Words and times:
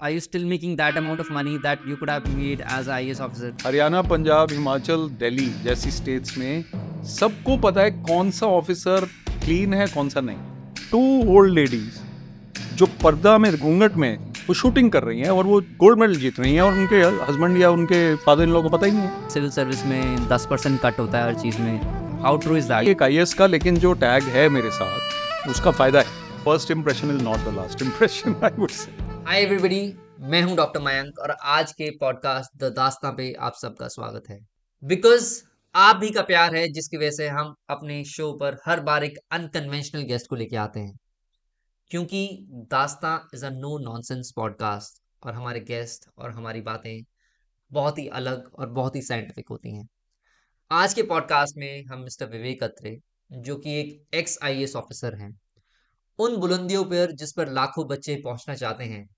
are 0.00 0.10
you 0.10 0.20
still 0.20 0.44
making 0.44 0.74
that 0.76 0.96
amount 0.96 1.20
of 1.20 1.30
money 1.30 1.56
that 1.58 1.78
you 1.86 1.96
could 1.96 2.10
have 2.10 2.24
made 2.36 2.60
as 2.76 2.88
IAS 2.88 3.20
officer? 3.20 3.50
Haryana 3.66 4.00
Punjab 4.02 4.52
Himachal 4.52 5.08
Delhi 5.20 5.46
जैसी 5.64 5.90
states 5.90 6.36
में 6.38 6.64
सबको 7.08 7.56
पता 7.58 7.80
है 7.80 7.90
कौन 8.08 8.30
सा 8.30 8.46
ऑफिसर 8.46 9.06
क्लीन 9.44 9.74
है 9.74 9.86
कौन 9.86 10.08
सा 10.08 10.20
नहीं। 10.20 10.36
टू 10.90 11.00
ओल्ड 11.36 11.52
लेडीज़ 11.54 11.98
जो 12.76 12.86
पर्दा 13.02 13.36
में 13.38 13.56
घूंघट 13.56 13.96
में 13.96 14.32
वो 14.48 14.54
शूटिंग 14.54 14.90
कर 14.92 15.02
रही 15.02 15.20
हैं 15.20 15.30
और 15.30 15.44
वो 15.44 15.60
गोल्ड 15.80 15.98
मेडल 16.00 16.14
जीत 16.20 16.40
रही 16.40 16.54
हैं 16.54 16.62
और 16.62 16.72
उनके 16.72 17.02
हस्बैंड 17.30 17.60
या 17.60 17.70
उनके 17.70 18.00
फादर 18.24 18.42
इन 18.42 18.50
लोगों 18.50 18.70
को 18.70 18.76
पता 18.76 18.86
ही 18.86 18.92
नहीं 18.92 19.02
है। 19.02 19.30
सिविल 19.30 19.50
सर्विस 19.50 19.84
में 19.86 20.28
10 20.28 20.46
परसेंट 20.50 20.80
कट 20.80 20.98
होता 20.98 21.18
है 21.18 21.24
हर 21.24 21.40
चीज़ 21.42 21.60
में। 21.60 22.20
हाउ 22.22 22.36
ट्रू 22.36 22.56
इज़ 22.56 22.68
दैट 22.68 22.88
एक 22.88 23.02
आई 23.02 23.24
का 23.38 23.46
लेकिन 23.46 23.76
जो 23.76 23.92
टैग 24.02 24.22
है 24.34 24.48
मेरे 24.48 24.70
साथ 24.70 25.48
उसका 25.50 25.70
फ़ायदा 25.70 26.00
है। 26.00 26.22
First 26.44 26.70
impression 26.70 27.16
is 27.16 27.22
not 27.24 27.44
the 27.44 27.56
last 27.56 27.82
impression 27.82 28.34
I 28.44 28.58
would 28.58 28.70
say 28.70 29.03
hi 29.26 29.42
everybody 29.42 29.94
मैं 30.20 30.42
हूँ 30.42 30.56
डॉक्टर 30.56 30.80
मयंक 30.80 31.18
और 31.18 31.30
आज 31.30 31.72
के 31.72 31.90
पॉडकास्ट 31.90 32.58
द 32.58 32.64
दास्तां 32.64 33.12
पे 33.12 33.32
आप 33.32 33.52
सबका 33.62 33.88
स्वागत 33.88 34.22
है। 34.30 34.38
बिकॉज़ 34.84 35.42
आप 35.74 35.96
भी 35.96 36.10
का 36.10 36.22
प्यार 36.22 36.56
है, 36.56 36.68
जिसकी 36.68 36.96
वजह 36.96 37.10
से 37.10 37.28
हम 37.28 37.54
अपने 37.70 38.04
शो 38.04 38.32
पर 38.32 38.56
हर 38.66 38.80
बार 38.80 39.04
एक 39.04 39.18
अनकन्वेंशनल 39.30 40.02
गेस्ट 40.02 40.26
को 40.30 40.36
लेके 40.36 40.56
आते 40.56 40.80
हैं। 40.80 40.96
क्योंकि 41.90 42.46
Daastaan 42.50 43.18
is 43.34 43.46
a 43.46 43.50
no 43.50 43.78
nonsense 43.78 44.32
podcast 44.36 45.26
और 45.26 45.34
हमारे 45.34 45.60
गेस्ट 45.60 46.10
और 46.18 46.30
हमारी 46.30 46.60
बातें 46.60 47.02
बहुत 47.72 47.98
ही 47.98 48.08
अलग 48.08 48.50
और 48.58 48.70
बहुत 48.70 48.96
ही 48.96 49.02
साइंटिफिक 49.02 49.44
होती 49.50 49.76
हैं। 49.76 49.88
आज 50.70 50.94
के 50.94 51.02
पॉडकास्ट 51.02 51.54
में 51.56 51.84
हम 51.84 52.00
मिस्टर 52.00 52.26
विवेक 52.26 52.62
अत्रे, 52.62 52.98
जो 53.32 53.56
कि 53.56 53.80
एक 53.80 54.14
एक्स 54.14 54.38
आई 54.42 54.66
ऑफिसर 54.66 55.14
हैं। 55.14 55.40
उन 56.18 56.36
बुलंदियों 56.36 56.84
पर 56.84 57.12
जिस 57.12 57.32
पर 57.32 57.48
लाखों 57.48 57.88
बच्चे 57.88 58.16
पहुँचना 58.16 58.54
चाहते 58.54 58.84
हैं 58.84 59.13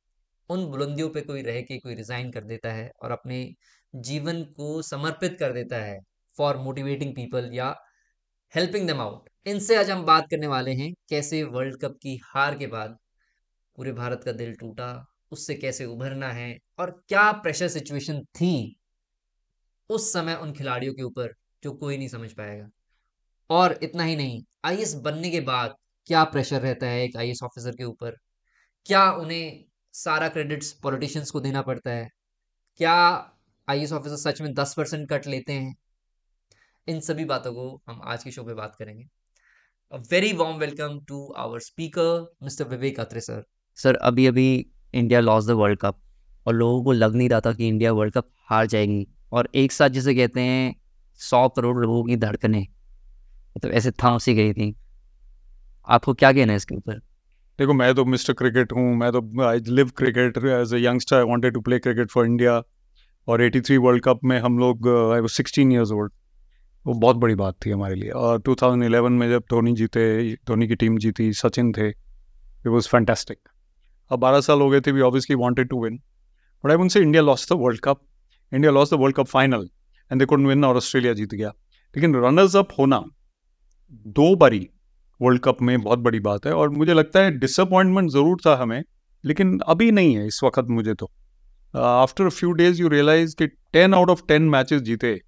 उन 0.51 0.67
बुलंदियों 0.67 1.09
पे 1.11 1.21
कोई 1.21 1.43
रह 1.43 1.61
के 1.61 1.79
कोई 1.79 1.95
रिजाइन 1.95 2.31
कर 2.33 2.45
देता 2.45 2.73
है 2.73 2.91
और 3.03 3.11
अपने 3.11 3.55
जीवन 3.95 4.43
को 4.57 4.83
समर्पित 4.83 5.37
कर 5.39 5.53
देता 5.53 5.77
है 5.77 5.99
फॉर 6.39 6.57
मोटिवेटिंग 6.57 7.15
पीपल 7.15 7.51
या 7.55 7.75
हेल्पिंग 8.55 8.89
दम 8.89 9.01
आउट 9.01 9.29
इनसे 9.47 9.77
आज 9.77 9.91
हम 9.91 10.05
बात 10.05 10.27
करने 10.31 10.47
वाले 10.47 10.73
हैं, 10.73 10.93
कैसे 11.09 11.43
वर्ल्ड 11.43 11.81
कप 11.81 11.99
की 12.03 12.17
हार 12.25 12.59
के 12.59 12.67
बाद 12.67 12.97
पूरे 13.77 13.93
भारत 13.93 14.23
का 14.25 14.33
दिल 14.33 14.55
टूटा, 14.55 15.07
उससे 15.33 15.55
कैसे 15.55 15.85
उभरना 15.85 16.29
है 16.29 16.57
और 16.79 16.91
क्या 17.09 17.31
प्रेशर 17.33 17.69
सिचुएशन 17.69 18.21
थी 18.25 18.77
उस 19.91 20.13
समय 20.13 20.35
उन 20.35 20.53
खिलाड़ियों 20.53 20.95
के 20.95 21.03
ऊपर 21.03 21.35
जो 21.63 21.73
कोई 21.73 21.99
नहीं 21.99 22.09
समझ 22.09 22.33
पाएगा। 22.33 22.69
और 23.51 23.79
इतना 23.83 24.05
ही 24.05 24.17
नहीं 24.17 24.43
आई 24.65 24.85
बनने 24.97 25.31
के 25.31 25.41
बाद 25.41 25.75
क्या 26.07 26.25
प्रेशर 26.25 26.61
रहता 26.61 26.87
है 26.87 27.05
एक 27.05 27.17
आई 27.17 27.33
ऑफिसर 27.45 27.77
के 27.77 27.85
ऊपर? 27.85 28.17
क्या 28.87 29.11
उन्हें 29.13 29.65
सारा 29.97 30.29
क्रेडिट्स 30.29 30.73
पॉलिटिशियंस 30.73 31.31
को 31.31 31.41
देना 31.41 31.63
पड़ता 31.63 31.91
है। 31.91 32.09
क्या 32.77 32.95
आई 33.69 33.87
ऑफिसर 33.87 34.17
सच 34.17 34.41
में 34.41 34.55
दस 34.55 34.75
परसेंट 34.75 35.09
कट 35.09 35.27
लेते 35.27 35.53
हैं? 35.53 35.77
इन 36.89 37.01
सभी 37.01 37.25
बातों 37.25 37.53
को 37.53 37.83
हम 37.89 38.01
आज 38.05 38.25
के 38.25 38.31
शो 38.31 38.43
पे 38.43 38.55
बात 38.55 38.77
करेंगे। 38.79 39.07
Very 40.11 40.33
warm 40.33 40.57
welcome 40.57 41.01
to 41.09 41.33
our 41.37 41.61
speaker 41.61 42.37
mister 42.43 42.69
Vivek 42.69 43.01
Atre 43.01 43.21
sir 43.21 43.43
sir 43.79 43.95
अभी 43.95 44.27
अभी 44.27 44.67
India 44.95 45.21
lost 45.21 45.47
the 45.47 45.51
world 45.51 45.79
cup 45.79 46.01
और 46.47 46.55
लोगों 46.55 46.85
को 46.85 46.93
लग 46.93 47.15
नहीं 47.15 47.29
रहा 47.29 47.41
था 47.41 47.53
कि 47.53 47.69
इंडिया 47.69 47.93
वर्ल्ड 47.93 48.15
कप 48.15 48.31
हार 48.51 48.67
जाएगी। 48.67 49.07
और 49.33 49.49
एक 49.55 49.73
साथ 49.73 49.89
जिसे 49.89 50.15
कहते 50.15 50.41
हैं, 50.41 50.81
सौ 51.15 51.49
करोड़ 51.49 51.77
लोगों 51.79 52.05
की 52.05 52.17
धड़कने। 52.17 52.67
तो 53.63 53.69
ऐसे 53.69 53.91
थाम 53.91 54.19
सी 54.19 54.35
गई 54.35 54.53
थी। 54.53 54.75
आपको 55.89 56.15
क्या 56.15 56.33
कहना 56.33 56.53
है 56.53 56.57
इसके 56.57 56.75
ऊपर? 56.75 57.06
देखो, 57.59 57.73
मैं 57.73 57.95
तो 57.95 58.05
मिस्टर 58.05 58.33
क्रिकेट 58.33 58.73
हूँ, 58.73 58.95
मैं 58.97 59.11
तो 59.13 59.43
I 59.43 59.59
live 59.69 59.91
cricket 59.97 60.39
as 60.39 60.75
a 60.75 60.79
youngster 60.79 61.17
I 61.17 61.23
wanted 61.25 61.55
to 61.55 61.61
play 61.61 61.79
cricket 61.79 62.11
for 62.11 62.27
India 62.27 62.63
और 63.29 63.43
83 63.43 63.79
वर्ल्ड 63.79 64.03
कप 64.05 64.21
में 64.25 64.39
हम 64.41 64.59
लोग 64.59 64.89
आई 65.15 65.21
वो 65.21 65.29
सिक्सटीन 65.29 65.73
ईयर्स 65.73 65.93
ओल्ड 65.93 66.13
वो 66.87 66.95
बहुत 66.95 67.17
बड़ी 67.17 67.35
बात 67.35 67.55
थी 67.67 67.71
हमारे 67.71 67.95
लिए। 67.95 68.11
और 68.11 68.41
2011 68.41 69.11
में 69.11 69.29
जब 69.31 69.45
धोनी 69.51 69.73
जीते, 69.73 70.35
धोनी 70.47 70.69
की 70.69 70.75
टीम 70.75 70.99
जीती, 70.99 71.33
सचिन 71.33 71.73
थे 71.73 71.89
इट 71.89 72.67
वाज 72.67 72.89
फैंटास्टिक 72.89 73.39
अब 74.11 74.21
12 74.21 74.41
साल 74.41 74.61
हो 74.61 74.69
गए 74.71 74.81
थे 74.81 74.93
we 74.93 75.01
obviously 75.01 75.37
wanted 75.37 75.69
to 75.69 75.83
win 75.85 75.97
but 76.65 76.71
I 76.71 76.89
say 76.89 77.01
India 77.01 77.23
lost 77.23 77.49
the 77.53 77.57
world 77.61 77.81
cup 77.85 78.01
India 78.53 78.73
lost 78.73 78.95
the 78.95 78.99
world 79.01 79.17
cup 79.17 79.27
final 79.27 79.69
and 80.11 80.21
they 80.21 80.27
couldn't 80.27 80.47
win 80.47 80.65
और 80.65 80.77
ऑस्ट्रेलिया 80.77 81.13
जीत 81.15 81.35
गया। 81.35 81.49
लेकिन 81.95 82.15
रनर्स 82.17 82.57
अप 82.57 82.69
होना, 82.79 83.05
दो 83.93 84.35
बारी 84.37 84.69
वर्ल्ड 85.21 85.43
कप 85.43 85.63
में 85.63 85.81
बहुत 85.83 85.99
बड़ी 85.99 86.21
बात 86.21 86.47
है 86.47 86.53
और 86.53 86.71
मुझे 86.71 86.95
लगता 86.95 87.21
है 87.21 87.31
डिसअपॉइंटमेंट 87.39 88.11
ज़रूर 88.11 88.41
था 88.47 88.57
हमें, 88.57 88.83
लेकिन 89.25 89.59
अभी 89.69 89.91
नहीं 89.93 90.17
है 90.17 90.27
इस 90.27 90.41
वक्त 90.45 90.67
मुझे 90.71 90.95
तो। 90.95 91.11
After 91.75 92.29
few 92.31 92.53
days 92.55 92.83
you 92.83 92.89
realise 92.89 93.37
कि 93.37 93.47
ten 93.47 93.95
out 93.95 94.11
of 94.11 94.23
ten 94.29 94.43
matches 94.49 94.83
जीते। 94.83 95.19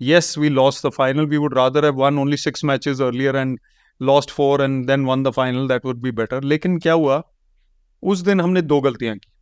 Yes, 0.00 0.26
we 0.36 0.48
lost 0.50 0.82
the 0.84 0.90
final. 0.94 1.26
We 1.28 1.38
would 1.42 1.54
rather 1.56 1.82
have 1.82 2.00
won 2.00 2.18
only 2.22 2.38
six 2.40 2.64
matches 2.70 2.98
earlier 3.04 3.30
and 3.42 3.58
lost 4.00 4.32
four 4.38 4.56
and 4.60 4.90
then 4.90 5.06
won 5.10 5.22
the 5.22 5.32
final. 5.32 5.68
That 5.70 5.86
would 5.88 6.02
be 6.02 6.10
better. 6.18 6.40
लेकिन 6.44 6.78
क्या 6.78 6.92
हुआ? 6.92 7.22
उस 8.02 8.20
दिन 8.20 8.40
हमने 8.40 8.62
दो 8.62 8.80
गलतियाँ 8.80 9.16
की। 9.16 9.32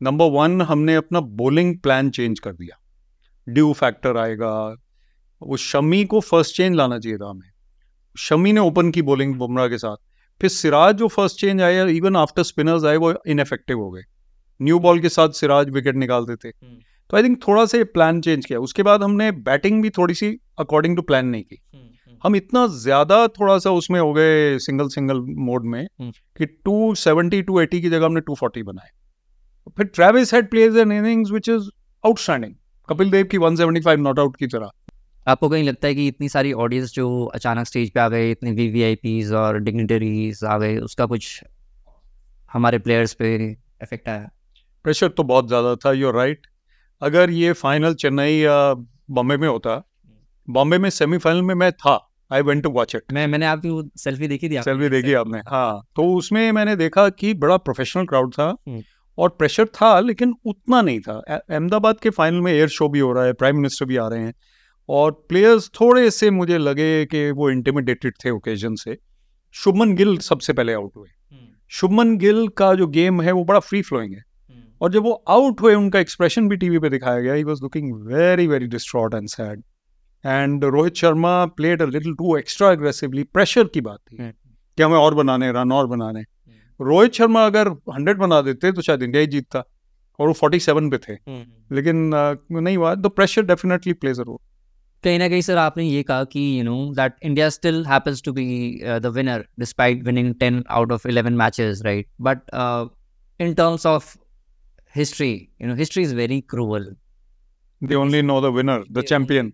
नंबर 0.00 0.30
वन 0.30 0.62
हमने 0.62 0.94
अपना 0.94 1.20
बॉलिंग 1.40 1.74
प्लान 1.78 2.10
चेंज 2.10 2.38
कर 2.38 2.52
दिया। 2.52 2.78
ड्यू 3.46 3.72
फैक्टर 3.72 4.16
आएगा। 4.16 4.52
वो 5.42 5.56
शमी 5.56 6.04
को 6.04 6.20
फ़र्स्ट 6.20 6.56
चेंज 6.56 6.76
लाना 6.76 6.98
चाहिए 6.98 7.18
था 7.18 7.30
हमें। 7.30 7.49
शमी 8.16 8.52
ने 8.52 8.60
ओपन 8.60 8.90
की 8.90 9.02
बॉलिंग 9.02 9.34
बुमराह 9.34 9.68
के 9.68 9.78
साथ। 9.78 9.96
फिर 10.40 10.50
सिराज 10.50 10.94
जो 10.94 11.08
फ़र्स्ट 11.08 11.40
चेंज 11.40 11.60
आया 11.62 11.84
इवन 11.86 12.16
आफ्टर 12.16 12.42
स्पिनर्स 12.42 12.84
आए 12.84 12.96
वो 12.96 13.14
इनफेक्टिव 13.26 13.78
हो 13.78 13.90
गए। 13.90 14.02
न्यू 14.60 14.78
बॉल 14.78 15.00
के 15.00 15.08
साथ 15.08 15.28
सिराज 15.30 15.70
विकेट 15.70 15.96
निकालते 15.96 16.36
थे 16.36 16.48
हम्म। 16.48 16.78
तो 17.10 17.16
आई 17.16 17.22
थिंक 17.22 17.38
थोड़ा 17.48 17.64
सा 17.66 17.82
प्लान 17.84 18.20
चेंज 18.20 18.46
किया। 18.46 18.58
उसके 18.60 18.82
बाद 18.82 19.02
हमने 19.02 19.30
बैटिंग 19.32 19.82
भी 19.82 19.90
थोड़ी 19.90 20.14
सी 20.14 20.36
अकॉर्डिंग 20.58 20.96
टू 20.96 21.02
प्लान 21.02 21.26
नहीं 21.26 21.42
की। 21.42 21.58
हम्म, 21.74 21.84
हम्म। 21.84 22.18
हम 22.24 22.36
इतना 22.36 22.66
ज़्यादा 22.66 23.26
थोड़ा 23.28 23.58
सा 23.58 23.70
उसमें 23.70 24.00
हो 24.00 24.12
गए 24.12 24.58
सिंगल 24.58 24.88
सिंगल 24.88 25.20
मोड 25.20 25.64
में 25.64 25.86
कि 26.00 26.46
270 26.68 27.42
टू 27.42 27.60
एटी 27.60 27.80
की 27.80 27.90
जगह 27.90 28.06
हमने 28.06 28.20
240 28.20 28.62
बनाए। 28.62 28.90
फिर 29.76 29.86
Travis 29.86 30.34
Head 30.34 30.50
plays 30.50 30.76
an 30.76 30.92
innings 30.92 31.30
which 31.30 31.48
is 31.48 31.68
outstanding 32.04 32.54
Kapil 32.88 33.10
Dev 33.10 33.26
की 33.26 33.38
175 33.38 33.98
नॉट 33.98 34.18
आउट 34.18 34.36
की 34.36 34.46
तरह। 34.46 34.70
आपको 35.26 35.48
कहीं 35.48 35.64
लगता 35.64 35.88
है 35.88 35.94
कि 35.94 36.06
इतनी 36.08 36.28
सारी 36.28 36.52
ऑडियंस 36.52 36.92
जो 36.94 37.24
अचानक 37.34 37.66
स्टेज 37.66 37.90
पे 37.90 38.00
आ 38.00 38.08
गए 38.08 38.30
इतने 38.30 38.50
वी 38.50 38.68
वी 38.68 38.82
आई 38.82 38.94
पीज 38.94 39.32
और 39.32 39.58
डिग्निटरीज 39.58 40.44
आ 40.44 40.58
गए 40.58 40.76
उसका 40.78 41.06
कुछ 41.06 41.42
हमारे 42.50 42.78
प्लेयर्स 42.78 43.12
पे 43.14 43.34
इफ़ेक्ट 43.34 44.08
आया? 44.08 44.30
प्रेशर 44.84 45.08
तो 45.08 45.22
बहुत 45.22 45.48
ज़्यादा 45.48 45.74
था 45.76 45.92
यू 45.92 46.10
राइट 46.10 46.46
अगर 47.02 47.30
ये 47.30 47.52
फाइनल 47.52 47.94
चेन्नई 47.94 48.32
या 48.32 48.74
बॉम्बे 49.10 49.36
में 49.36 49.48
होता 49.48 49.82
बॉम्बे 50.48 50.78
में 50.78 50.90
सेमीफाइनल 50.90 51.42
में 51.42 51.54
मैं 51.54 51.72
था 51.72 51.98
I 52.32 52.42
went 52.42 52.62
to 52.62 52.70
watch 52.70 52.94
it 52.94 53.12
मैं 53.12 53.26
मैंने 53.26 53.46
आपकी 53.46 53.70
वो 53.70 53.82
सेल्फी 53.96 54.28
देखी 54.28 54.48
थी 54.48 54.62
सेल्फी 54.62 54.88
देखी 54.88 55.12
आपने 55.14 55.38
हाँ। 55.48 55.82
तो 55.96 56.12
उसमें 56.14 56.50
मैंने 56.52 56.76
देखा 56.76 57.08
कि 57.08 57.34
बड़ा 57.34 57.56
प्रोफेशनल 57.56 58.06
क्राउड 58.06 58.32
था 58.34 58.48
हम्म। 58.68 58.82
और 59.18 59.28
प्रेशर 59.28 59.66
था 59.66 59.98
लेकिन 60.00 60.34
उतना 60.44 60.82
नहीं 60.82 61.00
था। 61.00 61.12
अहमदाबाद 61.28 62.00
के 62.00 62.10
फाइनल 62.10 62.40
में 62.40 62.52
एयर 62.52 62.68
शो 62.68 62.88
भी 62.88 62.98
हो 62.98 63.12
रहा 63.12 63.24
है 63.24 63.32
प्राइम 63.32 63.56
मिनिस्टर 63.56 63.86
भी 63.86 63.96
आ 63.96 64.08
रहे 64.08 64.20
हैं। 64.20 64.34
और 64.90 65.26
प्लेयर्स 65.28 65.70
थोड़े 65.80 66.10
से 66.10 66.30
मुझे 66.30 66.58
लगे 66.58 67.06
कि 67.06 67.30
वो 67.30 67.50
इंटिमिडेटेड 67.50 68.12
थे 68.24 68.30
ओकेजन 68.30 68.74
से। 68.74 68.98
शुभमन 69.52 69.94
गिल 69.94 70.18
सबसे 70.18 70.52
पहले 70.52 70.72
आउट 70.72 70.96
हुए। 70.96 71.08
हम्म। 71.32 71.48
शुभमन 71.68 72.16
गिल 72.16 72.48
का 72.48 72.74
जो 72.74 72.86
गेम 72.86 73.22
है 73.22 73.32
वो 73.32 73.44
बड़ा 73.44 73.60
फ्री 73.60 73.82
फ्लोइंग 73.82 74.14
है। 74.14 74.24
हम्म। 74.50 74.62
और 74.80 74.92
जब 74.92 75.02
वो 75.02 75.24
आउट 75.28 75.60
हुए 75.60 75.74
उनका 75.74 75.98
एक्सप्रेशन 75.98 76.48
भी 76.48 76.56
टीवी 76.56 76.78
पे 76.78 76.88
दिखाया 76.88 77.20
गया 77.20 77.34
he 77.34 77.44
was 77.44 77.62
looking 77.62 78.06
very 78.06 78.46
very 78.46 78.66
distraught 78.66 79.14
and 79.14 79.28
sad 79.28 79.62
and 80.26 80.64
Rohit 80.64 80.94
Sharma 80.94 81.46
played 81.46 81.82
a 81.82 81.86
little 81.86 82.14
too 82.14 82.36
extra 82.36 82.70
aggressively 82.72 83.22
pressure 83.22 83.64
की 83.64 83.80
बात 83.80 83.98
थी। 84.12 84.16
हम्म। 84.16 84.32
कि 84.76 84.82
हमें 84.82 84.98
और 84.98 85.14
बनाने 85.14 85.52
रन 85.52 85.72
और 85.72 85.86
बनाने। 85.86 86.20
रोहित 86.80 87.12
शर्मा 87.12 87.46
अगर 87.46 87.68
हंड्रेड 87.68 88.18
बना 88.18 88.40
देते 88.40 88.72
तो 88.72 88.82
शायद 88.82 89.02
इंडिया 89.02 89.20
ही 89.20 89.26
जीतता। 89.26 89.64
और 90.20 90.26
वो 90.26 90.32
फोर्टी 90.32 90.60
सेवन 90.60 90.90
पे 90.90 90.98
थे। 90.98 91.12
लेकिन 91.72 92.10
नहीं 92.52 92.76
हुआ। 92.76 92.94
तो 92.94 93.08
pressure 93.08 93.42
definitely 93.42 93.92
plays 93.92 94.20
a 94.20 94.22
role 94.22 94.49
कहीं 95.04 95.18
ना 95.18 95.28
कहीं 95.28 95.40
सर 95.40 95.56
आपने 95.56 95.84
ये 95.84 96.02
कहा 96.02 96.24
कि 96.32 96.40
you 96.58 96.64
know 96.64 96.76
that 96.94 97.12
India 97.22 97.48
still 97.50 97.84
happens 97.86 98.22
to 98.22 98.32
be 98.32 98.46
the 98.84 99.12
winner 99.14 99.44
despite 99.58 100.02
winning 100.04 100.34
ten 100.40 100.62
out 100.70 100.92
of 100.92 101.06
eleven 101.08 101.32
matches 101.34 101.82
right 101.84 102.08
but 102.20 102.40
in 103.40 103.54
terms 103.54 103.86
of 103.86 104.16
history 104.94 105.30
you 105.62 105.68
know 105.68 105.74
history 105.74 106.02
is 106.02 106.14
very 106.16 106.40
cruel 106.50 106.84
they 107.82 107.94
only 107.94 108.22
know 108.22 108.40
the 108.40 108.54
winner 108.54 108.84
the 108.92 109.02
champion 109.04 109.52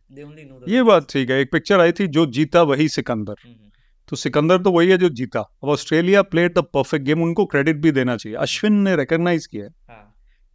ये 0.69 0.83
बात 0.83 1.07
ठीक 1.11 1.31
है। 1.31 1.41
एक 1.41 1.53
picture 1.53 1.81
आई 1.81 1.93
थी 1.93 2.07
जो 2.09 2.25
जीता 2.29 2.63
वही 2.63 2.89
Sikandar. 2.89 3.35
mm-hmm. 3.35 4.09
तो 4.09 4.17
सिकंदर 4.17 4.63
तो 4.63 4.71
वही 4.73 4.89
है 4.91 4.97
जो 4.99 5.09
जीता। 5.11 5.41
अब 5.41 5.69
Australia 5.69 6.23
played 6.25 6.55
the 6.55 6.63
perfect 6.75 7.05
game 7.05 7.23
उनको 7.23 7.45
क्रेडिट 7.47 7.77
भी 7.77 7.93
देना 7.93 8.17
चाहिए। 8.17 8.37
अश्विन 8.39 8.73
ने 8.83 8.97
रिकॉग्नाइज 8.97 9.47
किया 9.47 9.65
हाँ. 9.65 10.03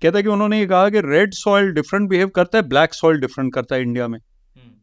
कहता 0.02 0.18
है 0.18 0.24
कि 0.24 0.30
उन्होंने 0.30 0.60
ये 0.60 0.66
कहा 0.66 0.90
कि 0.90 1.02
रेड 1.02 1.34
सॉइल 1.34 1.72
डिफरेंट 1.74 2.10
बिहेव 2.10 2.30
करता 2.36 2.58
है 2.58 2.68
ब्लैक 2.68 2.94
सॉइल 2.94 3.20
डिफरेंट 3.20 3.54
करता 3.54 3.76
है 3.76 3.82
इंडिया 3.82 4.08
में। 4.08 4.20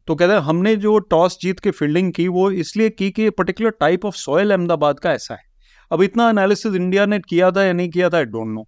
तो 0.08 0.14
कहते 0.14 0.32
हैं 0.32 0.40
हमने 0.40 0.74
जो 0.76 0.98
टॉस 1.10 1.38
जीत 1.42 1.58
के 1.60 1.70
फील्डिंग 1.70 2.12
की 2.12 2.26
वो 2.28 2.50
इसलिए 2.52 2.90
की 2.90 3.10
कि 3.10 3.28
particular 3.30 3.70
type 3.70 4.04
of 4.04 4.14
soil 4.16 4.50
Ahmedabad 4.50 5.00
का 5.00 5.12
ऐसा 5.12 5.34
है। 5.34 5.42
अब 5.90 6.02
इतना 6.02 6.28
एनालिसिस 6.30 6.74
इंडिया 6.74 7.04
ने 7.06 7.18
किया 7.18 7.50
था 7.50 7.64
या 7.64 7.72
नहीं 7.72 7.88
किया 7.90 8.08
था 8.10 8.16
आई 8.16 8.24
डोंट 8.26 8.54
नो 8.54 8.66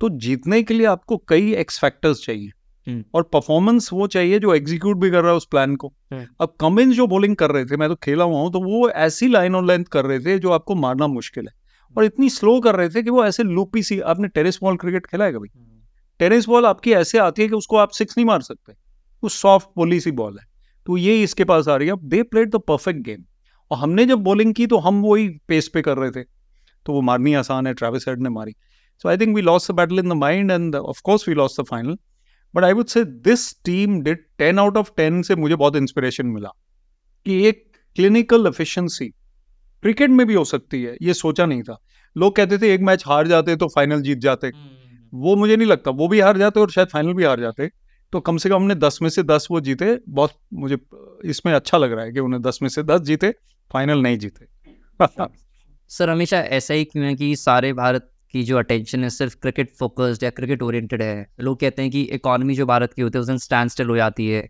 तो 0.00 0.08
जीतने 0.18 0.62
के 0.62 0.74
लिए 0.74 0.86
आपको 0.86 1.16
कई 1.28 1.52
एक्स 1.54 1.78
फैक्टर्स 1.80 2.24
चाहिए। 2.24 2.50
हम्म। 2.86 3.04
और 3.14 3.22
परफॉर्मेंस 3.22 3.88
वो 3.92 4.06
चाहिए 4.06 4.38
जो 4.38 4.54
एग्जीक्यूट 4.54 4.96
भी 4.96 5.10
कर 5.10 5.22
रहा 5.22 5.30
है 5.30 5.36
उस 5.36 5.46
प्लान 5.46 5.76
को। 5.76 5.92
हम्म। 6.12 6.26
अब 6.40 6.54
कमिंस 6.60 6.94
जो 6.96 7.06
बॉलिंग 7.06 7.36
कर 7.36 7.50
रहे 7.50 7.64
थे 7.64 7.76
मैं 7.76 7.88
तो 7.88 7.94
खेला 7.94 8.24
हुआ 8.24 8.40
हूँ 8.40 8.52
तो 8.52 8.60
वो 8.60 8.88
ऐसी 8.90 9.28
लाइन 9.28 9.54
और 9.54 9.64
लेंथ 9.64 9.84
कर 9.84 10.04
रहे 10.04 10.18
थे 10.20 10.38
जो 10.38 10.50
आपको 10.50 10.74
मारना 10.74 11.06
मुश्किल 11.06 11.48
है। 11.48 11.54
और 11.96 12.04
इतनी 12.04 12.30
स्लो 12.30 12.58
कर 12.60 12.76
रहे 12.76 12.88
थे 12.88 13.02
कि 13.02 13.10
वो 13.10 13.24
ऐसे 13.24 13.42
लूपी 13.42 13.82
सी 13.82 14.00
आपने 14.00 14.28
टेनिस 14.28 14.58
बॉल 14.62 14.76
क्रिकेट 14.76 15.06
खेला 15.06 15.24
है 15.24 15.32
कभी? 15.32 15.48
टेनिस 16.20 16.48
बॉल 16.48 16.66
आपकी 16.66 16.92
ऐसे 16.92 17.18
आती 17.18 17.42
है 17.42 17.48
कि 17.48 17.54
उसको 17.54 17.76
आप 17.76 17.90
सिक्स 17.90 18.18
नहीं 18.18 18.26
मार 18.26 18.40
सकते। 18.40 18.72
वो 19.22 19.28
सॉफ्ट 19.28 19.68
बोली 19.76 20.00
सी 20.00 20.10
बॉल 20.10 20.38
है। 20.38 20.55
तो 20.86 20.96
ये 20.96 21.22
इसके 21.22 21.44
पास 21.44 21.68
आ 21.68 21.76
रही 21.76 21.88
है। 21.88 21.94
They 22.02 22.22
played 22.22 22.50
the 22.50 22.56
perfect 22.58 23.00
game 23.00 23.24
और 23.70 23.78
हमने 23.78 24.04
जब 24.06 24.18
बॉलिंग 24.18 24.54
की 24.54 24.66
तो 24.66 24.78
हम 24.78 25.02
वही 25.02 25.28
पेस 25.48 25.68
पे 25.68 25.82
कर 25.82 25.96
रहे 25.98 26.10
थे। 26.10 26.22
तो 26.86 26.92
वो 26.92 27.00
मारनी 27.00 27.34
आसान 27.34 27.66
है 27.66 27.74
ट्रेविस 27.74 28.08
हेड 28.08 28.22
ने 28.22 28.28
मारी। 28.28 28.52
So 29.02 29.08
I 29.08 29.16
think 29.16 29.34
we 29.36 29.42
lost 29.42 29.70
the 29.70 29.74
battle 29.74 29.98
in 29.98 30.08
the 30.08 30.12
mind 30.12 30.50
and 30.50 30.74
of 30.74 31.00
course 31.04 31.28
we 31.28 31.34
lost 31.34 31.60
the 31.60 31.64
final 31.64 31.96
but 32.54 32.64
I 32.64 32.72
would 32.72 32.86
say 32.86 33.04
this 33.04 33.50
team 33.64 34.00
did 34.00 34.18
ten 34.38 34.58
out 34.58 34.76
of 34.76 34.90
ten 34.96 35.22
से 35.22 35.34
मुझे 35.36 35.56
बहुत 35.56 35.76
इंस्पिरेशन 35.76 36.26
मिला। 36.26 36.48
कि 37.26 37.46
एक 37.46 37.64
clinical 37.96 38.46
efficiency 38.46 39.08
cricket 39.82 40.10
में 40.10 40.26
भी 40.26 40.34
हो 40.34 40.44
सकती 40.44 40.82
है। 40.82 40.96
ये 41.02 41.14
सोचा 41.14 41.46
नहीं 41.46 41.62
था। 41.62 41.78
लोग 42.16 42.36
कहते 42.36 42.58
थे 42.58 42.74
एक 42.74 42.80
मैच 42.80 43.04
हार 43.06 43.26
जाते 43.26 43.56
तो 43.56 43.68
फाइनल 43.68 44.00
जीत 44.00 44.18
जाते। 44.18 44.50
वो 45.14 45.36
मुझे 45.36 45.56
नहीं 45.56 45.68
लगता। 45.68 45.90
वो 45.90 46.08
भी 46.08 46.20
हार 46.20 46.38
जाते 46.38 46.60
और 46.60 46.70
शायद 46.70 46.88
फाइनल 46.88 47.14
भी 47.14 47.24
हार 47.24 47.40
जाते। 47.40 47.70
तो 48.12 48.20
कम 48.20 48.36
से 48.36 48.48
कम 48.48 48.56
हमने 48.56 48.74
दस 48.74 48.98
में 49.02 49.10
से 49.10 49.22
दस 49.22 49.48
वो 49.50 49.60
जीते 49.60 50.00
बहुत 50.08 50.30
मुझे 50.54 50.78
इसमें 51.24 51.52
अच्छा 51.52 51.78
लग 51.78 51.92
रहा 51.92 52.04
है 52.04 52.12
कि 52.12 52.20
उन्हें 52.20 52.42
दस 52.42 52.58
में 52.62 52.68
से 52.68 52.82
दस 52.82 53.00
जीते 53.00 53.34
फाइनल 53.72 54.02
नहीं 54.02 54.18
जीते। 54.18 54.46
सर 55.88 56.10
हमेशा 56.10 56.38
ऐसा 56.38 56.74
ही 56.74 56.84
क्यों 56.84 57.04
है 57.04 57.14
कि 57.14 57.36
सारे 57.36 57.72
भारत 57.72 58.12
की 58.32 58.42
जो 58.42 58.58
अटेंशन 58.58 59.02
है 59.04 59.10
सिर्फ़ 59.10 59.36
क्रिकेट 59.36 59.70
फोकस्ड 59.70 60.22
या 60.22 60.30
क्रिकेट 60.30 60.62
ओरिएंटेड 60.62 61.02
है? 61.02 61.26
लोग 61.40 61.60
कहते 61.60 61.82
हैं 61.82 61.90
कि 61.90 62.02
इकोनॉमी 62.02 62.54
जो 62.54 62.66
भारत 62.66 62.92
की 62.92 63.02
होती 63.02 63.18
है 63.18 63.20
उस 63.20 63.26
दिन 63.26 63.38
स्टैंड 63.38 63.70
स्टिल 63.70 63.86
हो 63.86 63.96
जाती 63.96 64.28
है। 64.28 64.48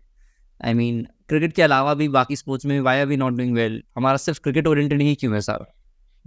I 0.65 0.73
I 0.73 0.75
mean 0.75 1.01
mean, 1.01 1.13
cricket 1.27 1.53
के 1.53 1.61
अलावा 1.61 1.93
भी 1.93 2.09
बाकी 2.09 2.35
स्पोर्ट्स 2.35 2.65
में 2.65 2.79
why 2.81 2.99
are 2.99 3.05
we 3.05 3.17
not 3.17 3.33
doing 3.33 3.55
well 3.55 3.83
हमारा 3.97 4.17
सिर्फ़ 4.17 4.39
क्रिकेट 4.41 4.67
ओरिएंटेड 4.67 5.01
ही 5.01 5.15
क्यों 5.15 5.33
है 5.33 5.41
सर? 5.41 5.65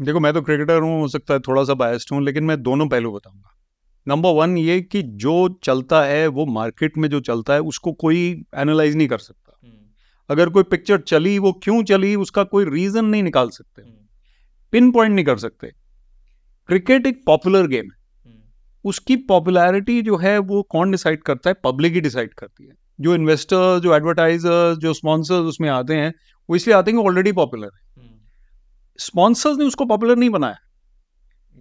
देखो 0.00 0.20
मैं 0.20 0.34
तो 0.34 0.42
क्रिकेटर 0.42 0.80
हूँ 0.80 1.00
हो 1.00 1.08
सकता 1.08 1.34
है 1.34 1.40
थोड़ा 1.40 1.64
सा 1.64 1.74
बायस्ड 1.74 2.08
हूँ 2.12 2.24
लेकिन 2.24 2.44
मैं 2.44 2.62
दोनों 2.62 2.88
पहलू 2.88 3.12
बताऊँगा। 3.12 3.59
नंबर 4.08 4.30
वन 4.30 4.58
ये 4.58 4.80
कि 4.80 5.02
जो 5.02 5.60
चलता 5.62 6.02
है 6.02 6.26
वो 6.26 6.46
मार्केट 6.46 6.98
में 6.98 7.08
जो 7.08 7.20
चलता 7.20 7.52
है 7.52 7.60
उसको 7.60 7.92
कोई 7.92 8.44
एनालाइज 8.54 8.96
नहीं 8.96 9.08
कर 9.08 9.18
सकता। 9.18 9.60
अगर 10.30 10.48
कोई 10.48 10.62
पिक्चर 10.62 10.98
चली 10.98 11.38
वो 11.38 11.52
क्यों 11.52 11.82
चली 11.82 12.14
उसका 12.16 12.44
कोई 12.44 12.64
रीजन 12.64 13.04
नहीं 13.04 13.22
निकाल 13.22 13.48
सकते। 13.48 13.82
पिन 14.72 14.92
पॉइंट 14.92 15.14
नहीं 15.14 15.24
कर 15.24 15.36
सकते। 15.36 15.66
क्रिकेट 16.66 17.06
एक 17.06 17.22
पॉपुलर 17.26 17.66
गेम 17.66 17.84
है। 17.84 18.00
उसकी 18.84 19.16
पॉपुलैरिटी 19.16 20.02
जो 20.02 20.16
है 20.16 20.38
वो 20.38 20.62
कौन 20.62 20.90
डिसाइड 20.90 21.22
करता 21.22 21.50
है? 21.50 21.56
पब्लिक 21.64 21.92
ही 21.92 22.00
डिसाइड 22.00 22.34
करती 22.34 22.64
है। 22.64 22.74
जो 23.00 23.14
इन्वेस्टर 23.14 23.78
जो 23.78 23.94
एडवर्टाइजर 23.94 24.74
जो 24.74 24.94
स्पॉन्सर्स 24.94 25.40
उसमें 25.40 25.68
आते 25.68 25.94
हैं 25.94 26.14
वो 26.50 26.56
इसलिए 26.56 26.76
आते 26.76 26.90
हैं 26.90 27.00
कि 27.00 27.06
ऑलरेडी 27.06 27.32
पॉपुलर 27.32 27.70
है। 27.74 28.08
स्पॉन्सर्स 28.98 29.58
ने 29.58 29.64
उसको 29.64 29.84
पॉपुलर 29.84 30.16
नहीं 30.16 30.30
बनाया। 30.30 30.56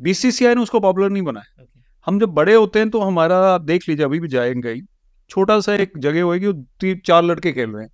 बीसीसीआई 0.02 0.56
ने 0.56 0.62
उसको 0.62 0.80
पॉपुलर 0.80 1.10
नहीं 1.10 1.24
बनाया। 1.24 1.66
हम 2.10 2.20
जब 2.20 2.30
बड़े 2.30 2.54
होते 2.54 2.80
हैं 2.80 2.90
तो 2.90 3.00
हमारा 3.00 3.38
आप 3.38 3.62
देख 3.62 3.90
लीजिए 3.90 4.06
अभी 4.06 4.20
भी 4.20 4.28
जाएँगे 4.28 4.82
छोटा 5.30 5.60
सा 5.60 5.74
एक 5.74 5.92
जगह 5.98 6.22
होगी 6.22 6.54
तीन 6.54 7.02
चार 7.06 7.24
लड़के 7.24 7.52
खेल 7.52 7.70
रहे 7.70 7.84
हैं। 7.84 7.92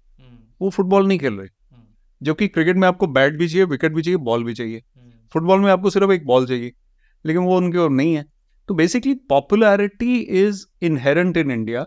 वो 0.62 0.70
फुटबॉल 0.70 1.08
नहीं 1.08 1.20
खेल 1.20 1.34
रहे। 1.34 1.48
जबकि 2.22 2.48
क्रिकेट 2.48 2.76
में 2.76 2.88
आपको 2.88 3.08
बैट 3.08 3.34
भी 3.34 3.48
चाहिए 3.48 3.66
विकेट 3.66 3.94
भी 3.94 4.02
चाहिए 4.02 4.18
बॉल 4.18 4.44
भी 4.44 4.54
चाहिए। 4.54 4.82
फुटबॉल 5.34 5.60
में 5.60 5.72
आपको 5.72 5.90
सिर्फ़ 5.90 6.12
एक 6.12 6.26
बॉल 6.26 6.48
चाहिए 6.48 6.72
लेकिन 7.26 7.42
वो 7.42 7.58
उनके 7.58 7.78
और 7.78 7.90
नहीं 7.90 8.14
है। 8.14 8.26
तो 8.68 8.74
basically 8.74 9.14
popularity 9.14 10.20
is 10.20 10.66
inherent 10.82 11.38
in 11.38 11.52
India 11.52 11.86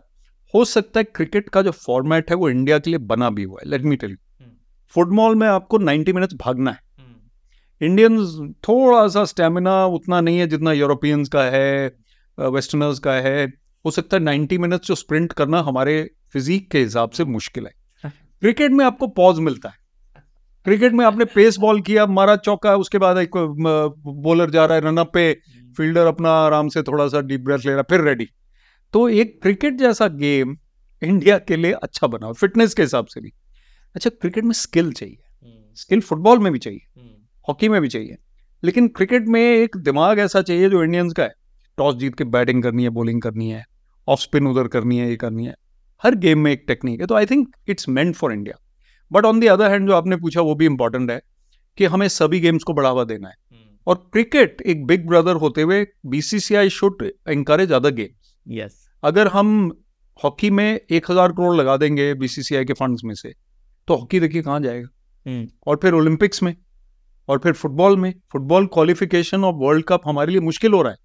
हो 0.55 0.65
सकता 0.65 1.01
है 1.01 1.05
क्रिकेट 1.05 1.49
का 1.49 1.63
जो 1.63 1.71
फॉर्मेट 1.71 2.31
है 2.31 2.37
वो 2.37 2.51
इंडिया 2.51 2.79
के 2.79 2.91
लिए 2.91 2.99
बना 2.99 3.31
भी 3.31 3.43
हुआ 3.43 3.61
है। 3.65 3.71
Let 3.71 3.83
me 3.83 3.97
tell 3.97 4.11
you 4.11 4.17
football 4.89 5.35
में 5.35 5.47
आपको 5.49 5.79
90 5.79 6.13
मिनट्स 6.13 6.35
भागना 6.35 6.71
है। 6.71 6.81
इंडियंस 7.81 8.53
थोड़ा 8.69 9.09
सा 9.09 9.25
स्टेमिना 9.25 9.87
उतना 9.87 10.21
नहीं 10.21 10.39
है 10.39 10.47
जितना 10.47 10.73
यूरोपियंस 10.73 11.29
का 11.29 11.43
है। 11.43 12.08
वेस्टर्नर्स 12.39 12.99
का 12.99 13.13
है। 13.13 13.47
हो 13.85 13.91
सकता 13.91 14.17
है 14.17 14.23
90 14.23 14.59
मिनट्स 14.59 14.89
जो 14.89 14.95
स्प्रिंट 14.95 15.33
करना 15.33 15.61
हमारे 15.61 16.11
फिजिक 16.33 16.71
के 16.71 16.79
हिसाब 16.79 17.11
से 17.11 17.25
मुश्किल 17.25 17.67
है। 17.67 17.73
क्रिकेट 18.43 18.71
में 18.71 18.85
आपको 18.85 19.07
पॉज 19.09 19.39
मिलता 19.39 19.69
है। 19.69 19.77
क्रिकेट 20.67 20.93
में 20.93 21.05
आपने 21.05 21.25
पेस 21.25 21.57
बॉल 21.59 21.81
किया 21.81 22.07
मारा 22.07 22.37
चौका 22.37 22.75
उसके 22.77 22.99
बाद 22.99 23.19
एक 23.19 23.37
बॉलर 23.37 24.51
जा 24.51 24.65
रहा 24.67 24.75
है 24.75 24.85
रनअप 24.85 25.11
पे 25.15 25.33
फील्डर 25.77 26.07
अपना 26.07 26.31
आराम 26.37 26.69
से 26.69 26.83
थोड़ा 26.83 27.07
सा 27.09 27.21
डीप 27.21 27.41
ब्रेथ 27.41 27.59
ले 27.59 27.71
रहा 27.71 27.79
है 27.79 27.85
फिर 27.91 28.01
रेडी 28.01 28.29
तो 28.95 29.09
एक 29.09 29.39
क्रिकेट 29.43 29.75
जैसा 29.75 30.07
गेम 30.09 30.57
इंडिया 31.03 31.39
के 31.39 31.57
लिए 31.57 31.73
अच्छा 31.73 32.07
बना 32.07 32.33
फिटनेस 32.33 32.75
के 32.75 32.83
हिसाब 32.83 33.07
से 33.07 33.21
भी। 33.21 33.33
अच्छा 33.95 34.11
क्रिकेट 34.11 34.45
में 34.45 34.53
स्किल 34.53 34.93
चाहिए। 34.93 35.19
स्किल 35.77 36.01
फुटबॉल 36.01 36.39
में 36.39 36.53
भी 36.53 36.59
चाहिए 36.59 37.05
हॉकी 37.49 37.69
में 37.69 37.81
भी 37.83 37.89
चाहिए। 37.89 38.17
लेकिन 38.63 38.89
क्रिकेट 38.89 39.27
में 39.27 39.41
एक 39.41 39.77
दिमाग 39.77 40.19
ऐसा 40.19 40.43
चाहिए 40.43 40.69
जो 40.71 40.83
इंडियंस 40.85 41.13
का 41.13 41.23
है। 41.23 41.33
टॉस 41.79 41.97
जीत 41.97 42.15
के 42.15 42.25
बैटिंग 42.27 42.63
करनी 42.63 42.83
है 42.83 42.91
बॉलिंग 42.91 43.23
करनी 43.23 43.51
है 43.51 43.65
ऑफ़ 44.09 44.21
स्पिन 44.21 44.47
उधर 44.47 44.69
करनी 44.69 44.99
है 44.99 45.09
ये 45.09 45.17
करनी 45.17 45.47
है। 45.47 45.55
हर 46.03 46.15
गेम 46.17 46.39
में 46.39 46.51
एक 46.53 46.65
टेक्निक 46.69 47.01
है 47.01 47.07
तो 47.07 47.15
I 47.15 47.27
think 47.27 47.49
it's 47.69 47.89
meant 47.89 48.15
for 48.17 48.33
India 48.33 48.59
but 49.11 49.25
on 49.25 49.41
the 49.41 49.47
other 49.47 49.71
hand 49.71 49.87
जो 49.89 49.95
आपने 49.95 50.17
पूछा 50.17 50.41
वो 50.43 50.55
भी 50.55 50.67
इंपॉर्टेंट 50.67 51.11
है 51.11 51.21
कि 51.79 51.85
हमें 51.87 52.07
सभी 52.11 52.41
गेम्स 52.41 52.63
को 52.63 52.73
बढ़ावा 52.73 53.05
देना 53.05 53.29
है। 53.29 53.35
Hmm. 53.35 53.87
और 53.87 53.95
क्रिकेट 54.13 54.63
एक 54.63 54.85
बिग 54.87 55.07
ब्रदर 55.09 55.37
होते 55.37 55.63
हुए 55.63 55.87
BCCI 56.07 56.69
should 56.71 57.03
encourage 57.29 57.73
other 57.73 57.91
games 57.93 58.35
yes 58.47 58.89
अगर 59.03 59.29
हम 59.29 59.51
हॉकी 60.21 60.51
में 60.51 60.65
एक 60.65 61.11
हज़ार 61.11 61.33
करोड़ 61.33 61.55
लगा 61.57 61.77
देंगे 61.77 62.13
बीसीसीआई 62.17 62.65
के 62.65 62.73
फंड्स 62.75 63.05
में 63.05 63.15
से 63.15 63.33
तो 63.89 63.97
हॉकी 63.97 64.21
देखिए 64.21 64.43
कहाँ 64.43 64.61
जाएगा? 64.61 64.89
Hmm. 65.27 65.51
और 65.67 65.79
फिर 65.83 65.95
ओलंपिक्स 65.95 66.43
में 66.43 66.55
और 67.29 67.39
फिर 67.39 67.53
फुटबॉल 67.55 67.97
में 67.97 68.13
फुटबॉल 68.33 68.67
क्वालिफिकेशन 68.67 69.45
और 69.45 69.55
वर्ल्ड 69.57 69.85
कप 69.89 70.03
हमारे 70.07 70.33
लिए 70.33 70.41
मुश्किल 70.43 70.73
हो 70.73 70.83
रहा 70.83 70.93
है। 70.93 70.99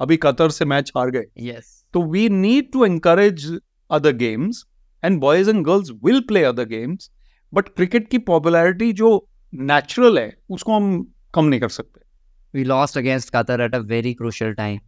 अभी 0.00 0.16
कतर 0.16 0.50
से 0.50 0.64
मैच 0.64 0.92
हार 0.96 1.10
गए। 1.10 1.24
यस 1.40 1.84
तो 1.94 2.02
we 2.02 2.28
need 2.28 2.72
to 2.72 2.86
encourage 2.86 3.46
other 3.90 4.12
games 4.18 4.58
and 5.02 5.20
boys 5.22 5.48
and 5.52 5.64
girls 5.66 5.92
will 6.04 6.20
play 6.30 6.44
other 6.50 6.66
games 6.72 7.10
but 7.52 7.68
cricket 7.68 8.08
की 8.10 8.18
पॉपुलैरिटी 8.18 8.92
जो 8.92 9.10
नेचुरल 9.52 10.18
है 10.18 10.32
उसको 10.50 10.74
हम 10.74 11.06
कम 11.34 11.44
नहीं 11.44 11.60
कर 11.60 11.68
सकते। 11.68 12.00
We 12.54 12.64
lost 12.68 12.98
against 13.00 13.32
Qatar 13.32 13.60
at 13.66 13.76
a 13.78 13.80
very 13.92 14.14
crucial 14.22 14.54
time. 14.58 14.80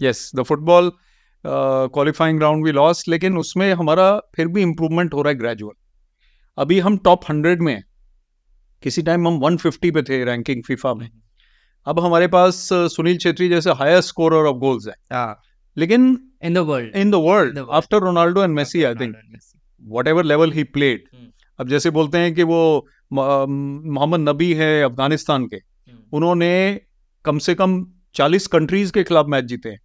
Yes 0.00 0.30
the 0.36 0.42
football 0.42 0.90
qualifying 1.46 2.40
round 2.40 2.64
we 2.64 2.72
loss 2.72 3.04
लेकिन 3.08 3.36
उसमें 3.38 3.72
हमारा 3.74 4.06
फिर 4.36 4.48
भी 4.48 4.62
इम्प्रूवमेंट 4.62 5.14
हो 5.14 5.22
रहा 5.22 5.32
है 5.32 5.38
ग्रेजुअल 5.38 5.74
अभी 6.58 6.78
हम 6.80 6.96
टॉप 6.98 7.20
हंड्रेड 7.30 7.62
में 7.62 7.72
हैं। 7.74 7.84
किसी 8.82 9.02
टाइम 9.02 9.26
हम 9.28 9.38
150 9.40 9.90
पे 9.94 10.02
थे 10.02 10.24
रैंकिंग 10.24 10.62
फीफा 10.62 10.94
में। 10.94 11.08
अब 11.86 12.00
हमारे 12.00 12.26
पास 12.26 12.68
सुनील 12.72 13.16
छेत्री 13.16 13.48
जैसे 13.48 13.70
हाईएस्ट 13.70 14.08
स्कोरर 14.08 14.46
ऑफ़ 14.46 14.56
गोल्स 14.56 14.86
है। 14.86 14.94
ah 15.12 15.34
लेकिन 15.76 16.18
in 16.44 16.54
the 16.54 16.64
world 16.66 16.96
in 16.96 17.10
the 17.10 17.14
world 17.14 17.58
after 17.70 17.98
Ronaldo 17.98 18.42
and 18.42 18.54
Messi 18.54 18.82
I 18.82 18.94
think 18.94 19.16
whatever 20.08 20.24
level 20.24 20.52
he 20.52 20.64
played 20.64 21.02
Hmm. 21.14 21.34
अब 21.60 21.68
जैसे 21.68 21.90
बोलते 21.90 22.18
हैं 22.18 22.34
कि 22.34 22.42
वो 22.42 22.86
मोहम्मद 23.12 24.28
नबी 24.28 24.52
है 24.54 24.82
अफ़गानिस्तान 24.82 25.46
के। 25.46 25.56
उन्होंने 26.12 26.80
कम 27.24 27.38
से 27.38 27.54
कम 27.54 27.86
40 28.14 28.46
कंट्रीज़ 28.46 28.92
के 28.92 29.04
खिलाफ 29.04 29.26
मैच 29.26 29.44
जीते 29.44 29.68
हैं। 29.68 29.80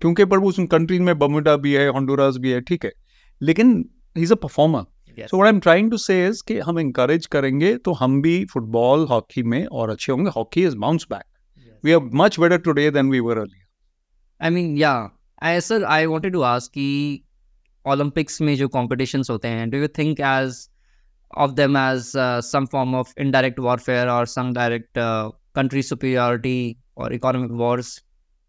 क्योंकि 0.00 0.24
पर 0.24 0.38
वो 0.38 0.48
उस 0.48 0.56
कंट्रीज़ 0.70 1.02
में 1.02 1.18
बमुडा 1.18 1.56
भी 1.56 1.72
है 1.72 1.88
हॉन्डुरास 1.88 2.36
भी 2.36 2.50
है 2.50 2.60
ठीक 2.60 2.84
है। 2.84 2.92
लेकिन 3.40 3.90
he 4.16 4.22
is 4.22 4.32
a 4.32 4.36
performer 4.36 4.84
so 5.26 5.36
what 5.36 5.46
I 5.46 5.54
am 5.54 5.60
trying 5.60 5.90
to 5.90 5.96
say 5.96 6.32
हम 6.60 6.78
इंकरेज 6.78 7.26
करेंगे 7.26 7.74
तो 7.76 7.92
हम 7.92 8.22
भी 8.22 8.44
फुटबॉल 8.44 9.06
हॉकी 9.06 9.42
में 9.42 9.66
और 9.66 9.90
अच्छे 9.90 10.12
होंगे। 10.12 10.30
Hockey 10.30 10.64
is 10.64 10.76
bounce 10.76 11.06
back 11.10 11.24
We 11.83 11.91
are 11.91 12.09
much 12.21 12.39
better 12.39 12.57
today 12.67 12.89
than 12.91 13.09
we 13.11 13.19
were 13.27 13.37
earlier 13.37 13.65
I 14.41 14.49
mean 14.51 14.77
या 14.77 14.93
I 15.43 15.61
sir 15.61 15.83
I 15.97 16.05
wanted 16.13 16.33
to 16.33 16.41
ask 16.51 16.71
कि 16.71 16.87
ओलंपिक्स 17.85 18.41
में 18.41 18.55
जो 18.57 18.67
कॉम्पिटिशन्स 18.77 19.29
होते 19.29 19.47
हैं 19.47 19.69
do 19.69 19.77
you 19.77 19.87
think 19.97 20.19
as 20.19 20.67
of 21.37 21.51
them 21.61 21.77
as 21.77 22.11
some 22.51 22.65
form 22.71 22.95
of 22.95 23.13
indirect 23.19 23.59
warfare 23.59 24.07
और 24.09 24.25
सम 24.33 24.53
direct 24.53 24.99
country 25.55 25.81
superiority 25.83 26.75
और 26.97 27.13
economic 27.13 27.51
Wars 27.63 28.01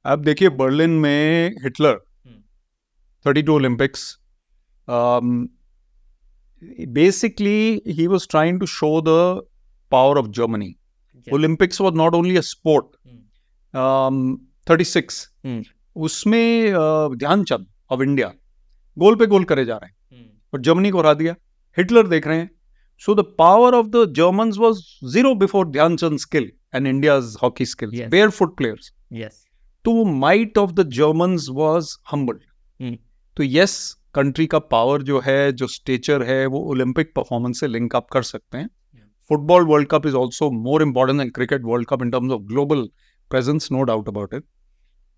अब 0.05 0.23
देखिए 0.25 0.49
बर्लिन 0.63 0.91
में 1.01 1.55
Hitler 1.63 1.99
Hmm. 2.27 2.39
32 3.27 3.55
Olympics. 3.55 4.03
Um, 4.89 5.51
basically, 6.93 7.83
he 7.87 8.09
was 8.09 8.27
trying 8.27 8.59
to 8.61 8.67
show 8.67 9.01
the 9.01 9.43
power 9.93 10.19
of 10.19 10.31
Germany. 10.31 10.79
Olympics 11.27 11.81
was 11.81 11.95
not 11.95 12.15
only 12.15 12.37
a 12.37 12.43
sport. 12.43 12.97
Um, 13.74 14.38
36. 14.68 15.22
Hmm. 15.46 15.62
उसमें 15.96 16.74
Dhyanchand 17.18 17.66
of 17.92 18.02
India 18.02 18.28
गोल 18.98 19.16
पे 19.16 19.26
गोल 19.28 19.44
करे 19.44 19.66
जा 19.66 19.78
रहे 19.78 20.18
हैं 20.18 20.30
और 20.54 20.62
जर्मनी 20.62 20.90
को 20.92 21.00
हरा 21.00 21.14
दिया 21.14 21.36
हिटलर 21.78 22.08
देख 22.08 22.28
रहे 22.28 22.38
हैं 22.38 22.50
so 23.02 23.16
the 23.16 23.26
power 23.38 23.76
of 23.76 23.88
the 23.88 24.06
German 24.16 24.52
was 24.58 24.80
zero 25.14 25.34
before 25.36 25.68
Dhyan Chand 25.70 26.20
skill 26.20 26.52
and 26.74 26.88
India's 26.88 27.36
hockey 27.36 27.66
skills. 27.66 27.94
Yes. 27.94 28.10
Barefoot 28.10 28.58
players. 28.58 28.92
yes 29.14 29.40
तो 29.86 29.92
वो 29.94 30.04
might 30.06 30.58
of 30.58 30.72
the 30.72 30.88
German 30.90 31.36
was 31.52 31.88
humble 32.12 32.40
hmm. 32.80 32.98
तो 33.38 33.44
यस 33.44 33.74
कंट्री 34.16 34.46
का 34.48 34.60
पावर 34.74 35.02
जो 35.04 35.20
है 35.20 35.52
जो 35.52 35.68
स्टेचर 35.68 36.24
है 36.24 36.46
वो 36.46 36.60
Olympic 36.72 37.14
performance 37.16 37.60
से 37.60 37.68
लिंक 37.68 37.96
अप 37.96 38.08
कर 38.14 38.24
सकते 38.24 38.58
हैं 38.58 38.70
football 39.30 39.66
world 39.66 39.88
cup 39.92 40.06
is 40.08 40.16
also 40.16 40.50
more 40.60 40.84
important 40.84 41.20
than 41.20 41.30
cricket 41.30 41.62
world 41.66 41.88
cup 41.90 42.04
in 42.04 42.12
terms 42.12 42.32
of 42.32 42.42
global 42.44 42.88
presence 43.32 43.72
no 43.72 43.82
doubt 43.84 44.08
about 44.10 44.34
it 44.34 44.44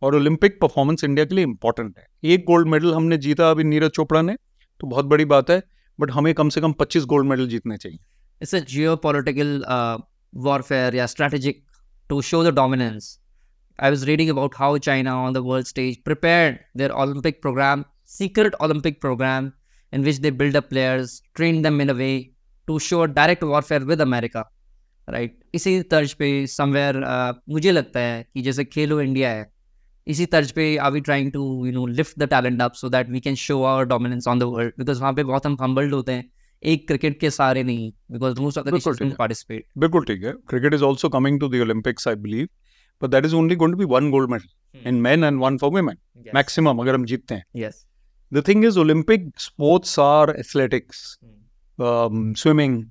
और 0.01 0.15
ओलंपिक 0.15 0.59
परफॉर्मेंस 0.61 1.03
इंडिया 1.03 1.25
के 1.25 1.35
लिए 1.35 1.43
इंपॉर्टेंट 1.43 1.97
है। 1.97 2.07
एक 2.23 2.43
गोल्ड 2.47 2.67
मेडल 2.67 2.93
हमने 2.93 3.17
जीता 3.19 3.49
अभी 3.51 3.63
नीरज 3.63 3.91
चोपड़ा 3.91 4.21
ने 4.21 4.35
तो 4.81 4.87
बहुत 4.87 5.05
बड़ी 5.05 5.25
बात 5.27 5.49
है 5.49 5.61
बट 5.99 6.11
हमें 6.11 6.33
कम 6.33 6.49
से 6.49 6.61
कम 6.61 6.73
25 6.81 7.05
गोल्ड 7.07 7.27
मेडल 7.29 7.47
जीतने 7.47 7.77
चाहिए। 7.77 7.99
इट्स 8.41 8.55
अ 8.55 8.59
जियोपॉलिटिकल 8.69 9.63
वॉरफेयर 10.33 10.95
या 10.95 11.05
strategic 11.07 11.63
to 12.09 12.21
show 12.29 12.43
the 12.43 12.53
dominance 12.55 13.17
I 13.79 13.89
was 13.89 14.03
reading 14.05 14.29
about 14.29 14.55
how 14.57 14.77
China 14.87 15.15
on 15.17 15.33
the 15.33 15.37
world 15.45 15.67
stage 15.67 15.97
prepared 16.05 16.57
their 16.77 16.91
Olympic 17.03 17.41
programme 17.41 17.83
secret 18.09 18.55
Olympic 18.63 18.99
programme 19.01 19.51
in 19.93 20.03
which 20.03 20.17
they 20.17 20.31
build 20.33 20.57
players 20.69 21.21
train 21.35 21.61
them 21.61 21.81
in 21.81 21.89
a 21.89 21.93
way 21.93 22.09
to 22.67 22.79
show 22.87 23.05
direct 23.15 23.43
warfare 23.43 23.83
with 23.83 24.01
America 24.01 24.43
America. 25.07 25.19
Right? 25.19 25.45
इसी 25.53 25.81
तर्ज 25.81 26.13
पे 26.13 26.47
somewhere 26.47 26.95
uh, 26.95 27.33
मुझे 27.49 27.71
लगता 27.71 27.99
है 27.99 28.27
कि 28.33 28.41
जैसे 28.41 28.65
खेलो 28.65 29.01
India 29.01 29.29
है 29.29 29.53
इसी 30.07 30.25
तर्ज 30.25 30.51
पे 30.51 30.77
are 30.77 30.91
we 30.91 31.01
trying 31.01 31.31
to 31.31 31.65
you 31.65 31.71
know 31.71 31.85
lift 31.85 32.19
the 32.19 32.23
talent 32.23 32.61
up 32.61 32.73
so 32.73 32.89
that 32.89 33.09
we 33.09 33.19
can 33.19 33.35
show 33.35 33.63
our 33.63 33.85
dominance 33.85 34.27
on 34.27 34.39
the 34.39 34.43
world 34.43 34.73
because 34.79 34.99
वहाँ 35.01 35.13
पे 35.13 35.23
बहुत 35.23 35.45
हम 35.45 35.57
हम्बल्ड 35.61 35.93
होते 35.93 36.11
हैं। 36.11 36.31
एक 36.63 36.87
क्रिकेट 36.87 37.19
के 37.19 37.29
सारे 37.29 37.63
नहीं 37.63 37.91
because 38.11 38.41
most 38.41 38.57
of 38.57 38.67
the. 38.67 39.15
Participate 39.19 39.65
बिल्कुल 39.77 40.05
ठीक 40.05 40.23
है। 40.23 40.33
Cricket 40.49 40.73
is 40.73 40.83
also 40.83 41.09
coming 41.09 41.39
to 41.39 41.49
the 41.49 41.55
Olympics 41.61 42.07
I 42.07 42.15
believe 42.15 42.47
but 43.01 43.09
that 43.09 43.25
is 43.25 43.35
only 43.35 43.55
going 43.55 43.73
to 43.73 43.79
be 43.79 43.85
one 43.85 44.11
gold 44.11 44.29
medal 44.29 44.87
in 44.87 44.95
men 45.01 45.23
and 45.23 45.41
one 45.41 45.57
for 45.57 45.69
women 45.69 45.97
maximum 46.35 46.79
अगर 46.79 46.95
हम 46.95 47.05
जीतते 47.05 47.35
हैं। 47.35 47.45
Yes 47.55 47.85
the 48.33 48.43
thing 48.47 48.65
is 48.65 48.79
Olympic 48.79 49.31
sports 49.39 49.99
are 49.99 50.35
athletics 50.39 51.19
swimming 51.79 52.83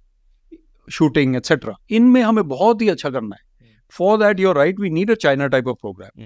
shooting 0.90 1.36
etcetera 1.36 1.74
इनमें 1.90 2.22
हमें 2.22 2.48
बहुत 2.48 2.82
ही 2.82 2.88
अच्छा 2.88 3.10
करना 3.10 3.36
है. 3.36 3.42
For 3.90 4.18
that 4.18 4.40
you're 4.40 4.56
right 4.56 4.80
we 4.80 4.90
need 4.90 5.10
a 5.10 5.14
China 5.14 5.46
type 5.46 5.68
of 5.68 5.76
programme. 5.76 6.22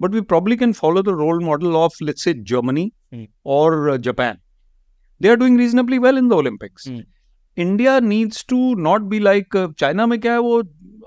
But 0.00 0.14
we 0.14 0.20
probably 0.20 0.56
can 0.56 0.72
follow 0.72 1.02
the 1.02 1.08
role 1.08 1.44
model 1.44 1.66
of 1.66 2.04
let's 2.04 2.24
say 2.24 2.34
Germany. 2.34 2.92
और 3.46 3.96
Japan 3.96 4.38
they 5.22 5.28
are 5.28 5.36
doing 5.36 5.58
reasonably 5.58 5.98
well 5.98 6.18
in 6.18 6.28
the 6.28 6.32
Olympics. 6.32 6.88
India 7.58 8.00
needs 8.00 8.46
to 8.48 8.74
not 8.74 9.00
be 9.00 9.18
like 9.18 9.74
China 9.78 10.06
में 10.06 10.20
क्या 10.20 10.32
है 10.32 10.38
वो 10.38 10.62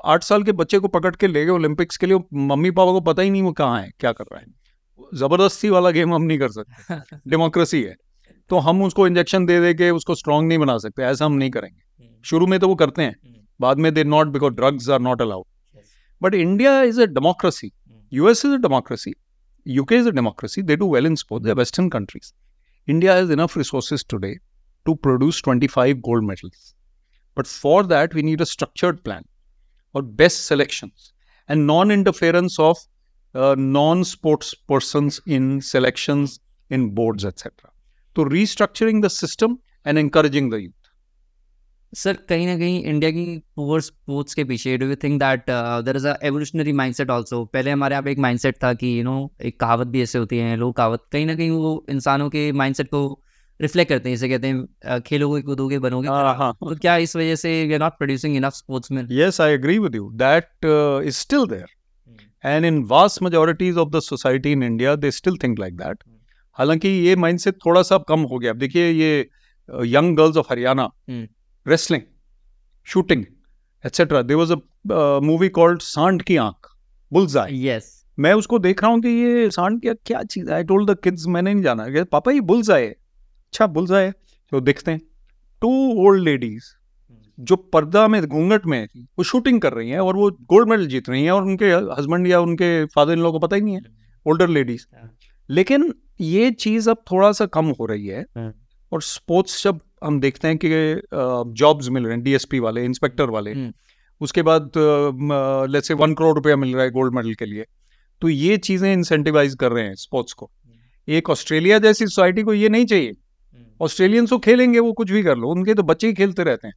आठ 0.06 0.24
साल 0.24 0.44
के 0.44 0.52
बच्चे 0.52 0.80
को 0.80 0.88
पकड़ 0.88 1.16
के 1.16 1.28
ले 1.28 1.46
गए 1.46 1.52
ओलंपिक्स 1.52 1.98
के 1.98 2.06
लिए 2.06 2.20
मम्मी 2.34 2.72
पापा 2.72 2.92
को 2.92 3.02
पता 3.02 3.22
ही 3.22 3.30
नहीं 3.30 3.42
वो 3.42 3.52
कहाँ 3.52 3.82
है 3.82 3.92
क्या 4.00 4.12
कर 4.12 4.24
रहा 4.24 4.40
है। 4.40 4.46
ज़बरदस्ती 5.14 5.70
वाला 5.70 5.90
गेम 5.90 6.14
हम 6.14 6.22
नहीं 6.22 6.40
कर 6.40 6.50
सकते। 6.50 7.16
डेमोक्रेसी 7.30 7.84
है। 7.84 7.96
तो 8.50 8.58
हम 8.58 8.84
उसको 8.84 9.08
इंजेक्शन 9.08 9.46
दे 9.46 9.60
दे 9.60 9.74
के 9.74 9.90
उसको 9.92 10.16
स्ट्रांग 10.16 10.48
नहीं 10.48 10.58
बना 10.58 10.78
सकते 10.78 11.04
ऐसा 11.04 11.26
हम 11.26 11.34
नहीं 11.34 11.50
करेंगे। 11.50 11.87
शुरू 12.30 12.48
में 12.48 12.60
तो 12.60 12.68
वो 12.68 12.76
करते 12.76 13.02
हैं 13.02 13.16
बाद 13.62 13.80
में 13.80 13.94
they 13.94 14.04
not 14.04 14.28
because 14.38 14.54
drugs 14.54 14.90
are 14.90 15.00
not 15.00 15.22
allowed 15.22 15.46
but 16.24 16.34
India 16.34 16.82
is 16.84 17.02
a 17.02 17.06
democracy 17.06 17.72
US 18.10 18.46
is 18.46 18.54
a 18.54 18.58
democracy. 18.58 19.16
UK 19.66 19.92
is 19.92 20.06
a 20.06 20.12
democracy. 20.14 20.62
They 20.62 20.78
do 20.78 20.86
well 20.86 21.06
in 21.06 21.18
sports. 21.18 21.44
They're 21.44 21.56
Western 21.56 21.90
countries. 21.90 22.34
India 22.88 23.14
has 23.14 23.30
enough 23.30 23.58
resources 23.58 24.04
today 24.04 24.40
to 24.86 24.96
produce 24.96 25.42
25 25.42 26.02
gold 26.02 26.24
medals. 26.24 26.74
But 27.36 27.48
for 27.48 27.84
that, 27.84 28.14
we 28.14 28.22
need 28.22 28.40
a 28.40 28.46
structured 28.46 29.04
plan 29.04 29.26
or 29.94 30.02
best 30.02 30.46
selections 30.46 31.12
and 31.50 31.68
non 31.68 31.92
interference 31.92 32.58
of 32.58 32.78
uh, 33.36 33.56
non 33.58 34.06
sports 34.06 34.54
persons 34.54 35.20
in 35.26 35.60
selections 35.60 36.40
in 36.70 36.92
boards, 36.92 37.26
etc. 37.26 37.52
So, 38.16 38.24
restructuring 38.24 39.02
the 39.02 39.10
system 39.10 39.60
and 39.84 39.98
encouraging 39.98 40.50
the 40.50 40.62
youth. 40.62 40.74
Sir 41.98 42.18
कहीं 42.30 42.46
ना 42.48 42.58
कहीं 42.58 42.84
India 42.84 43.12
की 43.12 43.26
poor 43.56 43.82
sports 43.82 44.34
के 44.34 44.44
पीछे 44.50 44.78
do 44.78 44.88
you 44.88 44.96
think 45.04 45.20
that 45.20 45.46
there 45.86 45.96
is 45.98 46.08
a 46.08 46.18
evolutionary 46.26 46.74
mindset 46.80 47.12
also 47.12 47.44
पहले 47.54 47.72
हमारे 47.72 47.94
यहाँ 47.94 48.04
पे 48.04 48.12
एक 48.12 48.20
माइंडसेट 48.26 48.64
था 48.64 48.74
कि 48.82 48.98
यू 49.00 49.04
नो 49.04 49.16
एक 49.46 49.60
कहावत 49.60 49.88
भी 49.96 50.02
ऐसे 50.02 50.20
होती 50.20 50.38
है 50.38 50.56
लोग 50.56 50.76
कहावत 50.78 51.04
कहीं 51.12 51.26
ना 51.26 51.36
कहीं 51.36 51.50
वो 51.52 51.86
इंसानों 51.90 52.30
के 52.30 52.52
माइंडसेट 52.62 52.88
को 52.88 53.02
रिफ्लेक्ट 53.60 53.90
करते 53.90 54.10
हैं 54.10 54.16
जैसे 54.16 54.30
कहते 54.30 54.48
हैं 54.48 54.64
uh, 54.90 55.00
खेलोगे 55.06 55.42
कूदोगे 55.42 55.80
बनोगे 55.80 56.08
Uh-huh. 56.08 56.52
तो 56.60 56.76
क्या 56.82 56.96
इस 57.06 57.16
वजह 57.16 57.36
से 57.36 57.54
we 57.68 57.74
are 57.74 57.80
not 57.80 57.98
producing 57.98 58.36
enough 58.36 58.54
sportsman 58.54 59.08
Yes, 59.20 59.40
I 59.40 59.50
agree 59.54 59.80
with 59.86 59.98
you. 60.00 60.12
That 60.24 60.70
uh, 60.74 61.10
is 61.12 61.22
still 61.26 61.48
there. 61.54 61.72
And 62.44 62.70
in 62.70 62.78
vast 62.92 63.22
majorities 63.28 63.80
of 63.86 63.92
the 63.96 64.02
society 64.02 64.52
in 64.58 64.68
India, 64.68 64.96
they 64.98 65.12
still 65.12 65.40
think 65.46 65.64
like 65.64 65.80
that. 65.80 66.06
हालाँकि 66.58 66.90
ये 67.08 67.16
mindset 67.16 67.56
थोड़ा 67.66 67.82
सा 67.82 67.98
कम 68.10 68.20
हो 68.32 68.40
गया 68.40 68.52
अब 68.52 68.58
देखिए 68.58 68.90
ये 68.92 69.10
young 69.88 70.16
girls 70.18 70.38
of 70.38 70.48
Haryana 70.52 70.90
wrestling 71.68 72.02
shooting 72.88 73.26
etcetera 73.86 74.22
there 74.22 74.38
was 74.38 74.54
a 74.54 75.20
movie 75.20 75.50
called 75.50 75.82
Saand 75.82 76.22
ki 76.22 76.38
Aankh 76.38 76.68
bullseye 77.12 77.68
yes 77.68 78.06
मैं 78.20 78.34
उसको 78.34 78.60
देख 78.60 78.84
रहा 78.84 78.92
हूँ 78.92 79.02
कि 79.02 79.10
ये 79.10 79.50
सांड 79.50 79.82
की 79.82 79.94
क्या 79.94 80.24
चीज़ 80.24 80.52
आई 80.52 80.64
टोल्ड 80.64 80.92
द 80.92 80.98
किड्स 81.04 81.28
मैंने 81.28 81.54
नहीं 81.54 81.64
जाना। 81.64 81.90
कि 81.90 82.04
पापा 82.04 82.32
ये 82.32 82.42
बुल्सआई 82.42 82.82
है। 82.82 82.90
अच्छा 82.90 83.68
बुल्सआई 83.68 84.04
है। 84.04 84.12
तो 84.52 84.60
देखते 84.62 84.92
हैं। 84.92 85.02
टू 85.62 85.70
ओल्ड 86.06 86.24
लेडीज़ 86.24 86.64
जो 87.40 87.56
पर्दा 87.56 88.08
में 88.08 88.22
घूंघट 88.28 88.66
में 88.66 88.88
वो 88.96 89.24
शूटिंग 89.24 89.62
कर 89.62 89.74
रही 89.74 89.90
हैं 89.90 90.00
और 90.00 90.16
वो 90.16 90.32
गोल्ड 90.32 90.70
मेडल 90.70 90.88
जीत 90.88 91.10
रही 91.10 91.24
हैं 91.24 91.32
और 91.32 91.44
उनके 91.44 91.66
हस्बैंड 91.66 92.28
या 92.28 92.40
उनके 92.40 92.86
फादर 92.86 93.14
इन 93.14 93.20
लोगों 93.20 93.40
को 93.40 93.48
पता 93.48 93.56
ही 93.56 93.62
नहीं 93.62 93.76
है। 93.76 93.82
ओल्डर 94.26 94.48
लेडीज़ 94.48 94.86
हाँ। 94.96 95.18
लेकिन 95.50 95.94
ये 96.22 96.52
चीज़ 96.52 96.90
अब 96.90 97.04
थोड़ा 97.12 97.32
सा 97.32 97.46
कम 97.46 97.66
हो 97.66 97.86
रही 97.86 98.08
है 98.08 98.22
हाँ। 98.38 98.54
और 98.92 99.02
स्पोर्ट्स 99.02 99.64
जब 99.64 99.80
हम 100.02 100.20
देखते 100.20 100.48
हैं 100.48 100.58
कि 100.64 100.70
जॉब्स 101.56 101.90
मिल 101.90 102.04
रहे 102.04 102.14
हैं 102.14 102.24
डीएसपी 102.24 102.60
वाले 102.60 102.84
इंस्पेक्टर 102.86 103.30
वाले। 103.30 103.52
हम्म। 103.54 103.74
उसके 104.22 104.42
बाद 104.42 104.72
लेट्स 105.72 105.88
से 105.88 105.94
वन 105.96 106.14
करोड़ 106.14 106.36
रुपया 106.36 106.56
मिल 106.56 106.74
रहा 106.76 106.84
है 106.84 106.92
गोल्ड 106.92 107.16
मेडल 107.16 107.34
के 107.34 107.46
लिए। 107.46 107.66
तो 108.22 108.30
ये 108.30 108.58
चीज़ें 108.60 108.92
इंसेंटिवाइज 108.94 109.56
कर 109.56 109.72
रहे 109.72 109.84
हैं 109.84 109.96
स्पोर्ट्स 109.98 110.34
को। 110.34 110.50
एक 111.08 111.30
ऑस्ट्रेलिया 111.30 111.80
जैसी 111.80 112.06
सोसाइटी 112.06 112.44
को 112.44 112.54
ये 112.54 112.70
नहीं 112.70 112.86
चाहिए। 112.86 113.12
ऑस्ट्रेलियंस 113.82 114.30
तो 114.30 114.38
खेलेंगे 114.40 114.80
वो 114.80 114.92
कुछ 114.94 115.12
भी 115.12 115.22
कर 115.24 115.38
लो 115.38 115.50
उनके 115.50 115.74
तो 115.74 115.84
बच्चे 115.84 116.08
ही 116.08 116.14
खेलते 116.14 116.44
रहते 116.44 116.68
हैं। 116.68 116.76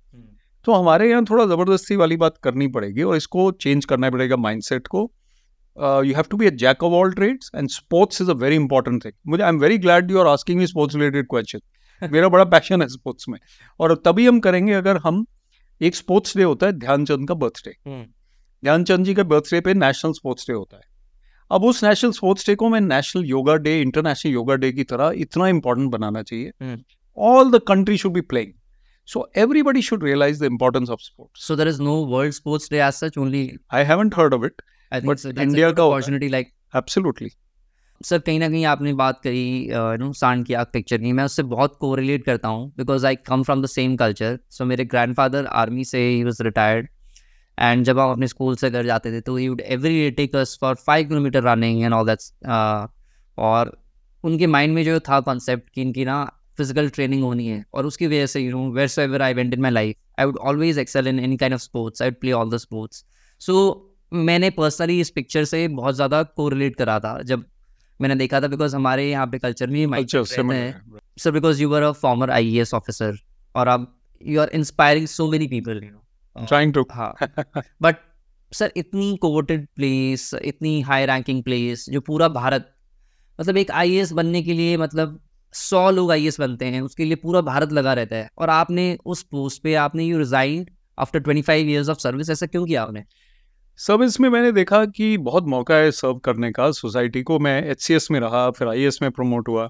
तो 0.66 0.72
हमारे 0.72 1.08
यहाँ 1.10 1.24
थोड़ा 1.24 1.44
ज़बरदस्ती 1.46 1.96
वाली 1.96 2.16
बात 2.16 2.36
करनी 2.44 2.66
पड़ेगी 2.68 3.02
और 3.02 3.16
इसको 3.16 3.50
चेंज 3.52 3.84
करना 3.84 4.10
पड़ेगा 4.10 4.36
माइंडसेट 4.38 4.86
को। 4.86 5.10
You 5.76 6.14
have 6.14 6.24
to 6.30 6.36
be 6.36 6.46
a 6.46 6.50
jack 6.60 6.82
of 6.84 6.92
all 6.94 7.12
trades 7.12 7.50
and 7.54 7.68
sports 7.70 8.22
is 8.22 8.30
a 8.30 8.34
very 8.36 8.56
important 8.56 9.04
thing 9.04 9.12
मुझे 9.28 9.42
I 9.42 9.48
am 9.48 9.58
very 9.58 9.78
glad 9.78 10.10
you 10.10 10.18
are 10.20 10.26
asking 10.26 10.58
me 10.58 10.66
sports 10.66 10.96
related 10.96 11.26
question 11.30 11.60
मेरा 12.09 12.28
बड़ा 12.28 12.45
पैशन 12.45 12.83
है 12.83 12.88
स्पोर्ट्स 12.88 13.28
में। 13.28 13.38
और 13.80 13.95
तभी 14.04 14.26
हम 14.26 14.40
करेंगे 14.40 14.73
अगर 14.73 14.97
हम 14.97 15.26
एक 15.80 15.97
स्पोर्ट्स 15.97 16.37
डे 16.37 16.42
होता 16.42 16.66
है 16.66 16.73
ध्यानचंद 16.73 17.28
का 17.28 17.35
बर्थडे 17.35 17.75
ध्यानचंद 18.64 19.04
जी 19.04 19.14
के 19.14 19.23
बर्थडे 19.23 19.61
पे 19.61 19.75
नेशनल 19.75 20.12
स्पोर्ट्स 20.12 20.47
डे 20.47 20.52
होता 20.52 20.76
है। 20.76 20.83
अब 21.50 21.64
उस 21.64 21.85
नेशनल 21.85 22.12
स्पोर्ट्स 22.12 22.47
डे 22.47 22.54
को 22.54 22.69
मैं 22.69 22.80
national 22.80 23.25
yoga 23.25 23.57
day 23.57 23.80
international 23.80 24.33
yoga 24.33 24.54
day 24.54 24.73
की 24.73 24.85
तरह 24.85 25.12
इतना 25.16 25.49
इंपॉर्टेंट 25.49 25.90
बनाना 25.90 26.23
चाहिए। 26.23 26.52
हम्म। 26.62 26.83
All 27.19 27.50
the 27.50 27.61
country 27.69 27.97
should 27.97 28.12
be 28.12 28.21
playing 28.21 28.52
so 29.07 29.30
everybody 29.37 29.83
should 29.83 30.04
realise 30.04 30.40
the 30.40 30.47
importance 30.47 30.90
of 30.90 31.00
sports 31.00 31.47
So 31.47 31.57
there 31.57 31.73
is 31.73 31.80
no 31.87 31.95
World 32.12 32.37
Sports 32.37 32.73
Day 32.73 32.83
as 32.88 33.02
such. 33.02 33.19
Only 33.19 33.49
I 33.71 33.85
haven't 33.85 34.14
heard 34.16 34.35
of 34.35 34.45
it 34.45 34.62
I 34.92 34.99
think 34.99 35.11
But 35.11 35.21
so 35.21 35.30
India 35.42 35.66
a 35.66 35.80
opportunity. 35.80 36.28
Like 36.28 36.47
absolutely 36.76 37.28
sir, 38.00 38.19
कहीं 38.19 38.38
ना 38.40 38.49
कहीं 38.49 38.64
आपने 38.64 38.92
बात 38.95 39.21
करी 39.23 39.69
no 39.99 40.12
सांड 40.12 40.45
की 40.47 40.54
आग 40.54 40.66
picture 40.73 40.99
की। 40.99 41.12
मैं 41.12 41.25
उससे 41.25 41.42
बहुत 41.45 41.76
कोरिलेट 41.80 42.25
करता 42.25 42.49
हूँ 42.49 42.73
because 42.76 43.07
I 43.07 43.16
come 43.26 43.42
from 43.42 43.62
the 43.62 43.66
same 43.66 43.97
culture 43.97 44.38
so 44.50 44.64
मेरे 44.64 44.85
ग्रैंडफादर 44.85 45.47
आर्मी 45.47 45.85
से 45.85 45.99
ही 46.00 46.23
वॉज़ 46.25 46.42
रिटायर्ड 46.42 46.88
एंड 47.59 47.85
जब 47.85 47.99
हम 47.99 48.11
अपने 48.11 48.26
स्कूल 48.28 48.57
से 48.57 48.71
घर 48.71 48.87
जाते 48.87 49.12
थे 49.12 49.21
तो 49.21 49.37
he 49.37 49.49
would 49.49 49.61
every 49.61 50.00
day 50.00 50.11
take 50.16 50.37
us 50.37 50.57
for 50.61 50.75
five 50.87 51.09
kilometre 51.09 51.42
running 51.45 51.83
and 51.83 51.95
all 51.95 52.07
that's 52.07 52.33
और 53.38 53.76
उनके 54.25 54.47
माइंड 54.47 54.75
में 54.75 54.83
जो 54.85 54.99
था 55.00 55.21
कॉन्सेप्ट 55.21 55.71
कि 55.75 55.83
इनकी 55.83 56.04
ना 56.04 56.25
फ़िज़िकल 56.59 56.88
ट्रेनिंग 56.88 57.23
होनी 57.23 57.47
है। 57.47 57.64
और 57.75 57.87
उसकी 57.87 58.07
वजह 58.07 58.26
से 58.26 58.40
you 58.40 58.50
know 58.52 58.71
wherever 59.00 59.23
I 59.23 59.35
went 59.35 59.54
in 59.54 59.61
my 59.61 59.71
life 59.71 59.97
I 60.19 60.26
would 60.26 60.38
always 60.38 60.78
excel 60.78 61.09
in 61.09 61.21
any 61.21 61.37
kind 61.37 61.54
of 61.54 61.61
sports 61.61 62.02
I 62.02 62.09
would 62.09 62.21
play 62.21 62.33
all 62.33 62.50
the 62.50 62.57
sports 62.59 63.04
so 63.40 63.57
मैंने 64.12 64.50
पर्सनली 64.50 65.00
इस 65.00 65.11
पिक्चर 65.11 65.45
से 65.45 65.66
बहुत 65.71 65.95
ज़्यादा 65.95 66.23
कोरिलेट 66.23 66.76
करा 66.76 66.99
था। 67.00 67.21
जब 67.23 67.45
मैंने 68.00 68.14
देखा 68.14 68.40
था 68.40 68.47
बिकॉज़ 68.49 68.76
हमारे 68.76 69.11
यहाँ 69.11 69.26
पे 69.26 69.38
कल्चर 69.38 69.66
में 69.66 69.87
है 70.52 70.83
sir 71.19 71.30
because 71.30 71.62
you 71.62 71.75
are 71.75 71.83
a 71.83 71.92
former 71.92 72.30
I 72.30 72.59
S 72.59 72.75
officer 72.75 73.16
और 73.57 73.69
आप 73.69 74.00
you 74.26 74.40
are 74.40 74.49
inspiring 74.49 75.07
so 75.07 75.30
many 75.30 75.47
people 75.47 75.85
you 75.85 75.90
know 75.90 76.07
trying 76.47 76.75
to 76.75 76.87
हाँ. 76.92 77.14
बट 77.83 77.97
सर 78.52 78.73
इतनी 78.76 79.16
कोवटेड 79.16 79.69
प्लेस 79.76 80.35
इतनी 80.35 80.80
हाई 80.80 81.07
रैंकिंग 81.07 81.42
प्लेस 81.42 81.87
जो 81.90 82.00
पूरा 82.00 82.28
भारत 82.28 82.75
मतलब 83.40 83.57
एक 83.57 83.71
आई 83.71 84.04
बनने 84.12 84.42
के 84.42 84.52
लिए 84.52 84.76
मतलब 84.76 85.21
सौ 85.52 85.90
लोग 85.90 86.12
आई 86.12 86.30
बनते 86.38 86.64
हैं 86.64 86.80
उसके 86.80 87.04
लिए 87.04 87.14
पूरा 87.14 87.40
भारत 87.40 87.73
लगा 87.73 87.92
रहता 87.92 88.16
है। 88.16 88.28
और 88.38 88.50
आपने 88.50 88.99
उस 89.07 89.23
पोस्ट 89.23 89.62
पे 89.62 89.75
आपने 89.75 90.04
you 90.04 90.19
resign 90.19 90.66
after 90.99 91.19
twenty 91.19 91.42
five 91.42 91.69
years 91.69 91.88
of 91.88 91.99
service 91.99 92.30
ऐसा 92.30 92.47
क्यों 92.47 92.66
किया 92.66 92.83
आपने? 92.83 93.04
सर्विस 93.80 94.20
में 94.20 94.28
मैंने 94.28 94.52
देखा 94.52 94.84
कि 94.84 95.16
बहुत 95.18 95.44
मौका 95.44 95.75
है 95.75 95.90
सर्व 95.90 96.14
करने 96.14 96.50
का 96.52 96.70
सोसाइटी 96.70 97.22
को। 97.22 97.38
मैं 97.38 97.62
एचसीएस 97.64 98.10
में 98.10 98.20
रहा 98.20 98.50
फिर 98.50 98.68
आई 98.68 98.88
में 99.02 99.10
प्रमोट 99.10 99.49
हुआ। 99.49 99.68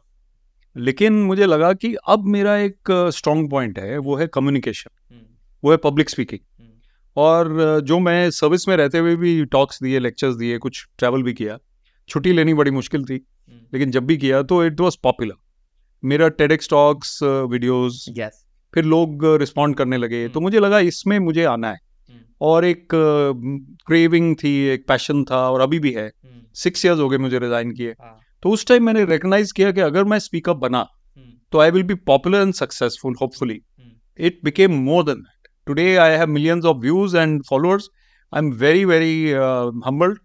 लेकिन 0.77 1.13
मुझे 1.13 1.47
लगा 1.47 1.73
कि 1.73 1.95
अब 2.09 2.25
मेरा 2.25 2.57
एक 2.57 2.91
स्ट्रॉन्ग 3.17 3.51
पॉइंट 3.51 3.79
है 3.79 3.99
वो 3.99 4.17
है 4.17 4.27
कम्युनिकेशन 4.27 5.15
हम्म, 5.15 5.23
वो 5.65 5.71
है 5.71 5.77
पब्लिक 5.77 6.11
स्पीकिंग 6.11 6.41
हम्म, 6.61 6.71
और 7.17 7.81
जो 7.81 7.99
मैं 7.99 8.31
सर्विस 8.31 8.69
में 8.69 8.77
रहते 8.77 8.99
हुए 8.99 9.17
भी 9.17 9.45
टॉक्स 9.45 9.83
दिए 9.83 9.99
लेक्चर्स 9.99 10.35
दिए 10.37 10.59
कुछ 10.59 10.87
ट्रैवल 10.99 11.23
भी 11.23 11.33
किया 11.33 11.59
छुट्टी 12.09 12.33
लेनी 12.33 12.55
बड़ी 12.55 12.71
मुश्किल 12.71 13.05
थी 13.05 13.15
हम्म, 13.15 13.61
लेकिन 13.73 13.91
जब 13.91 14.07
भी 14.07 14.17
किया 14.17 14.43
तो 14.43 14.65
इट 14.65 14.81
वॉज़ 14.81 14.97
पॉपुलर 15.03 15.35
मेरा 16.05 16.29
टेडेक्स 16.29 16.71
टॉक्स 16.71 17.23
वीडियोस 17.23 18.07
yes, 18.19 18.33
फिर 18.75 18.85
लोग 18.85 19.25
रिस्पॉन्ड 19.25 19.77
करने 19.77 19.97
लगे। 19.97 20.29
तो। 20.29 20.41
मुझे 20.41 20.61
लगा 20.61 20.79
इसमें 20.79 21.19
मुझे 21.19 21.45
आना 21.45 21.71
है। 21.73 21.90
और 22.41 22.65
एक 22.65 22.89
क्रेविंग 23.87 24.37
थी 24.37 24.57
एक 24.67 24.87
पैशन 24.89 25.25
था 25.25 25.51
और 25.51 25.61
अभी 25.61 25.79
भी 25.79 25.93
है। 25.93 26.07
हम्म, 26.07 26.43
सिक्स 26.55 26.85
इयर्स 26.85 27.01
हो 27.01 27.09
गए 27.09 27.19
मुझे 27.19 27.39
रिजाइन 27.39 27.73
किए। 27.73 27.91
हाँ, 27.91 28.19
तो 28.43 28.51
उस 28.51 28.67
टाइम 28.67 28.87
मैंने 28.87 29.05
रिकग्नाइज 29.05 29.53
किया 29.53 29.73
कि 29.73 29.81
अगर 29.81 30.05
मैं 30.05 30.19
स्पीकअप 30.19 30.57
बना 30.57 30.79
हम्म, 30.79 31.33
तो 31.53 31.59
I 31.59 31.71
will 31.71 31.83
be 31.83 31.95
popular 31.95 32.39
and 32.39 32.55
successful 32.55 33.15
hopefully 33.21 33.61
it 34.19 34.41
became 34.45 34.73
more 34.73 35.05
than 35.05 35.15
than 35.15 35.25
that. 35.25 35.51
Today, 35.67 35.99
I 35.99 36.09
have 36.19 36.29
millions 36.29 36.65
of 36.65 36.81
views 36.83 37.15
and 37.15 37.47
followers. 37.47 37.89
I'm 38.33 38.53
very, 38.53 38.85
very 38.85 39.35
uh, 39.35 40.17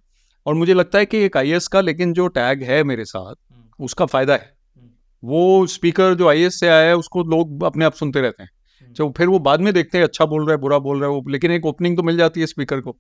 और 0.46 0.54
मुझे 0.54 0.74
लगता 0.74 0.98
है 0.98 1.06
कि 1.06 1.18
एक 1.18 1.38
आई 1.38 1.60
का 1.72 1.82
लेकिन 1.82 2.14
जो 2.14 2.28
टैग 2.28 2.64
है 2.64 2.84
मेरे 2.84 3.06
साथ 3.06 3.36
हम्म, 3.36 3.86
उसका 3.86 4.06
फ़ायदा 4.06 4.34
है। 4.34 4.54
हम्म। 4.78 5.30
वो 5.30 5.68
स्पीकर 5.68 6.14
जो 6.14 6.28
आई 6.30 6.50
से 6.50 6.68
आया 6.68 6.88
है 6.88 6.96
उसको 6.96 7.24
लोग 7.24 7.64
अपने 7.64 7.86
आप 7.86 7.94
सुनते 7.94 8.22
रहते 8.22 8.44
हैं। 8.44 8.50
तो 8.94 9.10
फिर 9.18 9.28
वो 9.28 9.40
बाद 9.40 9.62
में 9.62 9.74
देखते 9.74 9.98
हैं 9.98 10.06
अच्छा 10.06 10.26
बोल 10.26 10.46
रहा 10.46 10.52
है, 10.52 10.62
बुरा 10.62 10.80
बोल 10.80 11.00
रहा 11.00 11.10
है, 11.10 11.16
वो 11.16 11.30
लेकिन 11.30 11.52
एक 11.52 11.66
ओपनिंग 11.66 11.98
तो 11.98 12.04
मिल 12.04 12.18
जाती 12.18 12.40
है 12.40 12.46
स्पीकर 12.46 12.82
को। 12.82 12.96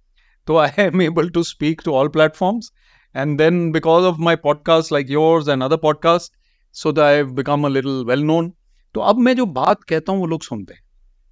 तो 0.47 0.57
I 0.57 0.69
am 0.79 1.01
able 1.01 1.29
to 1.29 1.43
speak 1.43 1.81
to 1.85 1.91
all 1.91 2.07
platforms 2.09 2.71
and 3.15 3.37
then 3.37 3.71
because 3.71 4.05
of 4.05 4.17
my 4.19 4.35
podcast 4.43 4.91
like 4.93 5.09
yours 5.09 5.47
and 5.49 5.63
other 5.63 5.77
podcast 5.77 6.33
so 6.75 6.91
that 6.91 7.03
I 7.05 7.23
become 7.33 7.65
a 7.65 7.69
little 7.69 8.03
well 8.07 8.23
known 8.23 8.51
तो 8.95 9.01
अब 9.01 9.17
मैं 9.19 9.35
जो 9.35 9.45
बात 9.45 9.83
कहता 9.83 10.11
हूँ, 10.11 10.19
वो 10.19 10.27
लोग 10.27 10.43
सुनते 10.43 10.73
हैं। 10.73 10.83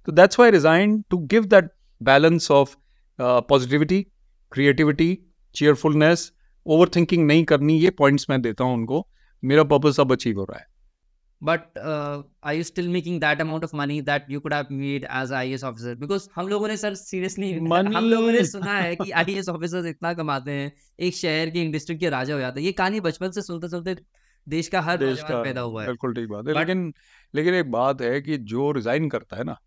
तो 0.08 0.12
that's 0.12 0.40
why 0.40 0.50
resign 0.50 1.00
to 1.10 1.18
give 1.26 1.44
that 1.46 1.70
balance 2.00 2.50
of 2.50 2.76
positivity 3.18 4.00
creativity 4.52 5.16
cheerfulness 5.54 6.30
overthinking 6.88 7.26
नहीं 7.26 7.44
करनी, 7.44 7.78
ये 7.78 7.90
पॉइंट्स 7.90 8.26
मैं 8.30 8.40
देता 8.42 8.64
हूँ 8.64 8.74
उनको। 8.74 9.06
मेरा 9.42 9.64
पर्पज 9.64 10.00
अब 10.00 10.12
अचीव 10.12 10.38
हो 10.38 10.44
रहा 10.44 10.58
है। 10.58 10.66
But 11.42 11.78
I 12.44 12.56
you 12.56 12.62
still 12.62 12.84
still 12.84 12.96
making 12.96 13.22
that 13.22 13.42
amount 13.44 13.64
of 13.66 13.72
money 13.80 13.96
that 14.08 14.30
you 14.32 14.40
could 14.40 14.52
have 14.52 14.70
made 14.70 15.06
as 15.20 15.32
IAS 15.32 15.64
officer? 15.70 15.94
Because 16.02 16.28
हम 16.36 16.48
लोगों 16.48 16.68
ने 16.68 16.76
सर 16.76 16.94
सीरियसली 16.94 17.52
हम 17.96 18.04
लोगों 18.04 18.32
ने 18.32 18.44
सुना 18.44 18.78
है 18.78 18.96
कि 18.96 19.12
IAS 19.12 19.48
ऑफिसर्स 19.48 19.86
इतना 19.86 20.14
कमाते 20.14 20.50
हैं 20.50 20.72
एक 21.00 21.14
शहर 21.14 21.50
के 21.50 21.64
डिस्ट्रिक्ट 21.64 22.00
के 22.00 22.08
राजा 22.08 22.34
हो 22.34 22.40
जाते 22.40 22.60
हैं। 22.60 22.66
ये 22.66 22.72
कहानी 22.72 23.00
बचपन 23.00 23.30
से 23.30 23.42
सुनते 23.42 23.68
सुनते 23.68 23.96
देश 24.48 24.68
का 24.68 24.80
हर 24.80 24.96
देश 24.96 25.22
का 25.22 25.42
पैदा 25.42 25.60
हुआ 25.60 25.82
है। 25.82 25.88
बिल्कुल 25.88 26.14
ठीक 26.14 26.28
बात 26.28 26.48
है। 26.48 26.58
लेकिन 26.58 26.94
लेकिन 27.34 27.54
एक 27.54 27.70
बात 27.70 28.02
है 28.02 28.20
कि 28.20 28.38
जो 28.38 28.72
रिजाइन 28.72 29.08
करता 29.08 29.36
है 29.36 29.44
ना 29.44 29.60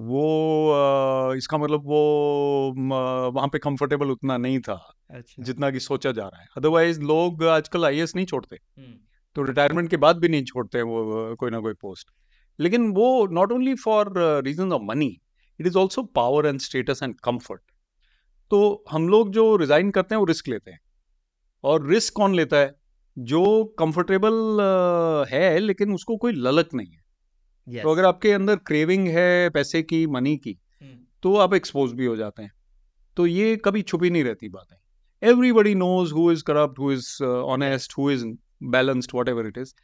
वो 0.00 1.34
इसका 1.34 1.58
मतलब 1.58 1.80
वो 1.84 2.00
वहाँ 3.30 3.48
पे 3.48 3.58
कंफर्टेबल 3.58 4.10
उतना 4.10 4.36
नहीं 4.36 4.60
था 4.60 4.94
अच्छा। 5.10 5.42
जितना 5.42 5.70
कि 5.70 5.80
सोचा 5.80 6.12
जा 6.12 6.22
रहा 6.22 6.40
है। 6.40 6.48
अदरवाइज़ 6.56 7.00
लोग 7.00 7.44
आजकल 7.44 7.84
आई 7.84 8.02
नहीं 8.02 8.26
छोड़ते। 8.26 8.56
हम्म, 8.78 8.94
तो 9.34 9.42
रिटायरमेंट 9.42 9.90
के 9.90 9.96
बाद 9.96 10.16
भी 10.16 10.28
नहीं 10.28 10.44
छोड़ते 10.44 10.78
हैं 10.78 10.84
वो 10.84 11.36
कोई 11.36 11.50
ना 11.50 11.60
कोई 11.60 11.72
पोस्ट 11.72 12.10
लेकिन 12.60 12.90
वो 12.92 13.26
not 13.26 13.52
only 13.52 13.74
for 13.74 14.12
reason 14.44 14.72
of 14.72 14.82
money 14.82 15.20
it 15.60 15.66
is 15.66 15.78
also 15.78 16.02
power 16.02 16.46
and 16.46 16.60
status 16.60 17.02
and 17.02 17.14
comfort 17.20 17.60
तो 18.50 18.84
हम 18.90 19.08
लोग 19.08 19.32
जो 19.32 19.56
रिजाइन 19.56 19.90
करते 19.90 20.14
हैं 20.14 20.20
वो 20.20 20.24
रिस्क 20.24 20.48
लेते 20.48 20.70
हैं. 20.70 20.80
और 21.64 21.86
रिस्क 21.86 22.14
कौन 22.14 22.34
लेता 22.34 22.56
है? 22.56 22.74
जो 23.18 23.64
कंफर्टेबल 23.64 24.34
है 25.32 25.58
लेकिन 25.58 25.94
उसको 25.94 26.16
कोई 26.16 26.32
ललक 26.32 26.74
नहीं 26.74 26.86
है. 26.86 27.02
yes, 27.68 27.82
तो 27.82 27.90
अगर 27.90 28.04
आपके 28.04 28.32
अंदर 28.32 28.56
क्रेविंग 28.56 29.08
है 29.08 29.50
पैसे 29.50 29.82
की 29.82 30.06
मनी 30.06 30.36
की 30.36 30.58
हम्म, 30.82 30.98
तो 31.22 31.36
आप 31.36 31.54
एक्सपोज 31.54 31.92
भी 31.92 32.06
हो 32.06 32.16
जाते 32.16 32.42
हैं. 32.42 32.52
तो 33.16 33.26
ये 33.26 33.56
कभी 33.56 33.82
छुपी 33.82 34.10
नहीं 34.10 34.24
रहती 34.24 34.48
बातें. 34.48 34.76
Everybody 35.22 35.74
knows 35.74 36.12
who 36.12 36.32
is 36.32 36.44
corrupt 36.44 36.78
who 36.78 36.92
is 36.92 37.24
honest 37.24 37.98
who 37.98 38.10
is 38.10 38.26
balanced 38.62 39.10
whatever 39.28 39.46
it 39.46 39.58
is 39.58 39.74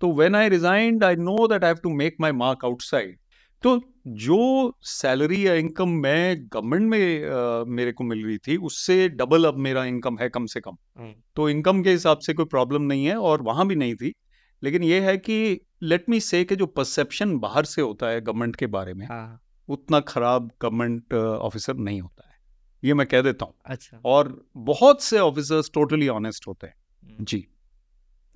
तो 0.00 0.12
when 0.12 0.34
I 0.34 0.48
resigned 0.48 1.04
I 1.04 1.16
know 1.16 1.46
that 1.48 1.64
I 1.64 1.68
have 1.68 1.76
to 1.76 1.90
make 1.90 2.16
my 2.20 2.32
mark 2.32 2.64
outside 2.64 3.18
तो 3.62 3.80
जो 4.06 4.36
सैलरी 4.82 5.46
या 5.46 5.54
इनकम 5.54 5.88
मैं 5.88 6.36
गवर्नमेंट 6.52 6.90
में 6.90 7.24
अ, 7.24 7.64
मेरे 7.66 7.92
को 7.92 8.04
मिल 8.04 8.24
रही 8.26 8.38
थी 8.38 8.56
उससे 8.56 9.08
डबल 9.08 9.44
अब 9.44 9.56
मेरा 9.58 9.84
इनकम 9.84 10.18
है 10.18 10.28
कम 10.28 10.46
से 10.46 10.60
कम। 10.60 10.76
हम्म, 10.98 11.12
तो 11.36 11.48
इनकम 11.50 11.82
के 11.82 11.90
हिसाब 11.90 12.18
से 12.18 12.34
कोई 12.34 12.44
प्रॉब्लम 12.44 12.82
नहीं 12.82 13.06
है 13.06 13.16
और 13.16 13.42
वहाँ 13.42 13.66
भी 13.66 13.74
नहीं 13.74 13.94
थी। 13.94 14.12
लेकिन 14.62 14.82
ये 14.82 15.00
है 15.00 15.16
कि 15.16 15.60
लेट 15.82 16.04
मी 16.08 16.20
से 16.20 16.44
कि 16.44 16.56
जो 16.56 16.66
परसेप्शन 16.66 17.38
बाहर 17.38 17.64
से 17.64 17.82
होता 17.82 18.08
है 18.08 18.20
गवर्नमेंट 18.20 18.56
के 18.56 18.66
बारे 18.66 18.94
में 18.94 19.06
हाँ। 19.06 19.40
उतना 19.68 20.00
खराब 20.00 20.50
गवर्नमेंट 20.62 21.14
ऑफिसर 21.14 21.74
नहीं 21.74 22.00
होता 22.00 22.28
है। 22.28 22.34
ये 22.84 22.94
मैं 22.94 23.06
कह 23.06 23.22
देता 23.22 23.44
हूँ। 23.44 23.54
अच्छा। 23.66 24.00
और 24.04 24.46
बहुत 24.56 25.02
से 25.02 25.18
ऑफिसर्स 25.18 25.70
टोटली 25.74 26.08
ऑनेस्ट 26.08 26.48
होते 26.48 26.66
हैं। 26.66 26.74
हम्म। 27.02 27.24
जी। 27.24 27.46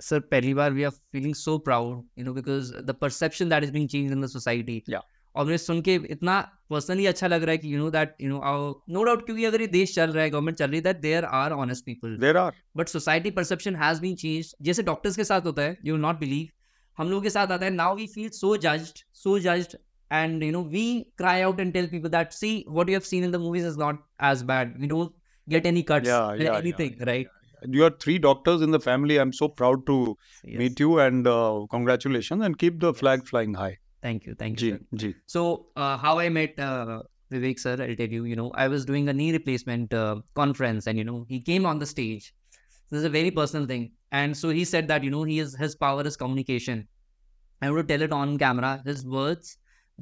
Sir 0.08 0.20
पहली 0.30 0.52
बार 0.54 0.72
we 0.72 0.82
are 0.82 0.90
feeling 0.90 1.34
so 1.34 1.56
proud 1.68 2.04
you 2.18 2.24
know 2.24 2.32
because 2.34 2.72
the 2.76 2.96
perception 3.00 3.48
that 3.48 3.64
is 3.64 3.72
being 3.72 3.88
change 3.88 4.12
in 4.12 4.20
the 4.20 4.26
society 4.28 4.82
Yeah. 4.90 5.02
और 5.34 5.44
मुझे 5.44 5.58
सुन 5.58 5.80
के 5.82 5.94
इतना 6.10 6.40
पर्सनली 6.70 7.04
अच्छा 7.06 7.26
लग 7.26 7.42
रहा 7.42 7.50
है 7.50 7.58
कि 7.58 7.72
you 7.74 7.78
know 7.78 7.90
that 7.90 8.14
you 8.20 8.28
know 8.28 8.84
no 8.90 9.02
doubt 9.04 9.24
क्योंकि 9.26 9.44
अगर 9.44 9.60
ये 9.60 9.66
देश 9.74 9.94
चल 9.94 10.12
रहा 10.12 10.22
है 10.24 10.30
गवर्नमेंट 10.30 10.56
चल 10.58 10.70
रही 10.70 10.76
है 10.76 10.82
that 10.84 11.00
there 11.00 11.24
are 11.40 11.52
honest 11.52 11.84
people 11.84 12.16
there 12.20 12.36
are 12.36 12.52
but 12.76 12.88
society 12.88 13.30
perception 13.36 13.76
has 13.82 14.00
been 14.00 14.16
change 14.22 14.54
जैसे 14.62 14.82
डॉक्टर्स 14.82 15.16
के 15.16 15.24
साथ 15.24 15.46
होता 15.46 15.62
है 15.62 15.76
यू 15.84 15.96
नॉट 16.06 16.18
बिलीव 16.20 16.48
हम 16.98 17.10
लोगों 17.10 17.22
के 17.22 17.30
साथ 17.30 17.52
आता 17.52 17.64
है 17.64 17.70
now 17.70 17.96
we 17.96 18.06
feel 18.14 18.28
so 18.40 18.56
judged 18.66 19.04
so 19.22 19.38
judged 19.46 19.76
and 20.10 20.42
you 20.42 20.52
know 20.54 20.60
we 20.70 20.80
cry 21.20 21.32
out 21.42 21.60
and 21.60 21.74
tell 21.74 21.88
people 21.90 22.10
that 22.12 22.32
see 22.36 22.64
what 22.76 22.88
you 22.88 22.94
have 22.94 23.04
seen 23.08 23.26
in 23.26 23.34
the 23.34 23.38
movies 23.38 23.66
is 23.66 23.76
not 23.76 23.98
as 24.30 24.40
bad. 24.42 24.72
We 24.78 24.88
don't 24.88 25.12
get 25.46 25.68
any 25.70 25.82
cuts 25.90 26.08
Yeah, 26.08 26.30
or 26.30 26.36
yeah, 26.36 26.42
yeah, 26.44 26.58
anything 26.58 26.96
yeah, 26.96 27.04
right? 27.10 27.28
You 27.75 27.83
are 27.85 27.91
three 28.03 28.15
doctors 28.23 28.61
in 28.61 28.71
the 28.71 28.79
family. 28.79 29.15
I'm 29.21 29.31
so 29.33 29.47
proud 29.61 29.85
to 29.87 29.95
Yes. 30.43 30.57
meet 30.61 30.79
you 30.83 30.89
and 31.03 31.27
uh, 31.27 31.65
congratulations 31.71 32.43
and 32.47 32.57
keep 32.63 32.79
the 32.85 32.93
flag 33.01 33.27
flying 33.33 33.55
high. 33.63 33.73
thank 34.05 34.25
you 34.29 34.33
thank 34.39 34.61
you 34.63 34.71
Ji, 34.71 34.71
sir. 34.71 34.97
ji. 35.03 35.07
So, 35.33 35.41
uh, 35.83 35.93
how 36.01 36.11
I 36.23 36.25
met 36.33 36.59
uh, 36.65 36.97
Vivek 37.35 37.61
sir, 37.61 37.71
I'll 37.85 37.95
tell 38.01 38.11
you. 38.17 38.25
You 38.31 38.35
know, 38.39 38.49
I 38.63 38.67
was 38.73 38.83
doing 38.89 39.07
a 39.13 39.15
knee 39.19 39.29
replacement 39.35 39.95
uh, 40.01 40.15
conference, 40.39 40.89
and 40.91 41.01
you 41.01 41.05
know, 41.07 41.15
he 41.31 41.39
came 41.47 41.65
on 41.71 41.79
the 41.83 41.87
stage. 41.91 42.27
This 42.91 42.99
is 42.99 43.07
a 43.09 43.13
very 43.15 43.31
personal 43.39 43.65
thing, 43.71 43.87
and 44.21 44.37
so 44.41 44.51
he 44.59 44.65
said 44.73 44.91
that 44.93 45.07
you 45.07 45.13
know, 45.15 45.23
he 45.31 45.39
is 45.45 45.55
his 45.63 45.77
power 45.85 46.05
is 46.11 46.19
communication. 46.25 46.83
I 47.61 47.71
would 47.77 47.89
tell 47.93 48.05
it 48.09 48.13
on 48.21 48.37
camera. 48.47 48.73
His 48.91 49.05
words. 49.17 49.55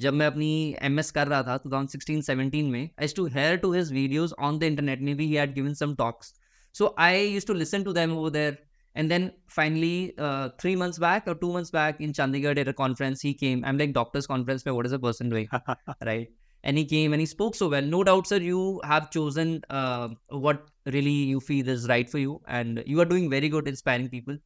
जब 0.03 0.13
मैं 0.19 0.27
अपनी 0.27 0.51
M 0.83 0.99
S 0.99 1.11
कर 1.15 1.27
रहा 1.27 1.41
था 1.47 1.57
2016-17 1.63 2.69
में 2.71 2.89
I 3.01 3.07
to 3.17 3.25
hear 3.33 3.57
to 3.65 3.71
his 3.73 3.91
videos 3.93 4.33
on 4.47 4.57
the 4.59 4.63
internet 4.63 5.01
maybe 5.19 5.25
he 5.27 5.35
had 5.35 5.53
given 5.55 5.73
some 5.81 5.93
talks 5.95 6.33
So 6.77 6.93
I 6.99 7.25
use 7.27 7.45
to 7.47 7.53
listen 7.53 7.83
to 7.83 7.93
them 7.93 8.17
over 8.17 8.29
there 8.29 8.57
And 8.95 9.09
then 9.09 9.23
finally, 9.47 10.13
uh, 10.19 10.49
three 10.61 10.75
months 10.75 10.99
back 10.99 11.27
or 11.27 11.33
two 11.33 11.51
months 11.51 11.71
back 11.71 11.99
in 11.99 12.11
Chandigarh 12.13 12.57
at 12.57 12.67
a 12.67 12.73
conference, 12.73 13.21
he 13.21 13.33
came. 13.33 13.63
I'm 13.65 13.77
like, 13.77 13.93
doctor's 13.93 14.27
conference, 14.27 14.65
where 14.65 14.75
what 14.75 14.85
is 14.85 14.91
a 14.91 14.99
person 14.99 15.29
doing? 15.29 15.47
right? 16.09 16.27
And 16.63 16.77
he 16.77 16.85
came 16.85 17.11
and 17.11 17.19
he 17.19 17.25
spoke 17.25 17.55
so 17.55 17.69
well. 17.69 17.81
No 17.81 18.03
doubt, 18.03 18.27
sir, 18.27 18.37
you 18.37 18.81
have 18.83 19.09
chosen 19.09 19.61
uh, 19.69 20.09
what 20.29 20.67
really 20.85 21.15
you 21.31 21.39
feel 21.39 21.67
is 21.67 21.87
right 21.89 22.09
for 22.09 22.19
you. 22.19 22.41
And 22.47 22.83
you 22.85 23.01
are 23.01 23.05
doing 23.05 23.29
very 23.29 23.49
good 23.49 23.67
inspiring 23.67 24.09
people. 24.09 24.37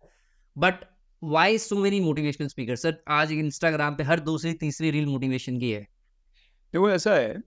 But 0.55 0.85
why 1.19 1.57
so 1.57 1.75
many 1.75 2.01
motivational 2.01 2.49
speakers? 2.49 2.81
Sir, 2.81 2.95
आज 3.19 3.31
Instagram 3.31 3.97
पे 3.97 4.03
हर 4.03 4.19
दूसरी 4.19 4.53
तीसरी 4.63 4.91
reel 4.91 5.05
motivation 5.05 5.59
की 5.59 5.71
है 5.71 5.81
देखो 6.73 6.89
ऐसा 6.89 7.15
है 7.15 7.41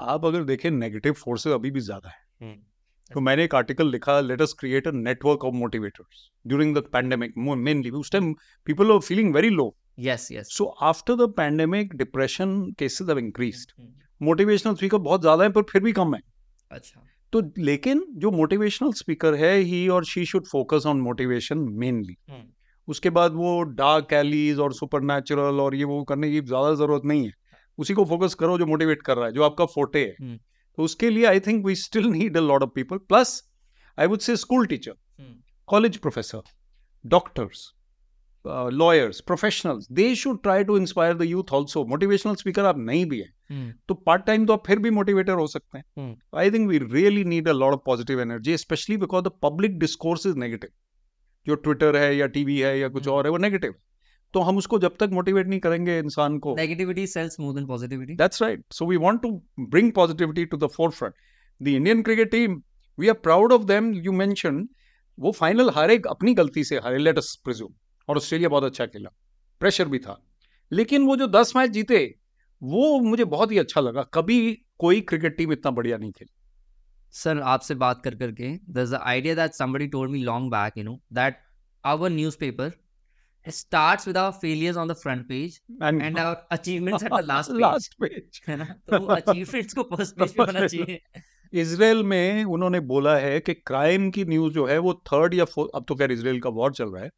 आप 0.00 0.24
अगर 0.24 0.44
देखें 0.44 0.70
नेगेटिव 0.70 1.12
फोर्सेस 1.12 1.52
अभी 1.52 1.70
भी 1.70 1.80
ज्यादा 1.80 2.08
है 2.08 2.54
तो 3.11 3.19
मैंने 3.19 3.43
एक 3.43 3.55
आर्टिकल 3.55 3.91
लिखा 3.91 4.19
let 4.21 4.41
us 4.41 4.53
create 4.59 4.87
a 4.87 4.91
network 4.93 5.45
of 5.45 5.55
motivators 5.55 6.29
during 6.47 6.75
the 6.75 6.83
pandemic 6.93 7.33
mainly 7.37 7.89
उस 7.99 8.11
time 8.11 8.33
people 8.67 8.91
are 8.91 8.99
feeling 8.99 9.33
very 9.35 9.49
low 9.49 9.73
yes 9.99 10.27
yes 10.31 10.53
so 10.57 10.65
after 10.83 11.15
the 11.15 11.29
pandemic 11.37 11.95
depression 11.95 12.61
cases 12.79 13.09
have 13.09 13.19
increased 13.19 13.71
motivational 14.21 14.75
speaker 14.75 14.97
बहुत 14.99 15.21
ज़्यादा 15.21 15.43
है 15.43 15.49
पर 15.49 15.61
फिर 15.61 15.83
भी 15.83 15.91
कम 15.91 16.15
है। 16.15 16.21
अच्छा। 16.71 17.01
तो 17.33 17.41
लेकिन 17.57 18.03
जो 18.15 18.31
मोटिवेशनल 18.31 18.91
स्पीकर 18.93 19.35
है 19.35 19.53
ही 19.59 19.87
और 19.87 20.05
she 20.05 20.25
should 20.25 20.45
focus 20.45 20.83
on 20.87 21.01
motivation 21.01 21.57
mainly. 21.75 22.15
उसके 22.87 23.09
बाद 23.09 23.33
वो 23.33 23.61
डार्क 23.63 24.13
एलीज 24.13 24.59
और 24.59 24.73
सुपर 24.73 25.59
और 25.59 25.75
ये 25.75 25.83
वो 25.83 26.03
करने 26.03 26.31
की 26.31 26.41
ज़्यादा 26.41 26.73
ज़रूरत 26.75 27.05
नहीं 27.05 27.25
है। 27.25 27.33
उसी 27.77 27.93
को 27.93 28.05
फोकस 28.05 28.33
करो 28.33 28.57
जो 28.57 28.65
मोटिवेट 28.65 29.01
कर 29.01 29.17
रहा 29.17 29.25
है 29.25 29.31
जो 29.31 29.43
आपका 29.43 29.65
फोटे 29.65 29.99
है। 29.99 30.15
हम्म। 30.21 30.39
तो 30.77 30.83
उसके 30.83 31.09
लिए 31.09 31.25
I 31.25 31.39
think 31.39 31.65
we 31.65 31.75
still 31.75 32.05
need 32.07 32.37
a 32.37 32.41
lot 32.41 32.63
of 32.63 32.69
people 32.75 32.97
plus 33.09 33.41
I 33.97 34.07
would 34.07 34.19
say 34.19 34.35
school 34.37 34.65
teacher 34.67 34.95
college 35.67 35.97
professor 35.97 36.41
doctors 37.05 37.71
lawyers 38.45 39.19
professionals 39.21 39.87
they 39.91 40.13
should 40.15 40.41
try 40.43 40.63
to 40.63 40.77
inspire 40.77 41.17
the 41.17 41.23
youth 41.23 41.51
also 41.53 41.83
motivational 41.85 42.35
speaker 42.35 42.65
आप 42.65 42.77
नहीं 42.79 43.05
भी 43.05 43.19
हैं 43.19 43.33
हम्म, 43.51 43.73
तो 43.87 43.93
पार्ट 43.95 44.25
टाइम 44.25 44.45
तो 44.45 44.53
आप 44.53 44.63
फिर 44.67 44.79
भी 44.79 44.89
motivator 44.89 45.33
हो 45.33 45.45
सकते 45.47 45.77
हैं। 45.77 46.15
I 46.35 46.51
think 46.51 46.67
we 46.69 46.77
really 46.79 47.23
need 47.23 47.49
a 47.49 47.53
lot 47.53 47.73
of 47.73 47.81
positive 47.85 48.21
energy 48.21 48.57
specially 48.57 48.97
because 48.97 49.23
the 49.23 49.31
public 49.43 49.77
discourse 49.79 50.25
is 50.25 50.37
negative 50.37 50.69
जो 51.47 51.55
ट्विटर 51.57 51.95
है 51.95 52.15
या 52.15 52.27
टीवी 52.27 52.59
है 52.59 52.77
या 52.79 52.87
कुछ 52.87 53.03
हम्म। 53.03 53.15
और 53.15 53.25
है 53.25 53.31
वो 53.31 53.37
नेगेटिव 53.37 53.75
तो 54.33 54.41
हम 54.41 54.57
उसको 54.57 54.79
जब 54.79 54.95
तक 54.99 55.09
मोटिवेट 55.11 55.47
नहीं 55.47 55.59
करेंगे 55.59 55.97
इंसान 55.99 56.37
को। 56.39 56.55
Negativity 56.55 57.05
sells 57.07 57.39
more 57.39 57.53
than 57.55 57.65
positivity 57.67 58.15
that's 58.15 58.41
right 58.41 58.63
so 58.71 58.85
we 58.85 58.97
want 58.97 59.21
to 59.21 59.31
bring 59.59 59.91
positivity 59.91 60.45
to 60.45 60.57
the 60.57 60.67
forefront 60.69 61.13
the 61.61 61.67
Indian 61.67 62.01
cricket 62.01 62.31
team 62.31 62.61
we 62.97 63.07
are 63.07 63.13
proud 63.23 63.53
of 63.53 63.63
them 63.63 63.93
you 63.95 64.11
mention 64.13 64.67
वो 65.17 65.31
फाइनल 65.31 65.69
हारे 65.69 66.01
अपनी 66.09 66.33
गलती 66.33 66.63
से 66.63 66.77
हारे 66.77 66.97
लेट 66.97 67.17
अस 67.17 67.35
प्रिज्यूम 67.43 67.73
और 68.09 68.17
Australia 68.17 68.49
बहुत 68.49 68.63
अच्छा 68.63 68.85
खेला। 68.85 69.09
प्रेशर 69.61 69.87
भी 69.87 69.99
था। 69.99 70.17
लेकिन 70.71 71.05
वो 71.05 71.15
जो 71.17 71.27
दस 71.27 71.53
मैच 71.55 71.69
जीते 71.69 72.03
वो 72.61 72.99
मुझे 72.99 73.25
बहुत 73.25 73.51
ही 73.51 73.57
अच्छा 73.57 73.81
लगा। 73.81 74.01
कभी 74.13 74.37
कोई 74.79 75.01
क्रिकेट 75.01 75.37
टीम 75.37 75.51
इतना 75.53 75.71
बढ़िया 75.71 75.97
नहीं 75.97 76.11
खेली। 76.11 76.33
सर 77.13 77.39
आपसे 77.41 77.75
बात 77.75 78.01
कर 78.03 78.15
करके 78.15 78.49
दर्ज 78.69 78.93
a 78.93 78.99
idea 79.03 79.35
that 79.35 79.53
somebody 79.53 79.87
told 79.87 80.11
me 80.11 80.19
long 80.19 80.51
back 80.51 80.77
you 80.77 80.83
know 80.83 80.99
that 81.13 81.37
our 81.83 82.09
newspaper 82.09 82.71
starts 83.47 84.05
with 84.05 84.17
our 84.17 84.31
failures 84.31 84.77
on 84.77 84.87
the 84.87 84.95
front 84.95 85.27
page 85.27 85.55
And, 85.81 86.01
and 86.01 86.19
our 86.19 86.37
achievements 86.51 87.03
at 87.03 87.09
the 87.09 87.21
last 87.21 87.51
page. 87.51 87.61
Last 87.61 87.95
page. 88.01 88.41
है 88.47 88.57
ना? 88.57 88.65
तो 88.65 88.97
achievements 89.15 89.73
को 89.73 89.83
first 89.83 90.15
page 90.15 90.33
पे 90.33 90.43
होना 90.43 90.67
चाहिए। 90.67 91.01
Israel 91.53 92.03
में 92.03 92.43
उन्होंने 92.43 92.79
बोला 92.79 93.17
है 93.17 93.39
कि 93.39 93.53
क्राइम 93.53 94.11
की 94.11 94.25
न्यूज़ 94.25 94.53
जो 94.53 94.65
है 94.65 94.77
वो 94.77 94.93
थर्ड 94.93 95.33
या 95.33 95.45
फोर्थ 95.45 95.71
अब 95.75 95.85
तो 95.87 95.95
खैर 95.95 96.11
इसराइल 96.11 96.39
का 96.39 96.49
वॉर 96.49 96.73
चल 96.73 96.89
रहा 96.89 97.03
है 97.03 97.09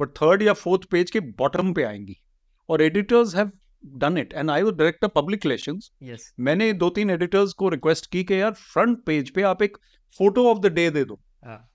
बट 0.00 0.08
थर्ड 0.08 0.42
या 0.42 0.52
फोर्थ 0.52 0.84
पेज 0.84 1.10
के 1.10 1.20
बॉटम 1.20 1.72
पे 1.72 1.82
आएँगी। 1.82 2.16
और 2.68 2.82
editors 2.82 3.36
have 3.36 3.50
done 3.86 4.18
it 4.18 4.32
and 4.32 4.50
I 4.50 4.62
would 4.62 4.78
direct 4.78 5.04
public 5.04 5.46
relations 5.46 5.90
yes 6.02 6.34
मैंने 6.40 6.72
दो 6.72 6.90
तीन 6.90 7.10
एडिटर्स 7.10 7.52
को 7.52 7.68
रिक्वेस्ट 7.68 8.06
की 8.06 8.24
कि 8.24 8.40
यार 8.40 8.52
फ्रंट 8.52 9.04
पेज 9.04 9.30
पे 9.30 9.42
आप 9.42 9.62
एक 9.62 9.76
फ़ोटो 10.18 10.48
ऑफ़ 10.48 10.58
द 10.58 10.66
डे 10.66 10.90
दे 10.90 11.04
दो। 11.04 11.20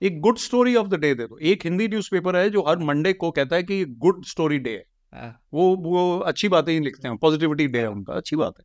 एक 0.02 0.20
good 0.20 0.38
story 0.38 0.74
of 0.76 0.86
the 0.88 0.94
day 0.94 1.14
दे 1.14 1.24
दो। 1.24 1.38
एक 1.38 1.64
हिंदी 1.64 1.88
न्यूज़पेपर 1.88 2.36
है 2.36 2.50
जो 2.50 2.62
हर 2.68 2.78
मंडे 2.84 3.12
को 3.12 3.30
कहता 3.30 3.56
है 3.56 3.62
कि 3.62 3.84
गुड 3.84 4.24
स्टोरी 4.24 4.58
डे 4.58 4.70
है। 4.70 4.84
हाँ। 5.12 5.30
वो 5.54 5.74
वो 5.82 6.18
अच्छी 6.20 6.48
बातें 6.48 6.72
ही 6.72 6.80
लिखते 6.80 7.08
हैं 7.08 7.16
पॉजिटिविटी 7.18 7.66
डे 7.66 7.78
है 7.78 7.90
उनका 7.90 8.14
अच्छी 8.14 8.36
बात 8.36 8.54
है। 8.58 8.64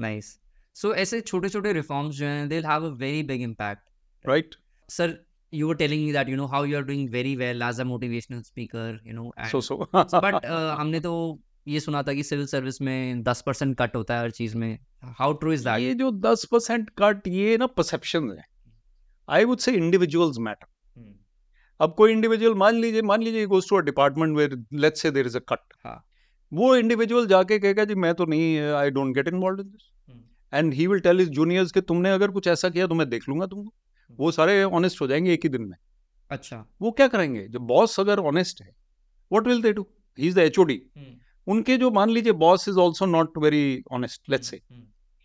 नाइस 0.00 0.38
सो 0.76 0.94
ऐसे 0.94 1.20
छोटे 1.20 1.48
छोटे 1.48 1.72
रिफॉर्म्स 1.72 2.16
जो 2.16 2.26
हैं 2.26 2.48
they'll 2.48 2.68
have 2.70 2.84
a 2.84 2.94
very 2.98 3.22
big 3.30 3.46
impact. 3.48 3.88
Right 4.24 4.54
you 5.52 5.68
were 5.68 5.74
telling 5.78 6.02
me 6.02 6.10
that 6.14 6.28
you 6.28 6.36
know 6.38 6.46
how 6.50 6.58
you 6.62 6.76
are 6.78 6.86
doing 6.88 7.06
very 7.12 7.30
well 7.38 7.62
as 7.68 7.78
a 7.80 7.86
motivational 7.86 8.42
speaker 8.48 8.82
you 9.06 9.14
know 9.14 9.30
and 9.38 9.50
so 9.50 9.60
so 9.60 9.76
but 9.94 10.44
हमने 10.78 11.00
तो 11.00 11.14
ये 11.68 11.80
सुना 11.80 12.02
था 12.02 12.12
कि 12.14 12.22
civil 12.22 12.46
service 12.46 12.80
में 12.82 13.22
दस 13.22 13.42
percent 13.46 13.76
cut 13.78 13.96
होता 13.96 14.14
है 14.14 14.20
हर 14.20 14.30
चीज़ 14.30 14.56
में। 14.56 14.78
हाउ 15.18 15.32
ट्रू 15.32 15.52
इज़ 15.52 15.64
दैट 15.64 15.80
ये 15.80 15.94
जो 15.94 16.10
दस 16.20 16.44
परसेंट 16.52 16.90
कट 16.98 17.28
ये 17.28 17.56
ना 17.58 17.66
परसेप्शन 17.66 18.30
है। 18.30 18.44
I 19.30 19.44
would 19.44 19.58
say 19.58 19.72
individuals 19.72 20.38
matter 20.38 20.66
अब 21.80 21.94
कोई 21.94 22.12
इंडिविजुअल 22.12 22.54
मान 22.54 22.74
लीजिए 22.74 23.02
मान 23.02 23.22
लीजिए 23.22 23.46
goes 23.46 23.68
to 23.68 23.76
a 23.76 23.80
department 23.80 24.36
where 24.36 24.56
let's 24.74 25.02
say 25.02 25.10
there 25.10 25.26
is 25.26 25.36
a 25.36 25.40
cut. 25.48 25.92
वो 26.52 26.74
इंडिविजुअल 26.76 27.26
जाके 27.26 27.58
कहेगा 27.58 27.84
जी 27.84 27.94
मैं 27.96 28.14
तो 28.14 28.24
नहीं 28.24 28.58
I 28.58 28.90
don't 28.90 29.14
get 29.14 29.28
involve 29.28 29.60
in 29.60 29.66
this. 29.66 29.90
And 30.52 30.72
he 30.74 30.86
will 30.86 31.00
tell 31.00 31.18
his 31.18 31.28
juniors 31.28 31.72
कि 31.72 31.80
तुमने 31.82 32.10
अगर 32.10 32.30
कुछ 32.30 32.46
ऐसा 32.48 32.68
किया 32.68 32.86
तो 32.86 32.94
मैं 32.94 33.08
देख 33.08 33.28
लूँगा 33.28 33.46
तुमको। 33.46 33.72
वो 34.10 34.30
सारे 34.32 34.62
ऑनेस्ट 34.64 35.00
हो 35.00 35.06
जाएँगे 35.06 35.32
एक 35.32 35.44
ही 35.44 35.48
दिन 35.48 35.62
में। 35.62 35.76
अच्छा। 36.30 36.64
वो 36.82 36.90
क्या 36.90 37.08
करेंगे? 37.08 37.46
जब 37.48 37.60
बॉस 37.66 37.98
अगर 38.00 38.18
ऑनेस्ट 38.20 38.62
है 38.62 38.70
what 39.30 39.46
will 39.46 39.62
they 39.62 39.72
do 39.72 39.86
he 40.18 40.28
is 40.28 40.36
the 40.36 40.38
HOD 40.40 40.80
उनके 41.46 41.76
जो 41.76 41.90
मान 41.90 42.10
लीजिए 42.10 42.32
boss 42.38 42.68
is 42.68 42.78
also 42.78 43.06
not 43.06 43.38
very 43.38 43.82
honest 43.92 44.30
let's 44.30 44.50
say 44.50 44.60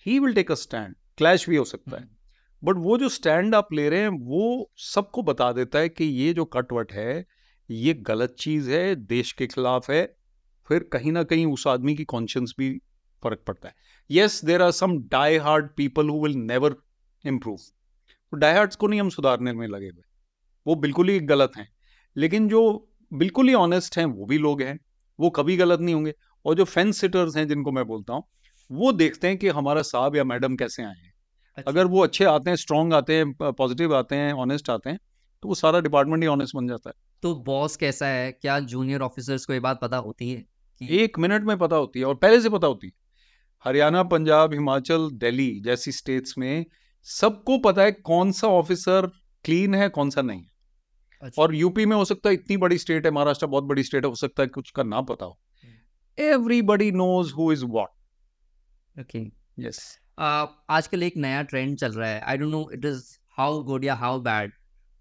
he 0.06 0.20
will 0.20 0.34
take 0.34 0.52
a 0.52 0.56
stand 0.56 0.96
clash 1.18 1.50
भी 1.50 1.56
हो 1.56 1.64
सकता 1.66 1.98
है। 1.98 2.08
बट 2.64 2.76
वो 2.78 2.98
जो 2.98 3.10
स्टैंड 3.10 3.56
आप 3.56 3.74
ले 3.74 3.90
रहे 3.90 4.00
हैं, 4.00 4.08
वो 4.08 4.72
सबको 4.76 5.24
बता 5.24 5.52
देता 5.52 5.80
है 5.80 5.90
कि 5.90 6.06
ये 6.06 6.34
जो 6.34 6.46
कटवट 6.46 6.94
है, 6.94 7.26
ये 7.72 7.94
गलत 7.94 8.36
चीज़ 8.40 8.72
है, 8.72 8.96
देश 8.96 9.32
के 9.32 9.48
खिलाफ 9.48 9.90
है, 9.90 10.18
फिर 10.68 10.90
कहीं 10.94 11.12
ना 11.12 11.24
कहीं 11.24 11.46
उस 11.46 11.68
आदमी 11.68 11.96
की 11.96 12.04
कॉन्शियंस 12.04 12.54
भी 12.58 12.82
फ़र्क 13.24 13.44
पड़ता 13.48 13.68
है। 13.68 13.76
Yes 14.12 14.46
there 14.46 14.62
are 14.62 14.72
some 14.72 14.98
die 14.98 15.38
hard 15.38 15.70
people 15.78 16.10
who 16.10 16.28
will 16.28 16.36
never 16.36 16.76
improve 17.26 17.58
die 18.38 18.54
hards 18.54 18.76
को 18.76 18.88
नहीं 18.88 19.00
हम 19.00 19.10
सुधारने 19.10 19.54
में 19.54 19.68
लगे 19.68 19.88
हुए। 19.88 20.04
वो 20.68 20.76
बिल्कुल 20.76 21.10
ही 21.10 21.20
गलत 21.20 21.52
हैं। 21.58 21.70
लेकिन 22.18 22.50
जो 22.50 22.90
बिल्कुल 23.14 23.48
ही 23.48 23.54
ऑनेस्ट 23.54 23.98
हैं, 23.98 24.06
वो 24.06 24.26
भी 24.26 24.38
लोग 24.38 24.62
हैं। 24.62 24.80
वो 25.20 25.30
कभी 25.30 25.58
गलत 25.58 25.80
नहीं 25.80 25.96
होंगे। 25.96 26.14
और 26.46 26.56
जो 26.56 26.64
फेंस 26.64 26.98
सिटर्स 26.98 27.38
हैं, 27.38 27.48
जिनको 27.48 27.72
मैं 27.72 27.86
बोलता 27.86 28.14
हूँ, 28.14 28.24
वो 28.72 28.92
देखते 28.92 29.28
हैं 29.28 29.38
कि 29.38 29.48
हमारा 29.48 29.82
साहब 29.82 30.16
या 30.16 30.24
मैडम 30.24 30.56
कैसे 30.56 30.84
आए 30.84 30.96
हैं। 30.96 31.15
अच्छा। 31.58 31.72
अगर 31.72 31.86
वो 31.86 32.04
अच्छे 32.04 32.26
आते 32.26 32.50
हैं 32.50 32.58
स्ट्रांग 32.58 32.94
आते 32.94 33.16
हैं 33.16 33.52
पॉजिटिव 33.52 33.96
आते 33.96 34.16
हैं 34.16 34.34
ऑनेस्ट 34.36 34.70
आते 34.70 34.90
हैं 34.90 35.00
तो 35.44 35.48
वो 35.50 35.56
सारा 35.56 35.80
डिपार्टमेंट 35.80 36.24
ही 36.24 36.28
ऑनेस्ट 36.28 36.56
बन 36.56 36.68
जाता 36.68 36.90
है। 36.90 36.96
तो 37.24 37.34
बॉस 37.36 37.76
कैसा 37.76 38.08
है? 38.08 38.32
क्या 38.32 38.60
जूनियर 38.60 39.02
ऑफिसर्स 39.02 39.46
को 39.46 39.54
ये 39.54 39.60
बात 39.60 39.80
पता 39.82 39.98
होती 39.98 40.30
है 40.32 40.44
कि 40.82 40.98
एक 40.98 41.20
मिनट 41.20 41.44
में 41.44 41.58
पता 41.58 41.76
होती 41.76 42.00
है 42.00 42.06
और 42.06 42.16
पहले 42.16 42.42
से 42.42 42.50
पता 42.50 42.68
होती 42.68 42.88
है। 42.88 42.94
हरियाणा 43.66 44.04
पंजाब 44.04 44.54
हिमाचल 44.54 45.10
दिल्ली 45.14 45.50
जैसी 45.60 45.92
स्टेट्स 45.92 46.38
में 46.38 46.66
सबको 47.08 47.58
पता 47.58 47.82
है 47.82 47.92
कौन 47.92 48.32
सा 48.32 48.48
ऑफिसर 48.48 49.10
क्लीन 49.46 49.76
है 49.76 49.90
कौन 49.90 50.10
सा 50.10 50.22
नहीं। 50.22 50.42
है 50.42 50.54
अच्छा, 51.22 51.42
और 51.42 51.56
यूपी 51.56 51.86
में 51.86 51.96
हो 51.96 52.06
सकता 52.06 52.30
है 52.30 52.36
इतनी 52.36 52.58
बड़ी 52.58 52.78
स्टेट 52.78 53.06
है 53.06 53.12
महाराष्ट्र 53.12 53.48
बहुत 53.48 53.64
बड़ी 53.64 53.84
स्टेट 53.84 54.04
है 54.04 54.10
हो 54.10 54.16
सकता 54.16 54.44
है 54.44 54.50
कुछ 54.50 54.72
का 54.72 54.84
ना 54.84 55.02
पता 55.02 55.26
हो। 55.26 55.38
Everybody 56.18 56.92
knows 56.92 57.34
who 57.34 57.52
is 57.54 57.66
what 57.66 59.00
okay 59.00 59.26
yes 59.60 59.80
आजकल 60.18 61.04
एक 61.04 61.18
नया 61.18 61.42
ट्रेंड 61.42 61.78
चल 61.78 61.92
रहा 61.92 62.10
है। 62.10 62.22
I 62.22 62.38
don't 62.38 62.52
know 62.52 62.70
it 62.74 62.86
is 62.86 63.04
how 63.38 63.64
good 63.64 63.86
या 63.86 63.96
हाउ 63.96 64.20
बैड 64.20 64.52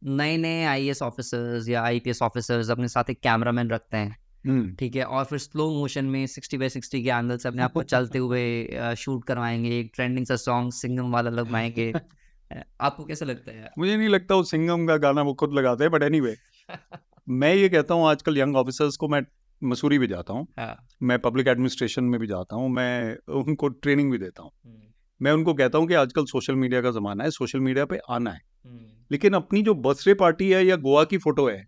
नए 0.03 0.37
नए 0.37 0.65
आई 0.65 0.91
ऑफिसर्स 1.03 1.69
या 1.69 1.83
आईपीएस 1.83 2.23
ऑफिसर्स 2.23 2.71
अपने 2.71 2.89
साथ 2.89 3.11
एक 3.11 3.21
कैमरामैन 3.21 3.71
रखते 3.71 3.97
हैं। 3.97 4.75
ठीक 4.77 4.97
है? 4.97 5.05
और 5.05 5.25
फिर 5.25 5.39
स्लो 5.39 5.71
मोशन 5.71 6.05
में 6.05 6.27
सिक्सटी 6.27 6.59
बाई 6.59 6.69
सिक्सटी 6.69 7.03
के 7.03 7.11
एंगल 7.11 7.37
से 7.37 7.49
अपने 7.49 7.63
आप 7.63 7.73
को 7.73 7.83
चलते 7.83 8.19
हुए 8.19 8.95
शूट 8.97 9.25
करवाएँगे। 9.25 9.79
एक 9.79 9.91
ट्रेंडिंग 9.95 10.27
सा 10.27 10.37
सॉन्ग 10.37 10.73
सिंगम 10.73 11.13
वाला 11.13 11.31
लगवाएँगे 11.31 11.93
आपको 12.81 13.05
कैसा 13.05 13.27
लगता 13.27 13.53
है 13.53 13.71
मुझे 13.79 13.97
नहीं 13.97 14.09
लगता 14.09 14.35
वो 14.35 14.43
सिंगम 14.43 14.87
का 14.87 14.97
गाना 14.97 15.23
वो 15.23 15.35
खुद 15.35 15.55
लगाते 15.55 15.85
हैं 15.85 15.91
बट 15.91 16.03
एनीवे 16.03 16.37
मैं 17.29 17.55
ये 17.55 17.69
कहता 17.69 17.95
हूँ 17.95 18.09
आजकल 18.09 18.39
यंग 18.39 18.57
ऑफिसर्स 18.57 18.97
को 18.97 19.09
मैं 19.09 19.23
मसूरी 19.63 19.99
भी 19.99 20.07
जाता 20.07 20.33
हूँ। 20.33 20.47
हाँ, 20.59 20.87
मैं 21.03 21.19
पब्लिक 21.19 21.49
एडमिनिस्ट्रेशन 21.49 22.05
में 22.05 22.21
भी 22.21 22.27
जाता 22.27 22.57
हूँ। 22.57 22.69
मैं 22.69 23.17
उनको 23.35 23.69
ट्रेनिंग 23.69 24.11
भी 24.13 24.19
देता 24.19 24.43
हूँ। 24.43 24.51
हम्म, 24.67 24.84
मैं 25.21 25.33
उनको 25.33 25.55
कहता 25.55 25.79
हूँ 25.79 25.87
कि 25.89 25.95
आजकल 25.95 26.25
सोशल 26.25 26.55
मीडिया 26.55 26.81
का 26.83 26.91
ज़माना 26.91 27.25
है 27.25 27.31
सोशल 27.31 27.61
मीडिया 27.61 27.85
पे 27.85 27.99
आना 28.11 28.31
है। 28.31 28.41
हम्म, 28.65 28.87
लेकिन 29.11 29.35
अपनी 29.35 29.63
जो 29.63 29.75
बर्थडे 29.75 30.15
पार्टी 30.15 30.51
है 30.51 30.65
या 30.67 30.77
गोवा 30.79 31.05
की 31.05 31.19
फ़ोटो 31.19 31.49
है 31.49 31.65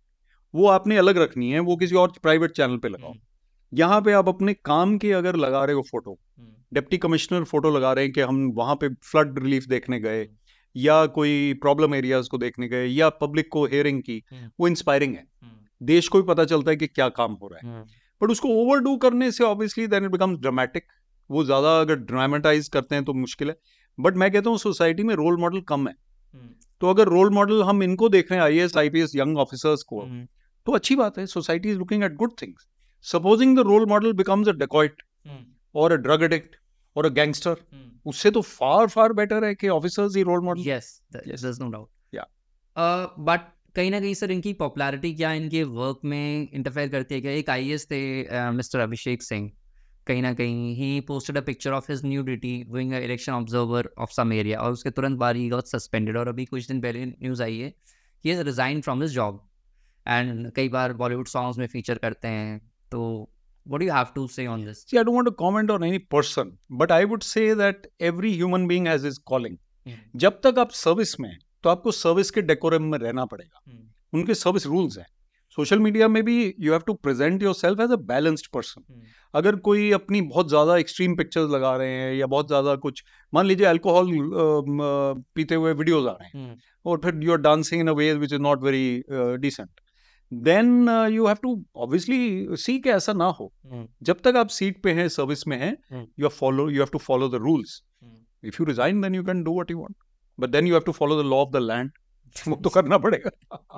वो 0.54 0.66
आपने 0.68 0.96
अलग 0.96 1.18
रखनी 1.18 1.50
है 1.50 1.60
वो 1.60 1.76
किसी 1.76 1.94
और 1.94 2.12
प्राइवेट 2.22 2.50
चैनल 2.50 2.76
पे 2.76 2.88
लगाओ। 2.88 3.10
हम्म, 3.10 3.20
यहाँ 3.72 4.00
पे 4.00 4.12
आप 4.12 4.28
अपने 4.28 4.54
काम 4.54 4.96
की 4.98 5.10
अगर 5.10 5.36
लगा 5.36 5.64
रहे 5.64 5.76
हो 5.76 5.82
photo 5.82 6.12
hmm, 6.12 6.52
deputy 6.74 6.98
commissioner 6.98 7.44
photo 7.44 7.70
लगा 7.70 7.92
रहे 7.92 8.04
हैं 8.04 8.12
कि 8.12 8.20
हम 8.20 8.46
वहाँ 8.54 8.74
पे 8.74 8.88
फ्लड 8.88 9.38
रिलीफ 9.38 9.66
देखने 9.66 10.00
गए 10.00 10.26
या 10.76 11.04
कोई 11.06 11.54
प्रॉब्लम 11.54 11.94
एरियाज़ 11.94 12.28
को 12.28 12.38
देखने 12.38 12.68
गए 12.68 12.86
या 12.86 13.08
पब्लिक 13.08 13.48
को 13.52 13.64
हेयरिंग 13.66 14.02
की। 14.02 14.22
वो 14.60 14.68
इंस्पायरिंग 14.68 15.14
है। 15.14 15.26
देश 15.80 16.08
को 16.08 16.22
भी 16.22 16.26
पता 16.26 16.44
चलता 16.44 16.70
है 16.70 16.76
कि 16.76 16.86
क्या 16.86 17.08
काम 17.08 17.32
हो 17.32 17.48
रहा 17.48 17.68
है। 17.68 17.82
बट 18.20 18.30
उसको 18.30 18.48
ओवरडू 18.48 18.96
करने 18.96 19.30
से 19.32 19.44
obviously 19.44 19.86
then 19.86 20.04
it 20.04 20.10
becomes 20.10 20.38
dramatic 20.38 20.84
वो 21.30 21.44
ज़्यादा 21.44 21.78
अगर 21.80 21.96
ड्रामेटाइज 22.04 22.68
करते 22.68 22.94
हैं 22.94 23.04
तो 23.04 23.12
मुश्किल 23.14 23.48
है। 23.48 23.56
बट 23.98 24.16
मैं 24.16 24.30
कहता 24.32 24.50
हूँ 24.50 24.58
सोसाइटी 24.58 25.02
में 25.02 25.14
रोल 25.14 25.36
मॉडल 25.40 25.60
कम 25.68 25.88
है। 25.88 25.94
हम्म, 26.34 26.48
तो 26.80 26.90
अगर 26.90 27.08
रोल 27.08 27.30
मॉडल 27.34 27.62
हम 27.62 27.82
इनको 27.82 28.08
देख 28.08 28.30
रहे 28.30 28.40
हैं 28.40 28.46
I 28.46 28.58
S 28.58 28.76
I 28.76 28.90
P 28.90 29.00
S 29.00 29.16
young 29.16 29.38
officers 29.38 29.82
को 29.82 30.00
हम्म, 30.00 30.26
तो 30.66 30.72
अच्छी 30.72 30.96
बात 30.96 31.18
है 31.18 31.26
society 31.26 31.70
is 31.70 31.78
looking 31.78 32.04
at 32.04 32.14
good 32.14 32.32
things 32.42 32.66
supposing 33.04 33.56
the 33.56 33.66
role 33.66 33.86
model 33.88 34.12
becomes 34.12 34.48
a 34.48 34.52
dacoit 34.54 35.02
और 35.74 35.92
अ 35.92 35.96
ड्रग 35.98 36.22
एडिक्ट 36.22 36.56
और 36.96 37.06
अ 37.06 37.08
गैंगस्टर। 37.14 37.56
उससे 38.06 38.30
तो 38.30 38.40
फार 38.42 38.86
फार 38.88 39.12
बेटर 39.12 39.44
है 39.44 39.54
कि 39.54 39.68
officers 39.68 40.16
he 40.16 40.22
role 40.22 40.40
model 40.40 40.80
there's 41.42 41.60
no 41.60 41.70
doubt 41.70 41.88
Yeah. 42.12 42.26
uh, 42.76 43.06
but 43.28 43.52
कहीं 43.76 43.90
ना 43.90 44.00
कहीं 44.00 44.14
सर 44.14 44.30
इनकी 44.30 44.52
पॉपुलैरिटी 44.52 45.14
क्या 45.14 45.32
इनके 45.32 45.62
वर्क 45.62 46.00
में 46.04 46.48
इंटरफेयर 46.52 46.88
करती 46.88 47.14
है 47.14 47.20
क्या? 47.20 47.32
एक 47.32 47.50
आई 47.50 47.76
थे 47.90 48.50
मिस्टर 48.52 48.80
अभिषेक 48.80 49.22
सिंह 49.22 49.50
कहीं 50.06 50.22
ना 50.22 50.32
कहीं 50.34 50.74
ही 50.76 51.00
posted 51.00 51.36
a 51.36 51.40
picture 51.40 51.72
of 51.72 51.92
his 51.92 52.04
nudity 52.04 52.58
going 52.68 52.92
a 52.92 52.98
election 52.98 53.32
observer 53.32 53.90
of 53.98 54.10
some 54.10 54.32
area 54.32 54.60
और 54.60 54.72
उसके 54.72 54.90
तुरंत 54.90 55.18
बाद 55.18 55.36
ही 55.36 55.48
गॉट 55.48 55.64
सस्पेंडेड 55.64 56.16
और 56.16 56.28
अभी 56.28 56.44
कुछ 56.44 56.68
दिन 56.68 56.80
पहले 56.80 57.06
न्यूज़ 57.06 57.42
आई 57.42 57.58
है 57.58 57.74
he 58.24 58.30
is 58.30 58.40
resign 58.40 58.80
from 58.80 59.02
his 59.02 59.12
job 59.12 59.48
and 60.08 60.50
कई 60.52 60.68
बार 60.68 60.92
बॉलीवुड 60.92 61.28
सॉन्ग्स 61.28 61.58
में 61.58 61.66
फीचर 61.66 61.98
करते 61.98 62.28
हैं। 62.28 62.58
तो 62.90 63.30
what 63.66 63.80
do 63.82 63.86
you 63.86 63.94
have 63.94 64.10
to 64.14 64.22
say 64.32 64.44
on 64.46 64.60
this? 64.64 64.80
See, 64.80 64.98
I 65.00 65.02
don't 65.04 65.16
want 65.16 65.28
to 65.28 65.32
comment 65.42 65.70
on 65.74 65.84
any 65.86 65.98
person, 66.14 66.50
but 66.80 66.92
I 66.92 66.98
would 67.04 67.24
say 67.24 67.46
that 67.60 67.86
every 68.00 68.30
human 68.42 68.66
being 68.68 68.84
has 68.86 69.06
his 69.06 69.18
calling. 69.32 69.56
जब 70.16 70.40
तक 70.44 70.58
आप 70.58 70.70
service 70.70 71.20
में 71.20 71.38
तो 71.62 71.70
आपको 71.70 71.90
सर्विस 71.90 72.30
के 72.30 72.42
डेकोरम 72.42 72.82
में 72.82 72.98
रहना 72.98 73.24
पड़ेगा। 73.24 73.60
हम्म, 73.66 73.84
उनके 74.12 74.34
सर्विस 74.34 74.66
रूल्स 74.66 74.98
हैं। 74.98 75.06
सोशल 75.58 75.78
मीडिया 75.78 76.08
में 76.08 76.22
भी 76.24 76.54
you 76.60 76.72
have 76.72 76.82
to 76.86 76.94
present 76.96 77.42
yourself 77.54 77.80
as 77.80 77.92
a 77.92 77.96
balanced 78.08 78.46
person 78.52 79.02
अगर 79.34 79.56
कोई 79.68 79.90
अपनी 79.92 80.20
बहुत 80.24 80.48
ज़्यादा 80.48 80.76
एक्सट्रीम 80.76 81.16
पिक्चर्स 81.16 81.50
लगा 81.50 81.74
रहे 81.76 81.92
हैं 81.92 82.12
या 82.14 82.26
बहुत 82.26 82.46
ज़्यादा 82.48 82.74
कुछ 82.84 83.02
मान 83.32 83.46
लीजिए 83.46 83.66
अल्कोहल 83.66 84.10
पीते 85.34 85.54
हुए 85.54 85.72
वीडियोज़ 85.72 86.06
आ 86.06 86.12
रहे 86.12 86.28
हैं 86.28 86.32
हम्म, 86.34 86.56
और 86.86 87.00
फिर 87.04 87.22
you 87.24 87.32
are 87.32 87.38
dancing 87.40 87.80
in 87.80 87.88
a 87.88 87.92
way 87.94 88.12
which 88.14 88.32
is 88.32 88.40
not 88.40 88.62
very 88.62 89.02
decent 89.40 89.80
then 90.32 90.88
you 91.12 91.26
have 91.26 91.36
to 91.42 91.50
obviously 91.76 92.56
see 92.56 92.78
के 92.78 92.90
ऐसा 92.90 93.12
ना 93.12 93.24
हो। 93.30 93.52
हम्म, 93.64 93.86
जब 94.02 94.20
तक 94.24 94.36
आप 94.36 94.48
सीट 94.50 94.82
पे 94.82 94.92
हैं 94.92 95.08
सर्विस 95.08 95.46
में 95.48 95.56
हैं। 95.58 96.06
You 96.20 96.28
follow 96.30 96.68
you 96.70 96.80
have 96.80 96.88
to 96.92 96.98
follow 97.00 97.28
the 97.28 97.42
rules. 97.42 97.82
If 98.42 98.56
you 98.60 98.66
resign 98.66 99.00
then 99.02 99.14
you 99.14 99.24
can 99.24 99.42
do 99.44 99.54
what 99.54 99.70
you 99.70 99.78
want 99.78 99.94
but 100.38 100.50
then 100.50 100.66
you 100.66 100.74
have 100.74 100.82
to 100.86 100.92
follow 100.92 101.22
the 101.22 101.26
law 101.26 101.36
of 101.42 101.50
the 101.52 101.62
land 101.62 101.90
वो 102.48 102.56
तो 102.56 102.70
करना 102.70 102.98
पड़ेगा। 102.98 103.30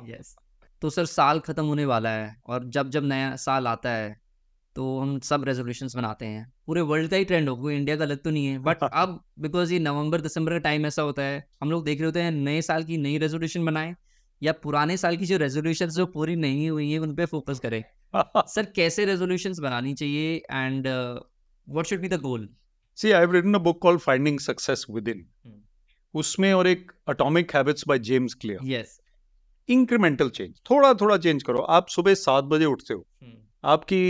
yes 0.09 0.35
तो 0.83 0.91
sir 0.91 1.05
साल 1.07 1.41
खत्म 1.41 1.65
होने 1.65 1.85
वाला 1.85 2.11
है 2.11 2.35
और 2.47 2.65
जब 2.67 2.91
जब 2.91 3.05
नया 3.05 3.35
साल 3.37 3.67
आता 3.67 3.91
है 3.91 4.17
तो 4.77 4.99
हम 4.99 5.19
सब 5.21 5.45
रेजोल्यूशंस 5.45 5.97
बनाते 5.97 6.27
हैं। 6.27 6.53
पूरे 6.67 6.81
वर्ल्ड 6.81 7.11
का 7.11 7.17
ही 7.17 7.25
ट्रेंड 7.25 7.49
हो 7.49 7.57
कोई 7.57 7.77
इंडिया 7.77 7.97
का 7.97 8.05
अलग 8.05 8.23
तो 8.23 8.31
नहीं 8.31 8.47
है। 8.47 8.59
बट 8.59 8.83
अब 8.83 9.21
बिकॉज़ 9.39 9.73
ये 9.73 9.79
नवंबर 9.79 10.21
दिसंबर 10.21 10.53
का 10.53 10.59
टाइम 10.59 10.87
ऐसा 10.87 11.03
होता 11.03 11.23
है 11.23 11.45
हम 11.63 11.71
लोग 11.71 11.85
देख 11.85 11.99
रहे 11.99 12.07
होते 12.07 12.23
हैं 12.23 12.31
नए 12.31 12.61
साल 12.63 12.85
की 12.85 12.97
नई 12.97 13.19
रेजोल्यूशन 13.19 13.65
बनाएँ 13.65 13.95
या 14.43 14.53
पुराने 14.53 14.97
साल 14.97 15.17
की 15.17 15.27
जो 15.27 15.37
रेजोल्यूशन 15.37 15.89
जो 15.89 16.07
पूरी 16.07 16.37
नहीं 16.37 16.69
हुई 16.71 16.91
है 16.93 16.99
उन 16.99 17.15
पे 17.15 17.27
फोकस 17.27 17.59
करें। 17.59 17.83
सर 18.47 18.67
कैसे 18.77 19.05
रेजोल्यूशन 19.05 19.55
बनानी 19.61 19.95
चाहिए 19.95 20.37
and 20.37 20.87
what 20.87 21.87
should 21.87 22.01
be 22.01 22.09
the 22.09 22.21
goal 22.21 22.49
see 22.99 23.11
I 23.13 23.27
written 23.27 23.55
a 23.55 23.59
book 23.59 23.83
called 23.83 24.01
finding 24.01 24.39
success 24.41 24.87
within. 25.09 25.27
उसमें 26.15 26.53
और 26.53 26.67
एक 26.67 26.93
atomic 27.09 27.55
habits 27.55 27.89
by 27.89 27.99
James 27.99 28.35
Clear 28.35 28.71
yes 28.71 28.99
incremental 29.69 30.29
change 30.31 30.61
थोड़ा 30.71 30.93
थोड़ा 30.95 31.17
चेंज 31.17 31.43
करो। 31.43 31.63
आप 31.77 31.89
सुबह 31.89 32.15
सात 32.15 32.45
बजे 32.45 32.65
उठते 32.65 32.95
हो। 32.95 33.07
आपकी 33.65 34.01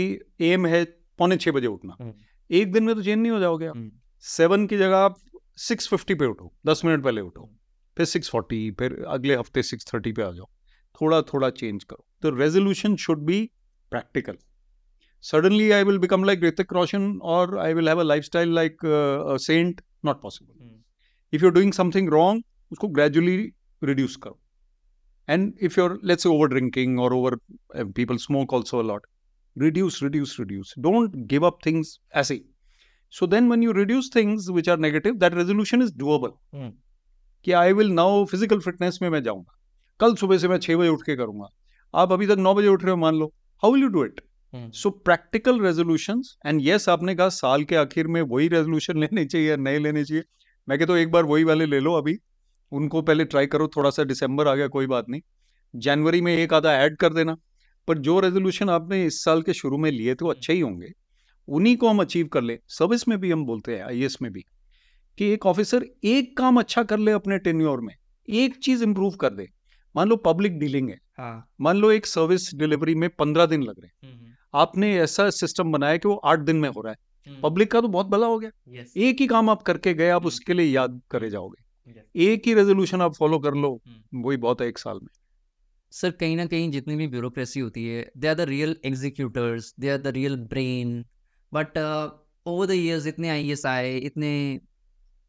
एम 0.41 0.65
है 0.65 0.83
पौने 1.19 1.37
छः 1.37 1.51
बजे 1.51 1.67
उठना। 1.67 1.95
हम्म। 2.01 2.13
एक 2.49 2.71
दिन 2.71 2.83
में 2.83 2.95
तो 2.95 3.03
चेंज 3.03 3.17
नहीं 3.19 3.31
हो 3.31 3.39
जाओगे 3.39 3.65
आप। 3.65 3.75
हम्म। 3.75 3.91
सेवन 4.23 4.67
की 4.67 4.77
जगह 4.77 4.97
आप 4.97 5.15
सिक्स 5.57 5.87
फिफ्टी 5.89 6.15
पे 6.15 6.25
उठो। 6.25 6.51
दस 6.65 6.81
मिनट 6.85 7.03
पहले 7.03 7.21
उठो। 7.21 7.49
फिर 7.97 8.05
सिक्स 8.05 8.29
फोर्टी 8.29 8.69
फिर 8.71 9.03
अगले 9.07 9.35
हफ़्ते 9.35 9.63
सिक्स 9.63 9.93
थर्टी 9.93 10.11
पे 10.11 10.21
आ 10.23 10.31
जाओ। 10.31 10.49
थोड़ा 11.01 11.21
थोड़ा 11.21 11.49
चेंज 11.49 11.83
करो। 11.83 12.05
तो 12.21 12.29
resolution 12.35 12.95
should 12.95 13.19
be 13.25 13.49
practical 13.91 14.37
suddenly 15.23 15.69
I 15.71 15.83
will 15.83 15.97
become 15.97 16.23
like 16.23 16.43
Hrithik 16.43 16.73
Roshan 16.73 17.19
और 17.23 17.57
I 17.59 17.73
will 17.73 17.89
have 17.89 17.99
a 17.99 18.03
lifestyle 18.23 18.53
like 18.55 18.77
saint 19.41 19.81
not 20.05 20.21
possible 20.21 20.81
if 21.33 21.43
you 21.43 21.49
doing 21.49 21.73
something 21.73 22.09
wrong 22.09 22.43
उसको 22.71 22.87
ग्रेजुअली 22.87 23.37
रिड्यूस 23.81 24.15
करो। 24.15 24.39
And 25.29 25.65
if 25.67 25.77
you're 25.77 25.95
let's 26.03 26.23
say 26.23 26.29
over 26.29 26.47
drinking 26.47 26.99
or 26.99 27.13
over 27.13 27.31
uh, 27.75 27.85
people 27.93 28.19
smoke 28.19 28.53
also 28.53 28.81
a 28.81 28.87
lot 28.91 29.09
reduce 29.55 30.01
reduce 30.01 30.37
reduce 30.39 30.73
don't 30.81 31.17
give 31.27 31.43
up 31.43 31.63
things 31.63 31.97
ऐसे 32.15 32.33
ही 32.33 32.43
so 33.13 33.27
then 33.27 33.49
when 33.51 33.61
you 33.61 33.73
reduce 33.73 34.09
things 34.09 34.51
which 34.51 34.67
are 34.67 34.77
negative 34.79 35.19
that 35.19 35.35
resolution 35.35 35.87
is 35.87 35.97
doable 36.03 36.37
हम्म। 36.53 36.71
कि 37.45 37.51
I 37.53 37.73
will 37.73 37.91
now 37.93 38.23
physical 38.25 38.59
fitness 38.59 38.97
में 39.01 39.09
मैं 39.09 39.21
जाऊँगा 39.23 39.57
कल 39.99 40.15
सुबह 40.15 40.37
से 40.37 40.47
मैं 40.47 40.57
छह 40.57 40.77
बजे 40.77 40.89
उठ 40.89 41.01
के 41.01 41.15
करूँगा 41.15 41.47
आप 41.93 42.11
अभी 42.11 42.27
तक 42.27 42.37
नौ 42.39 42.53
बजे 42.55 42.67
उठ 42.67 42.83
रहे 42.83 42.91
हो 42.91 42.97
मान 42.97 43.15
लो 43.15 43.25
how 43.63 43.73
will 43.73 43.81
you 43.83 43.87
do 43.89 44.03
it 44.05 44.21
so 44.75 44.89
practical 45.05 45.61
resolution 45.61 46.21
and 46.45 46.61
yes 46.63 46.89
आपने 46.89 47.15
कहा 47.15 47.29
साल 47.35 47.63
के 47.63 47.75
आखिर 47.75 48.07
में 48.07 48.21
वही 48.23 48.47
रेजोल्यूशन 48.47 48.99
लेने 48.99 49.25
चाहिए 49.25 49.49
या 49.49 49.55
नए 49.57 49.79
लेने 49.79 50.03
चाहिए 50.05 50.23
मैं 50.67 50.79
कहता 50.79 50.93
हूँ 50.93 51.01
एक 51.01 51.11
बार 51.11 51.25
वही 51.25 51.43
वाले 51.43 51.65
ले 51.65 51.79
लो 51.79 51.93
अभी 51.97 52.17
उनको 52.71 53.01
पहले 53.01 53.25
ट्राई 53.25 53.45
करो 53.45 53.67
थोड़ा 53.67 53.89
सा 53.89 54.03
दिसंबर 54.03 54.47
आ 54.47 54.55
गया 54.55 54.67
कोई 54.67 54.87
बात 54.87 55.05
नहीं। 55.09 55.21
जनवरी 55.75 56.21
में 56.21 56.37
एक 56.37 56.53
आधा 56.53 56.73
ऐड 56.73 56.97
कर 56.97 57.13
देना। 57.13 57.37
पर 57.87 57.97
जो 57.97 58.19
रेजोल्यूशन 58.19 58.69
आपने 58.69 59.05
इस 59.05 59.23
साल 59.23 59.41
के 59.41 59.53
शुरू 59.53 59.77
में 59.77 59.91
लिए 59.91 60.15
थे 60.15 60.25
वो 60.25 60.31
अच्छे 60.31 60.53
ही 60.53 60.59
होंगे। 60.59 60.91
उन्हीं 61.47 61.77
को 61.77 61.89
हम 61.89 61.99
अचीव 61.99 62.27
कर 62.27 62.41
ले। 62.41 62.59
सर्विस 62.67 63.07
में 63.07 63.19
भी 63.19 63.31
हम 63.31 63.45
बोलते 63.45 63.75
हैं 63.75 63.85
आई 63.85 64.07
में 64.21 64.31
भी 64.31 64.41
कि 65.17 65.25
एक 65.25 65.45
ऑफिसर 65.45 65.85
एक 66.03 66.37
काम 66.37 66.59
अच्छा 66.59 66.83
कर 66.83 66.97
ले 66.97 67.11
अपने 67.11 67.37
टेन्योर 67.37 67.81
में। 67.81 67.95
एक 68.29 68.55
चीज़ 68.55 68.83
इंप्रूव 68.83 69.11
कर 69.11 69.29
दे। 69.29 69.49
मान 69.95 70.07
लो 70.07 70.15
पब्लिक 70.15 70.59
डीलिंग 70.59 70.89
है। 70.89 70.99
हाँ। 71.17 71.49
मान 71.61 71.77
लो 71.77 71.91
एक 71.91 72.05
सर्विस 72.05 72.55
डिलीवरी 72.55 72.95
में 72.95 73.09
पंद्रह 73.09 73.45
दिन 73.45 73.63
लग 73.63 73.75
रहे 73.79 74.07
हैं। 74.07 74.19
आपने 74.53 74.97
ऐसा 74.97 75.29
सिस्टम 75.29 75.71
बनाया 75.71 75.97
कि 75.97 76.07
वो 76.07 76.15
आठ 76.15 76.39
दिन 76.39 76.55
में 76.55 76.69
हो 76.69 76.81
रहा 76.81 76.93
है। 76.93 76.97
पब्लिक 77.41 77.71
का 77.71 77.81
तो 77.81 77.87
बहुत 77.87 78.07
भला 78.07 78.27
हो 78.27 78.39
गया। 78.39 78.51
एक 78.97 79.21
ही 79.21 79.27
काम 79.27 79.49
आप 79.49 79.61
करके 79.61 79.93
गए 79.93 80.09
आप 80.09 80.25
उसके 80.25 80.53
लिए 80.53 80.65
याद 80.65 81.01
करे 81.11 81.29
जाओगे। 81.29 81.68
एक 81.89 82.47
ही 82.47 82.53
रेजोल्यूशन 82.53 83.01
आप 83.01 83.13
फॉलो 83.15 83.39
कर 83.39 83.53
लो 83.55 83.69
वही 84.15 84.37
बहुत 84.37 84.61
है 84.61 84.67
एक 84.67 84.77
साल 84.77 84.99
में। 85.01 85.09
सर 85.93 86.11
कहीं 86.11 86.35
ना 86.37 86.45
कहीं 86.45 86.69
जितनी 86.71 86.95
भी 86.95 87.07
ब्यूरोक्रेसी 87.07 87.59
होती 87.59 87.85
है 87.85 88.09
they 88.17 88.27
are 88.27 88.35
the 88.35 88.41
real 88.49 88.75
executors 88.85 89.73
they 89.79 89.89
are 89.89 89.97
the 89.97 90.07
real 90.15 90.35
brain 90.47 91.03
but 91.51 91.77
over 91.77 92.67
the 92.67 92.71
years 92.71 93.07
इतने 93.07 93.29
आई 93.29 93.55
आए 93.67 93.97
इतने 93.97 94.31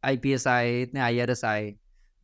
आई 0.02 0.34
आए 0.48 0.82
इतने 0.82 1.00
आईआरएस 1.00 1.44
आए 1.44 1.74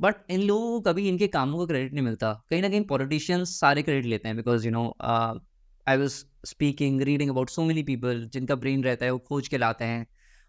बट 0.00 0.30
इन 0.30 0.42
लोगों 0.42 0.70
को 0.70 0.80
कभी 0.80 1.08
इनके 1.08 1.26
कामों 1.28 1.58
का 1.58 1.66
क्रेडिट 1.66 1.92
नहीं 1.92 2.04
मिलता। 2.04 2.32
कहीं 2.50 2.60
ना 2.62 2.68
कहीं 2.68 2.80
पॉलिटिशियंस 2.86 3.58
सारे 3.60 3.82
क्रेडिट 3.82 4.04
लेते 4.04 4.28
हैं 4.28 4.36
because 4.36 4.66
you 4.66 4.72
know 4.72 4.82
I 5.02 5.96
was 5.96 6.14
speaking 6.46 7.00
reading 7.02 7.30
about 7.30 7.50
so 7.50 7.64
many 7.64 7.82
people 7.82 8.24
जिनका 8.32 8.54
ब्रेन 8.56 8.84
रहता 8.84 9.04
है 9.04 9.10
वो 9.10 9.18
खोज 9.18 9.48
के 9.48 9.58
लाते 9.58 9.84
हैं। 9.84 10.06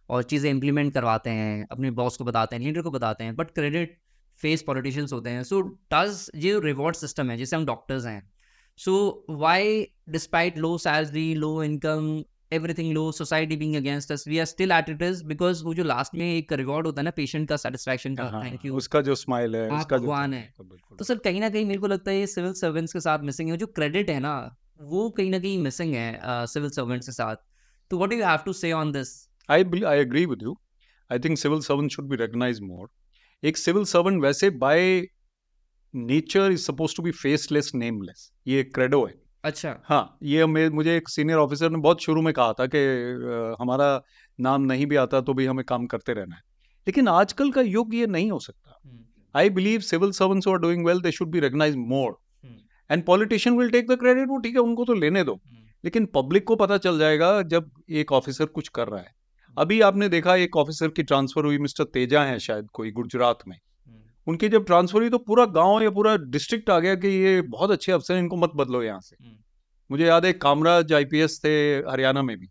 और 0.09 0.23
चीज़ें 0.23 0.49
इम्प्लीमेंट 0.51 0.93
करवाते 0.93 1.29
हैं 1.31 1.67
अपने 1.71 1.91
बॉस 1.91 2.17
को 2.17 2.23
बताते 2.23 2.55
हैं 2.55 2.63
लीडर 2.63 2.81
को 2.81 2.91
बताते 2.91 3.23
हैं 3.23 3.35
बट 3.35 3.51
क्रेडिट 3.51 3.97
फेस 4.41 4.61
पॉलिटिशियंस 4.63 5.13
होते 5.13 5.29
हैं। 5.29 5.43
सो 5.43 5.61
डज 5.93 6.29
ये 6.35 6.59
रिवॉर्ड 6.63 6.95
सिस्टम 6.95 7.29
है 7.31 7.37
जैसे 7.37 7.55
हम 7.55 7.65
डॉक्टर्स 7.65 8.05
हैं। 8.05 8.21
So 8.79 9.25
why 9.29 9.85
despite 10.09 10.57
low 10.57 10.77
salary 10.77 11.33
low 11.35 11.51
income 11.63 12.23
everything 12.53 12.91
low 12.93 13.11
society 13.11 13.55
being 13.57 13.75
against 13.75 14.11
us 14.11 14.27
we 14.27 14.37
are 14.39 14.45
still 14.45 14.71
at 14.71 14.89
it 14.89 15.01
is 15.01 15.23
because 15.25 15.63
वो 15.63 15.73
जो 15.73 15.83
लास्ट 15.83 16.15
में 16.15 16.25
एक 16.25 16.53
रिवॉर्ड 16.53 16.85
होता 16.87 17.01
है 17.01 17.03
ना 17.05 17.11
पेशेंट 17.11 17.47
का 17.49 17.57
सेटिस्फेक्शन 17.57 18.15
का। 18.15 18.23
हाँ, 18.25 18.43
थैंक 18.43 18.65
यू 18.65 18.75
उसका 18.75 19.01
जो 19.01 19.15
स्माइल 19.15 19.55
है 19.55 19.69
उसका 19.69 19.97
भगवान 19.97 20.33
है। 20.33 20.41
तो 20.99 21.05
सर 21.05 21.17
कहीं 21.19 21.41
ना 21.41 21.49
कहीं 21.49 21.65
मेरे 21.65 21.79
को 21.79 21.87
लगता 21.87 22.11
है 22.11 22.19
ये 22.19 22.27
सिविल 22.27 22.53
सर्वेंट्स 22.55 22.93
के 22.93 22.99
साथ 22.99 23.19
मिसिंग 23.21 23.49
है 23.49 23.57
जो 23.57 23.67
क्रेडिट 23.69 24.09
है 24.09 24.19
ना 24.19 24.35
वो 24.81 25.09
कहीं 25.09 25.31
ना 25.31 25.39
कहीं 25.39 25.57
मिसिंग 25.59 25.93
है 25.95 26.19
सिविल 26.47 26.69
सर्वेंट्स 26.69 27.07
के 27.07 27.11
साथ। 27.13 27.35
तो 27.91 27.97
what 27.97 28.09
do 28.09 28.15
you 28.15 28.25
have 28.25 28.39
to 28.45 28.53
say 28.53 28.71
on 28.73 28.91
this 28.91 29.15
I 29.51 29.63
bel- 29.63 29.87
I 29.87 29.97
agree 30.05 30.25
with 30.27 30.41
you. 30.43 30.53
I 31.11 31.17
think 31.19 31.35
civil 31.35 31.59
servants 31.61 31.95
should 31.95 32.09
be 32.11 32.17
recognized 32.21 32.63
more. 32.63 32.87
एक 33.43 33.57
सिविल 33.57 33.83
सर्वेंट 33.83 34.21
वैसे 34.21 34.49
by 34.49 35.07
nature 35.95 36.51
is 36.51 36.61
suppose 36.61 36.95
to 36.97 37.03
be 37.03 37.11
faceless 37.11 37.71
nameless 37.75 38.31
ये 38.47 38.63
credo 38.63 39.05
है। 39.05 39.13
अच्छा। 39.43 39.75
हाँ 39.85 40.17
ये 40.23 40.45
मुझे 40.45 40.95
एक 40.97 41.09
senior 41.09 41.37
officer 41.37 41.69
ने 41.69 41.77
बहुत 41.77 42.01
शुरू 42.01 42.21
में 42.21 42.33
कहा 42.33 42.53
था 42.53 42.65
कि 42.75 42.77
हमारा 43.61 44.03
नाम 44.39 44.61
नहीं 44.61 44.85
भी 44.85 44.95
आता 44.95 45.21
तो 45.21 45.33
भी 45.33 45.45
हमें 45.45 45.65
काम 45.65 45.85
करते 45.85 46.13
रहना 46.13 46.35
है। 46.35 46.41
लेकिन 46.87 47.07
आजकल 47.07 47.51
का 47.51 47.61
युग 47.61 47.95
ये 47.95 48.07
नहीं 48.07 48.31
हो 48.31 48.39
सकता। 48.39 48.79
I 49.35 49.49
believe 49.49 49.79
civil 49.79 50.11
servants 50.11 50.47
are 50.47 50.55
doing 50.55 50.85
well 50.85 51.01
they 51.01 51.11
should 51.11 51.27
be 51.27 51.39
recognize 51.39 51.75
more 51.75 52.17
and 52.91 53.05
politician 53.05 53.57
will 53.57 53.69
take 53.69 53.91
the 53.91 53.99
credit 53.99 54.27
वो 54.27 54.37
ठीक 54.37 54.55
है 54.55 54.61
उनको 54.61 54.85
तो 54.85 54.93
लेने 54.93 55.23
दो। 55.23 55.39
लेकिन 55.85 56.05
पब्लिक 56.05 56.43
को 56.43 56.55
पता 56.55 56.77
चल 56.77 56.99
जाएगा 56.99 57.41
जब 57.41 57.71
एक 57.89 58.11
ऑफिसर 58.11 58.45
कुछ 58.45 58.67
कर 58.67 58.87
रहा 58.87 58.99
है। 58.99 59.16
अभी 59.57 59.79
आपने 59.81 60.09
देखा 60.09 60.35
एक 60.37 60.55
ऑफिसर 60.57 60.87
की 60.89 61.03
ट्रांसफ़र 61.03 61.45
हुई 61.45 61.57
मिस्टर 61.57 61.83
तेजा 61.83 62.23
है 62.23 62.37
शायद 62.39 62.67
कोई 62.73 62.91
गुजरात 62.91 63.39
में। 63.47 63.57
उनकी 64.27 64.49
जब 64.49 64.65
ट्रांसफ़र 64.65 65.01
हुई 65.01 65.09
तो 65.09 65.17
पूरा 65.19 65.45
गाँव 65.53 65.81
या 65.83 65.89
पूरा 65.89 66.15
डिस्ट्रिक्ट 66.29 66.69
आ 66.69 66.79
गया 66.79 66.95
कि 66.95 67.07
ये 67.07 67.41
बहुत 67.43 67.71
अच्छे 67.71 67.91
अफसर 67.91 68.13
हैं, 68.13 68.21
इनको 68.21 68.35
मत 68.35 68.51
बदलो 68.55 68.81
यहाँ 68.83 68.99
से। 69.01 69.15
मुझे 69.89 70.05
याद 70.05 70.25
है 70.25 70.31
कामराज 70.35 70.93
आईपीएस 70.93 71.39
थे 71.43 71.53
हरियाणा 71.89 72.21
में 72.21 72.37
भी। 72.37 72.49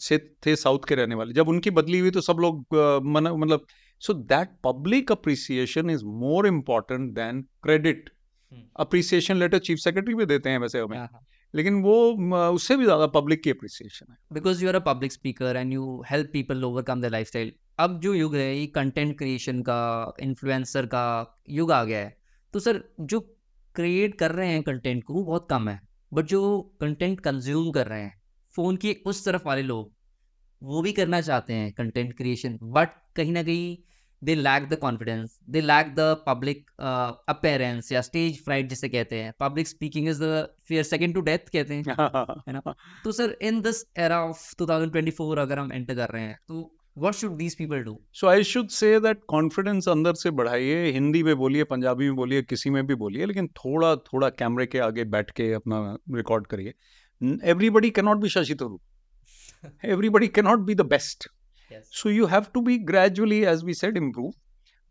से 0.00 0.18
थे 0.46 0.54
साउथ 0.56 0.88
के 0.88 0.94
रहने 0.94 1.14
वाले। 1.14 1.32
जब 1.32 1.48
उनकी 1.48 1.70
बदली 1.72 1.98
हुई 1.98 2.10
तो 2.10 2.20
सब 2.20 2.36
लोग 2.40 2.74
मतलब 3.06 3.66
so 4.02 4.14
that 4.14 4.48
public 4.64 5.12
appreciation 5.12 5.90
is 5.90 6.04
more 6.04 6.46
important 6.46 7.12
than 7.14 7.42
credit 7.62 8.10
appreciation 8.76 9.36
letter 9.36 9.58
chief 9.60 9.78
secretary 9.78 10.14
भी 10.14 10.26
देते 10.26 10.50
हैं 10.50 10.58
वैसे 10.58 10.80
हमें। 10.80 10.98
लेकिन 11.54 11.82
वो 11.82 11.96
उससे 12.50 12.76
भी 12.76 12.84
ज़्यादा 12.84 13.06
पब्लिक 13.10 13.42
की 13.42 13.50
अप्रिसिएशन 13.50 14.06
है। 14.10 14.16
Because 14.32 14.62
you 14.62 14.68
are 14.68 14.76
a 14.76 14.84
public 14.84 15.12
speaker 15.12 15.56
and 15.56 15.72
you 15.72 16.02
help 16.10 16.30
people 16.32 16.64
overcome 16.64 17.00
the 17.00 17.06
lifestyle 17.28 17.52
अब 17.78 17.98
जो 18.00 18.14
युग 18.14 18.34
है, 18.36 18.56
ये 18.56 18.66
कंटेंट 18.66 19.16
क्रिएशन 19.18 19.62
का 19.62 20.14
इन्फ्लुएंसर 20.20 20.86
का 20.86 21.04
युग 21.50 21.72
आ 21.72 21.82
गया 21.84 21.98
है। 21.98 22.16
तो 22.54 22.60
सर, 22.60 22.82
जो 23.00 23.20
क्रिएट 23.76 24.18
कर 24.18 24.32
रहे 24.32 24.48
हैं 24.48 24.62
कंटेंट 24.62 25.02
को, 25.04 25.14
वो 25.14 25.24
बहुत 25.24 25.46
कम 25.50 25.68
है। 25.68 25.80
बट 26.12 26.24
जो 26.24 26.60
कंटेंट 26.80 27.20
कंज्यूम 27.20 27.70
कर 27.70 27.86
रहे 27.86 28.02
हैं 28.02 28.20
फ़ोन 28.54 28.76
की 28.76 28.92
उस 29.06 29.24
तरफ़ 29.24 29.46
वाले 29.46 29.62
लोग, 29.62 29.92
वो 30.62 30.82
भी 30.82 30.92
करना 30.92 31.20
चाहते 31.20 31.52
हैं 31.52 31.72
कंटेंट 31.72 32.16
क्रिएशन 32.16 32.58
बट 32.62 32.88
कहीं 33.16 33.32
ना 33.32 33.42
कहीं 33.42 33.76
they 34.24 34.34
lack 34.34 34.68
the 34.68 34.76
confidence 34.76 35.38
they 35.50 35.60
lack 35.60 35.94
the 35.94 36.24
public 36.26 36.70
appearance 37.28 37.92
या 37.92 38.00
स्टेज 38.00 38.44
फ्राइट 38.44 38.68
जिसे 38.68 38.88
कहते 38.88 39.16
हैं। 39.16 39.32
Public 39.40 39.68
speaking 39.68 40.08
is 40.08 40.22
the 40.22 40.48
fear 40.68 40.82
second 40.82 41.14
to 41.14 41.20
death 41.20 41.38
कहते 41.38 41.74
हैं 41.74 41.82
है 42.48 42.52
ना? 42.52 42.74
तो 43.04 43.12
sir 43.12 43.36
in 43.42 43.60
this 43.60 43.84
era 43.98 44.20
of 44.20 44.54
2024 44.62 45.38
अगर 45.38 45.58
हम 45.58 45.72
एंटर 45.72 45.94
कर 45.94 46.08
रहे 46.08 46.22
हैं 46.22 46.38
तो 46.48 46.78
what 46.98 47.16
should 47.16 47.36
these 47.38 47.60
people 47.60 47.84
do? 47.88 47.94
So 48.12 48.26
I 48.26 48.44
should 48.44 48.68
say 48.68 49.00
that 49.00 49.20
confidence 49.28 49.88
अंदर 49.88 50.14
से 50.14 50.30
बढ़ाइए 50.30 50.90
हिंदी 50.90 51.22
में 51.22 51.36
बोलिए 51.36 51.64
पंजाबी 51.64 52.04
में 52.04 52.14
बोलिए 52.14 52.42
किसी 52.42 52.70
में 52.70 52.86
भी 52.86 52.94
बोलिए 52.94 53.26
लेकिन 53.26 53.46
थोड़ा 53.46 53.96
थोड़ा 53.96 54.28
कैमरे 54.28 54.66
के 54.66 54.78
आगे 54.78 55.04
बैठ 55.04 55.30
के 55.30 55.52
अपना 55.52 55.98
रिकॉर्ड 56.10 56.46
करिए। 56.46 56.74
Everybody 57.44 57.90
cannot 57.90 58.16
be 58.16 58.28
Shashi 58.28 58.54
Tharoor 58.54 58.78
everybody 59.84 60.28
cannot 60.28 60.58
be 60.58 60.74
the 60.74 60.80
best 60.80 61.28
so 61.80 62.10
you 62.10 62.26
have 62.26 62.46
to 62.54 62.60
be 62.60 62.78
gradually 62.78 63.40
as 63.44 63.64
we 63.64 63.74
said 63.74 63.96
improve 63.96 64.32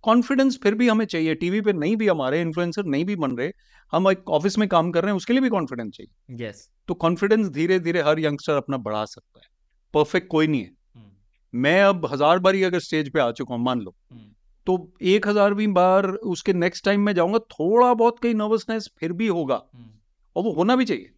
confidence 0.03 0.59
फिर 0.63 0.75
भी 0.75 0.87
हमें 0.87 1.05
चाहिए। 1.05 1.35
टीवी 1.35 1.61
पे 1.61 1.73
नहीं 1.73 1.95
भी 1.95 2.07
हमारे 2.07 2.41
इन्फ्लुएंसर 2.41 2.85
नहीं 2.85 3.05
भी 3.05 3.15
बन 3.15 3.35
रहे। 3.37 3.51
हम 3.93 4.09
एक 4.11 4.29
ऑफ़िस 4.29 4.57
में 4.57 4.67
काम 4.69 4.91
कर 4.91 5.01
रहे 5.01 5.11
हैं 5.11 5.17
उसके 5.17 5.33
लिए 5.33 5.41
भी 5.41 5.49
कॉन्फिडेंस 5.49 5.91
चाहिए। 5.93 6.37
Yes. 6.37 6.57
तो 6.87 6.93
कॉन्फिडेंस 6.93 7.47
धीरे 7.47 7.79
धीरे 7.79 8.01
हर 8.01 8.19
यंगस्टर 8.19 8.53
अपना 8.53 8.77
बढ़ा 8.77 9.05
सकता 9.05 9.39
है। 9.39 9.49
परफेक्ट 9.93 10.27
कोई 10.27 10.47
नहीं 10.47 10.61
है। 10.61 10.69
Hmm. 10.69 11.09
मैं 11.53 11.81
अब 11.83 12.05
हज़ार 12.05 12.39
बार 12.39 12.55
ही 12.55 12.63
अगर 12.63 12.79
स्टेज 12.79 13.11
पे 13.13 13.19
आ 13.19 13.31
चुका 13.31 13.55
हूँ 13.55 13.63
मान 13.63 13.79
लो। 13.79 13.95
Hmm. 14.13 14.25
तो 14.67 14.93
एक 15.01 15.27
हजारवीं 15.27 15.67
बार 15.67 16.07
उसके 16.07 16.53
नेक्स्ट 16.53 16.85
टाइम 16.85 17.01
में 17.01 17.13
जाऊँगा 17.13 17.39
थोड़ा 17.39 17.93
बहुत 17.93 18.19
कहीं 18.19 18.35
नर्वसनेस 18.35 18.89
फिर 18.99 19.13
भी 19.13 19.27
होगा। 19.27 19.55
Hmm. 19.55 19.89
और 20.35 20.43
वो 20.43 20.53
होना 20.53 20.75
भी 20.75 20.85
चाहिए. 20.85 21.11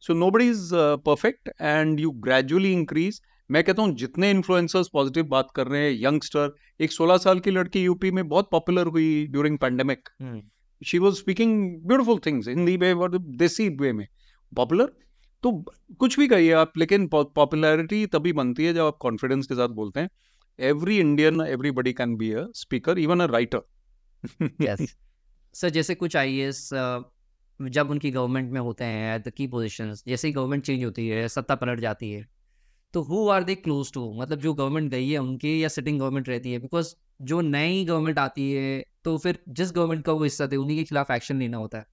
So 0.00 0.14
nobody 0.30 0.48
is 0.48 0.70
perfect 1.06 1.50
and 1.60 2.00
you 2.00 2.10
gradually 2.10 2.72
increase 2.72 3.20
मैं 3.50 3.62
कहता 3.64 3.82
हूँ 3.82 3.94
जितने 3.96 4.30
इन्फ्लुएंसर्स 4.30 4.88
पॉजिटिव 4.92 5.24
बात 5.26 5.48
कर 5.56 5.66
रहे 5.66 5.80
हैं 5.82 5.98
यंगस्टर 6.02 6.54
एक 6.80 6.92
16 6.92 7.18
साल 7.18 7.40
की 7.40 7.50
लड़की 7.50 7.82
यूपी 7.82 8.10
में 8.10 8.26
बहुत 8.28 8.48
पॉपुलर 8.50 8.86
हुई 8.86 9.26
during 9.26 9.58
pandemic. 9.58 10.08
She 10.82 10.98
was 10.98 11.14
speaking 11.14 11.52
beautiful 11.86 12.18
things 12.26 12.48
Hindi 12.48 12.76
में 12.76 12.92
और 12.94 13.18
देसी 13.18 13.68
वे 13.76 13.92
में. 13.92 14.06
पॉपुलर 14.52 14.92
तो 15.44 15.52
कुछ 15.98 16.18
भी 16.18 16.28
कहिए 16.28 16.52
आप 16.52 16.78
लेकिन 16.78 17.06
पॉपुलैरिटी 17.08 18.04
तभी 18.06 18.32
बनती 18.32 18.64
है 18.64 18.74
जब 18.74 18.84
आप 18.84 18.96
कॉन्फिडेंस 19.00 19.46
के 19.46 19.54
साथ 19.54 19.68
बोलते 19.68 20.00
हैं. 20.00 20.10
Every 20.58 20.98
Indian 20.98 21.40
everybody 21.40 21.92
can 21.92 22.16
be 22.16 22.32
a 22.32 22.46
speaker 22.54 22.98
even 22.98 23.20
a 23.20 23.26
writer 23.26 23.62
sir 25.54 25.70
जैसे 25.70 25.94
कुछ 25.94 26.16
आई 26.16 26.50
जब 27.60 27.90
उनकी 27.90 28.10
गवर्नमेंट 28.10 28.50
में 28.52 28.60
होते 28.60 28.84
हैं 28.84 29.14
एट 29.14 29.26
द 29.28 29.30
की 29.30 29.46
पोजीशंस 29.46 30.02
जैसे 30.08 30.28
ही 30.28 30.34
गवर्नमेंट 30.34 30.64
चेंज 30.64 30.84
होती 30.84 31.08
है 31.08 31.28
सत्ता 31.28 31.54
पलट 31.54 31.80
जाती 31.80 32.10
है 32.12 32.35
तो 32.96 33.00
who 33.02 33.26
are 33.28 33.44
they 33.44 33.54
close 33.54 33.92
to 33.92 34.02
मतलब 34.20 34.38
जो 34.40 34.52
गवर्नमेंट 34.54 34.90
गई 34.90 35.08
है 35.08 35.18
उनकी 35.18 35.50
या 35.62 35.68
सिटिंग 35.68 35.98
गवर्नमेंट 36.00 36.28
रहती 36.28 36.52
है? 36.52 36.58
बिकॉज़ 36.58 36.94
जो 37.22 37.40
नई 37.40 37.84
गवर्नमेंट 37.84 38.18
आती 38.18 38.50
है 38.52 38.84
तो 39.04 39.16
फिर 39.18 39.38
जिस 39.48 39.72
गवर्नमेंट 39.72 40.04
का 40.04 40.12
वो 40.12 40.22
हिस्सा 40.24 40.46
थे 40.46 40.56
उन्हीं 40.56 40.76
के 40.78 40.84
खिलाफ 40.84 41.10
एक्शन 41.10 41.38
लेना 41.38 41.56
होता 41.56 41.78
है। 41.78 41.86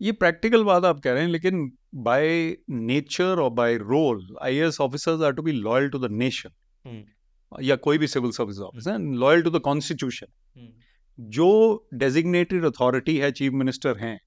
ये 0.00 0.12
प्रैक्टिकल 0.14 0.64
बात 0.64 0.84
आप 0.84 1.00
कह 1.00 1.12
रहे 1.12 1.22
हैं 1.22 1.30
लेकिन 1.30 1.70
बाय 1.94 2.56
नेचर 2.70 3.40
और 3.40 3.50
by 3.52 3.76
role 3.76 4.36
I 4.42 4.58
S 4.58 4.80
officers 4.80 5.22
are 5.22 5.32
to 5.32 5.42
be 5.42 5.52
loyal 5.52 5.88
to 5.88 5.98
the 5.98 6.10
nation 6.12 7.04
या 7.52 7.76
कोई 7.78 7.98
भी 7.98 8.06
civil 8.06 8.30
service 8.30 8.58
officer 8.60 8.98
loyal 8.98 9.42
to 9.42 9.50
the 9.50 9.60
constitution 9.60 10.70
जो 11.18 11.48
डेजिग्नेटेड 11.94 12.64
अथॉरिटी 12.64 13.16
है 13.18 13.30
चीफ 13.32 13.52
मिनिस्टर 13.54 13.98
हैं 13.98 14.18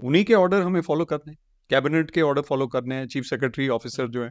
उन्हीं 0.00 0.24
के 0.24 0.34
ऑर्डर 0.34 0.62
हमें 0.62 0.80
फॉलो 0.80 1.04
करने 1.04 1.32
हैं। 1.32 1.38
कैबिनेट 1.70 2.10
के 2.10 2.22
ऑर्डर 2.22 2.42
फॉलो 2.42 2.66
करने 2.66 2.94
हैं 2.94 3.06
चीफ 3.06 3.24
सेक्रेटरी 3.24 3.68
ऑफिसर 3.70 4.08
जो 4.08 4.24
है। 4.24 4.30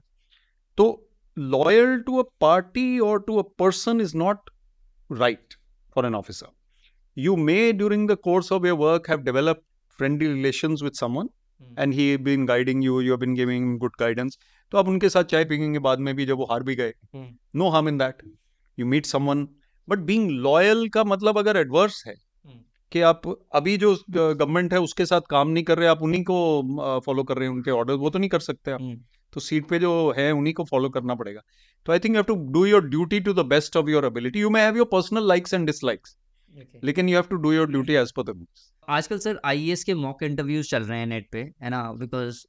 तो 0.77 1.07
लॉयल 1.38 2.00
टू 2.00 2.17
अ 2.17 2.23
पार्टी 2.41 3.00
और 3.00 3.23
to 3.28 3.38
a 3.38 3.41
person 3.60 4.02
is 4.02 4.17
not 4.17 4.50
right 5.12 5.54
for 5.95 6.06
an 6.06 6.15
officer 6.15 6.47
you 7.17 7.34
may 7.45 7.62
during 7.78 8.02
the 8.10 8.15
course 8.26 8.50
of 8.56 8.65
your 8.67 8.76
work 8.80 9.08
have 9.12 9.21
developed 9.28 9.62
friendly 10.00 10.28
relations 10.34 10.82
with 10.88 11.00
someone 11.02 11.30
mm. 11.30 11.69
and 11.84 11.95
he 12.00 12.06
been 12.26 12.43
guiding 12.50 12.84
you 12.88 12.97
you 13.06 13.13
have 13.15 13.21
been 13.23 13.38
giving 13.39 13.63
him 13.63 13.71
good 13.84 13.95
guidance 14.02 14.38
तो 14.71 14.78
आप 14.78 14.88
उनके 14.88 15.10
साथ 15.10 15.23
चाय 15.23 15.45
पीएँगे 15.45 15.80
बाद 15.80 16.00
में 16.00 16.15
भी 16.15 16.26
जब 16.26 16.38
वो 16.38 16.45
हार 16.45 16.63
भी 16.63 16.76
गए. 16.76 16.93
No 17.56 17.69
harm 17.69 17.89
in 17.89 17.97
that 17.97 18.21
you 18.80 18.86
meet 18.86 19.06
someone 19.06 19.47
but 19.89 19.97
being 19.97 20.30
loyal 20.32 20.88
का 20.89 21.04
मतलब 21.04 21.38
अगर 21.38 21.58
एडवर्स 21.58 22.04
है 22.08 22.15
Hmm. 22.15 22.60
कि 22.91 23.02
आप 23.02 23.21
अभी 23.56 23.78
जो 23.78 23.95
गवर्नमेंट 24.10 24.73
है 24.73 24.80
उसके 24.80 25.06
साथ 25.06 25.21
काम 25.30 25.47
नहीं 25.50 25.63
कर 25.63 25.78
रहे 25.78 25.88
आप 25.88 26.02
उन्हीं 26.02 26.23
को 26.23 27.02
फॉलो 27.06 27.23
कर 27.23 27.38
रहे 27.38 27.47
हैं 27.47 27.56
उनके 27.56 27.71
ऑर्डर 27.71 27.93
वो 27.93 28.10
तो 28.10 28.19
नहीं 28.19 28.30
कर 28.30 28.39
सकते 28.39 28.71
आप 28.71 28.82
Hmm. 28.82 28.97
तो 29.34 29.40
सीट 29.40 29.68
पे 29.70 29.80
जो 29.80 29.92
है 30.18 30.32
उन्हीं 30.32 30.54
को 30.54 30.63
फॉलो 30.66 30.90
करना 30.90 31.16
पड़ेगा। 31.16 31.42
तो 31.86 31.92
I 31.92 32.00
think 32.00 32.16
you 32.16 32.22
have 32.22 32.26
to 32.26 32.36
do 32.54 32.66
your 32.66 32.88
duty 32.90 33.20
to 33.20 33.34
the 33.34 33.46
best 33.48 33.78
of 33.78 33.90
your 33.90 34.06
ability 34.06 34.40
you 34.40 34.50
may 34.50 34.62
have 34.62 34.78
your 34.78 34.90
personal 34.92 35.28
likes 35.28 35.54
and 35.54 35.66
dislikes 35.66 36.18
लेकिन 36.84 37.10
you 37.10 37.16
have 37.16 37.26
to 37.30 37.36
do 37.38 37.52
your 37.54 37.72
duty 37.72 37.94
as 37.94 38.12
per 38.12 38.24
the 38.24 38.30
rules 38.30 38.72
आजकल 38.90 39.18
sir 39.20 39.40
आई 39.46 39.74
के 39.86 39.94
mock 39.96 40.24
interviews 40.24 40.70
चल 40.70 40.84
रहे 40.84 41.00
हैं 41.00 41.08
net 41.08 41.28
पे 41.32 41.40
है 41.63 41.70
ना? 41.70 41.82
बिकॉज़ 41.94 42.46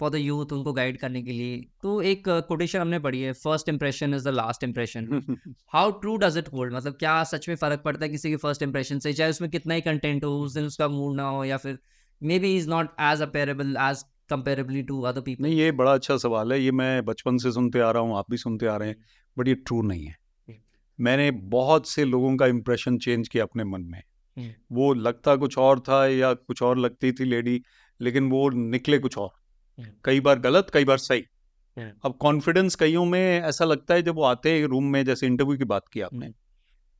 फॉर 0.00 0.10
द 0.10 0.14
यूथ 0.14 0.52
उनको 0.52 0.72
गाइड 0.72 0.98
करने 1.00 1.22
के 1.22 1.32
लिए। 1.32 1.60
तो 1.82 2.00
एक 2.02 2.22
कोटेशन 2.48 2.78
हमने 2.78 2.98
पढ़ी 2.98 3.20
है 3.20 3.32
first 3.34 3.68
impression 3.68 4.14
is 4.14 4.24
the 4.24 4.32
last 4.34 4.64
impression 4.64 5.54
how 5.72 5.90
true 6.00 6.16
does 6.16 6.36
it 6.38 6.48
hold 6.52 6.74
मतलब 6.74 6.96
क्या 6.98 7.22
सच 7.24 7.48
में 7.48 7.54
फ़र्क 7.56 7.82
पड़ता 7.84 8.04
है 8.04 8.10
किसी 8.10 8.30
के 8.30 8.36
फ़र्स्ट 8.36 8.62
इंप्रेशन 8.62 8.98
से? 8.98 9.12
चाहे 9.12 9.30
उसमें 9.30 9.50
कितना 9.50 9.74
ही 9.74 9.80
कंटेंट 9.80 10.24
हो 10.24 10.30
उस 10.40 10.54
दिन 10.54 10.66
उसका 10.66 10.88
मूड 10.88 11.16
ना 11.16 11.28
हो 11.28 11.44
या 11.44 11.56
फिर 11.56 11.78
maybe 12.38 12.54
is 12.56 12.68
not 12.70 12.90
as 13.02 13.22
apparable 13.22 13.76
as 13.80 14.04
comparably 14.28 14.82
to 14.82 15.02
other 15.02 15.20
people 15.20 15.42
नहीं 15.42 15.56
ये 15.56 15.72
बड़ा 15.72 15.94
अच्छा 15.94 16.16
सवाल 16.16 16.52
है 16.52 16.62
ये 16.62 16.70
मैं 16.70 17.04
बचपन 17.04 17.36
से 17.38 17.52
सुनते 17.52 17.80
आ 17.80 17.90
रहा 17.90 18.02
हूँ 18.02 18.16
आप 18.16 18.24
भी 18.30 18.36
सुनते 18.36 18.66
आ 18.66 18.76
रहे 18.76 18.88
हैं 18.88 18.96
बट 19.38 19.48
ये 19.48 19.54
ट्रू 19.54 19.82
नहीं 19.82 20.04
है। 20.04 20.16
हम्म। 20.48 21.04
मैंने 21.04 21.30
बहुत 21.30 21.88
से 21.88 22.04
लोगों 22.04 22.36
का 22.36 22.46
इम्प्रेशन 22.46 22.98
चेंज 22.98 23.28
किया 23.28 23.44
अपने 23.44 23.64
मन 23.64 23.82
में। 23.82 24.02
हम्म। 24.38 24.50
वो 24.72 24.94
लगता 24.94 25.36
कुछ 25.36 25.58
और 25.58 25.80
था 25.80 26.06
या 26.06 26.34
कुछ 26.34 26.62
और 26.62 26.78
लगती 26.78 27.12
थी 27.12 27.24
लेडी 27.24 27.62
लेकिन 28.00 28.30
वो 28.30 28.50
निकले 28.50 28.98
कुछ 28.98 29.18
और। 29.18 29.30
हम्म। 29.78 29.90
कई 30.04 30.20
बार 30.20 30.38
गलत 30.38 30.70
कई 30.70 30.84
बार 30.84 30.98
सही। 30.98 31.24
हम्म। 31.78 31.90
अब 32.04 32.16
कॉन्फिडेंस 32.20 32.74
कईयों 32.74 33.04
में 33.04 33.40
ऐसा 33.40 33.64
लगता 33.64 33.94
है 33.94 34.02
जब 34.02 34.14
वो 34.14 34.22
आते 34.22 34.50
हैं 34.50 34.66
रूम 34.66 34.84
में 34.84 35.04
जैसे 35.04 35.26
इंटरव्यू 35.26 35.58
की 35.58 35.64
बात 35.64 35.82
की 35.92 36.00
आपने। 36.00 36.30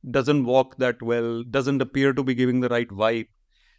Doesn't 0.05 0.41
walk 0.41 0.75
that 0.79 1.03
well 1.03 1.43
doesn't 1.47 1.79
appear 1.79 2.11
to 2.11 2.23
be 2.23 2.35
giving 2.35 2.63
the 2.63 2.65
right 2.65 2.87
vibe 2.91 3.25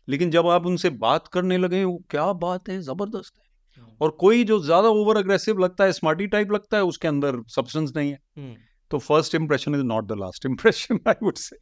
लेकिन 0.08 0.30
जब 0.30 0.46
आप 0.48 0.66
उनसे 0.66 0.90
बात 1.04 1.28
करने 1.32 1.58
लगे 1.58 1.84
वो 1.84 1.96
क्या 2.10 2.32
बात 2.44 2.68
है 2.68 2.80
ज़बरदस्त 2.82 3.34
है 3.38 3.46
और 4.02 4.10
कोई 4.20 4.44
जो 4.44 4.58
ज़्यादा 4.64 4.88
ओवर 5.00 5.16
अग्रेसिव 5.16 5.58
लगता 5.58 5.84
है 5.84 5.92
स्मार्टी 5.92 6.26
टाइप 6.34 6.52
लगता 6.52 6.76
है 6.76 6.84
उसके 6.84 7.08
अंदर 7.08 7.42
सब्सटेंस 7.56 7.92
नहीं 7.96 8.10
है 8.10 8.54
तो 8.90 8.98
first 8.98 9.34
impression 9.34 9.74
is 9.74 9.82
not 9.86 10.06
the 10.06 10.18
last 10.20 10.46
impression 10.46 11.00
I 11.08 11.24
would 11.24 11.36
say 11.48 11.58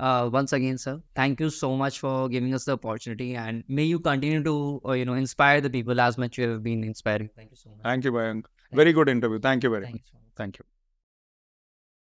Uh, 0.00 0.30
once 0.32 0.52
again, 0.52 0.76
sir, 0.78 0.92
thank 1.16 1.40
you 1.40 1.46
so 1.50 1.68
much 1.78 1.96
for 1.98 2.10
giving 2.28 2.52
us 2.58 2.66
the 2.66 2.74
opportunity, 2.74 3.26
and 3.44 3.64
may 3.68 3.86
you 3.86 3.98
continue 3.98 4.42
to, 4.44 4.52
uh, 4.86 4.92
you 4.92 5.04
know, 5.04 5.14
inspire 5.14 5.60
the 5.60 5.70
people 5.70 6.00
as 6.00 6.18
much 6.24 6.38
you 6.38 6.48
have 6.48 6.62
been 6.62 6.84
inspiring. 6.84 7.30
Thank 7.34 7.50
you 7.50 7.56
so 7.56 7.70
much. 7.70 7.80
Thank 7.86 8.04
you 8.06 8.12
Mayank 8.18 8.46
very 8.72 8.92
good 8.92 9.08
interview 9.08 9.38
thank 9.46 9.64
you 9.64 9.70
very 9.70 9.86
Thank 9.86 9.94
much 9.96 10.04
you 10.04 10.12
so 10.12 10.18
much. 10.18 10.40
Thank 10.40 10.56
you 10.56 10.64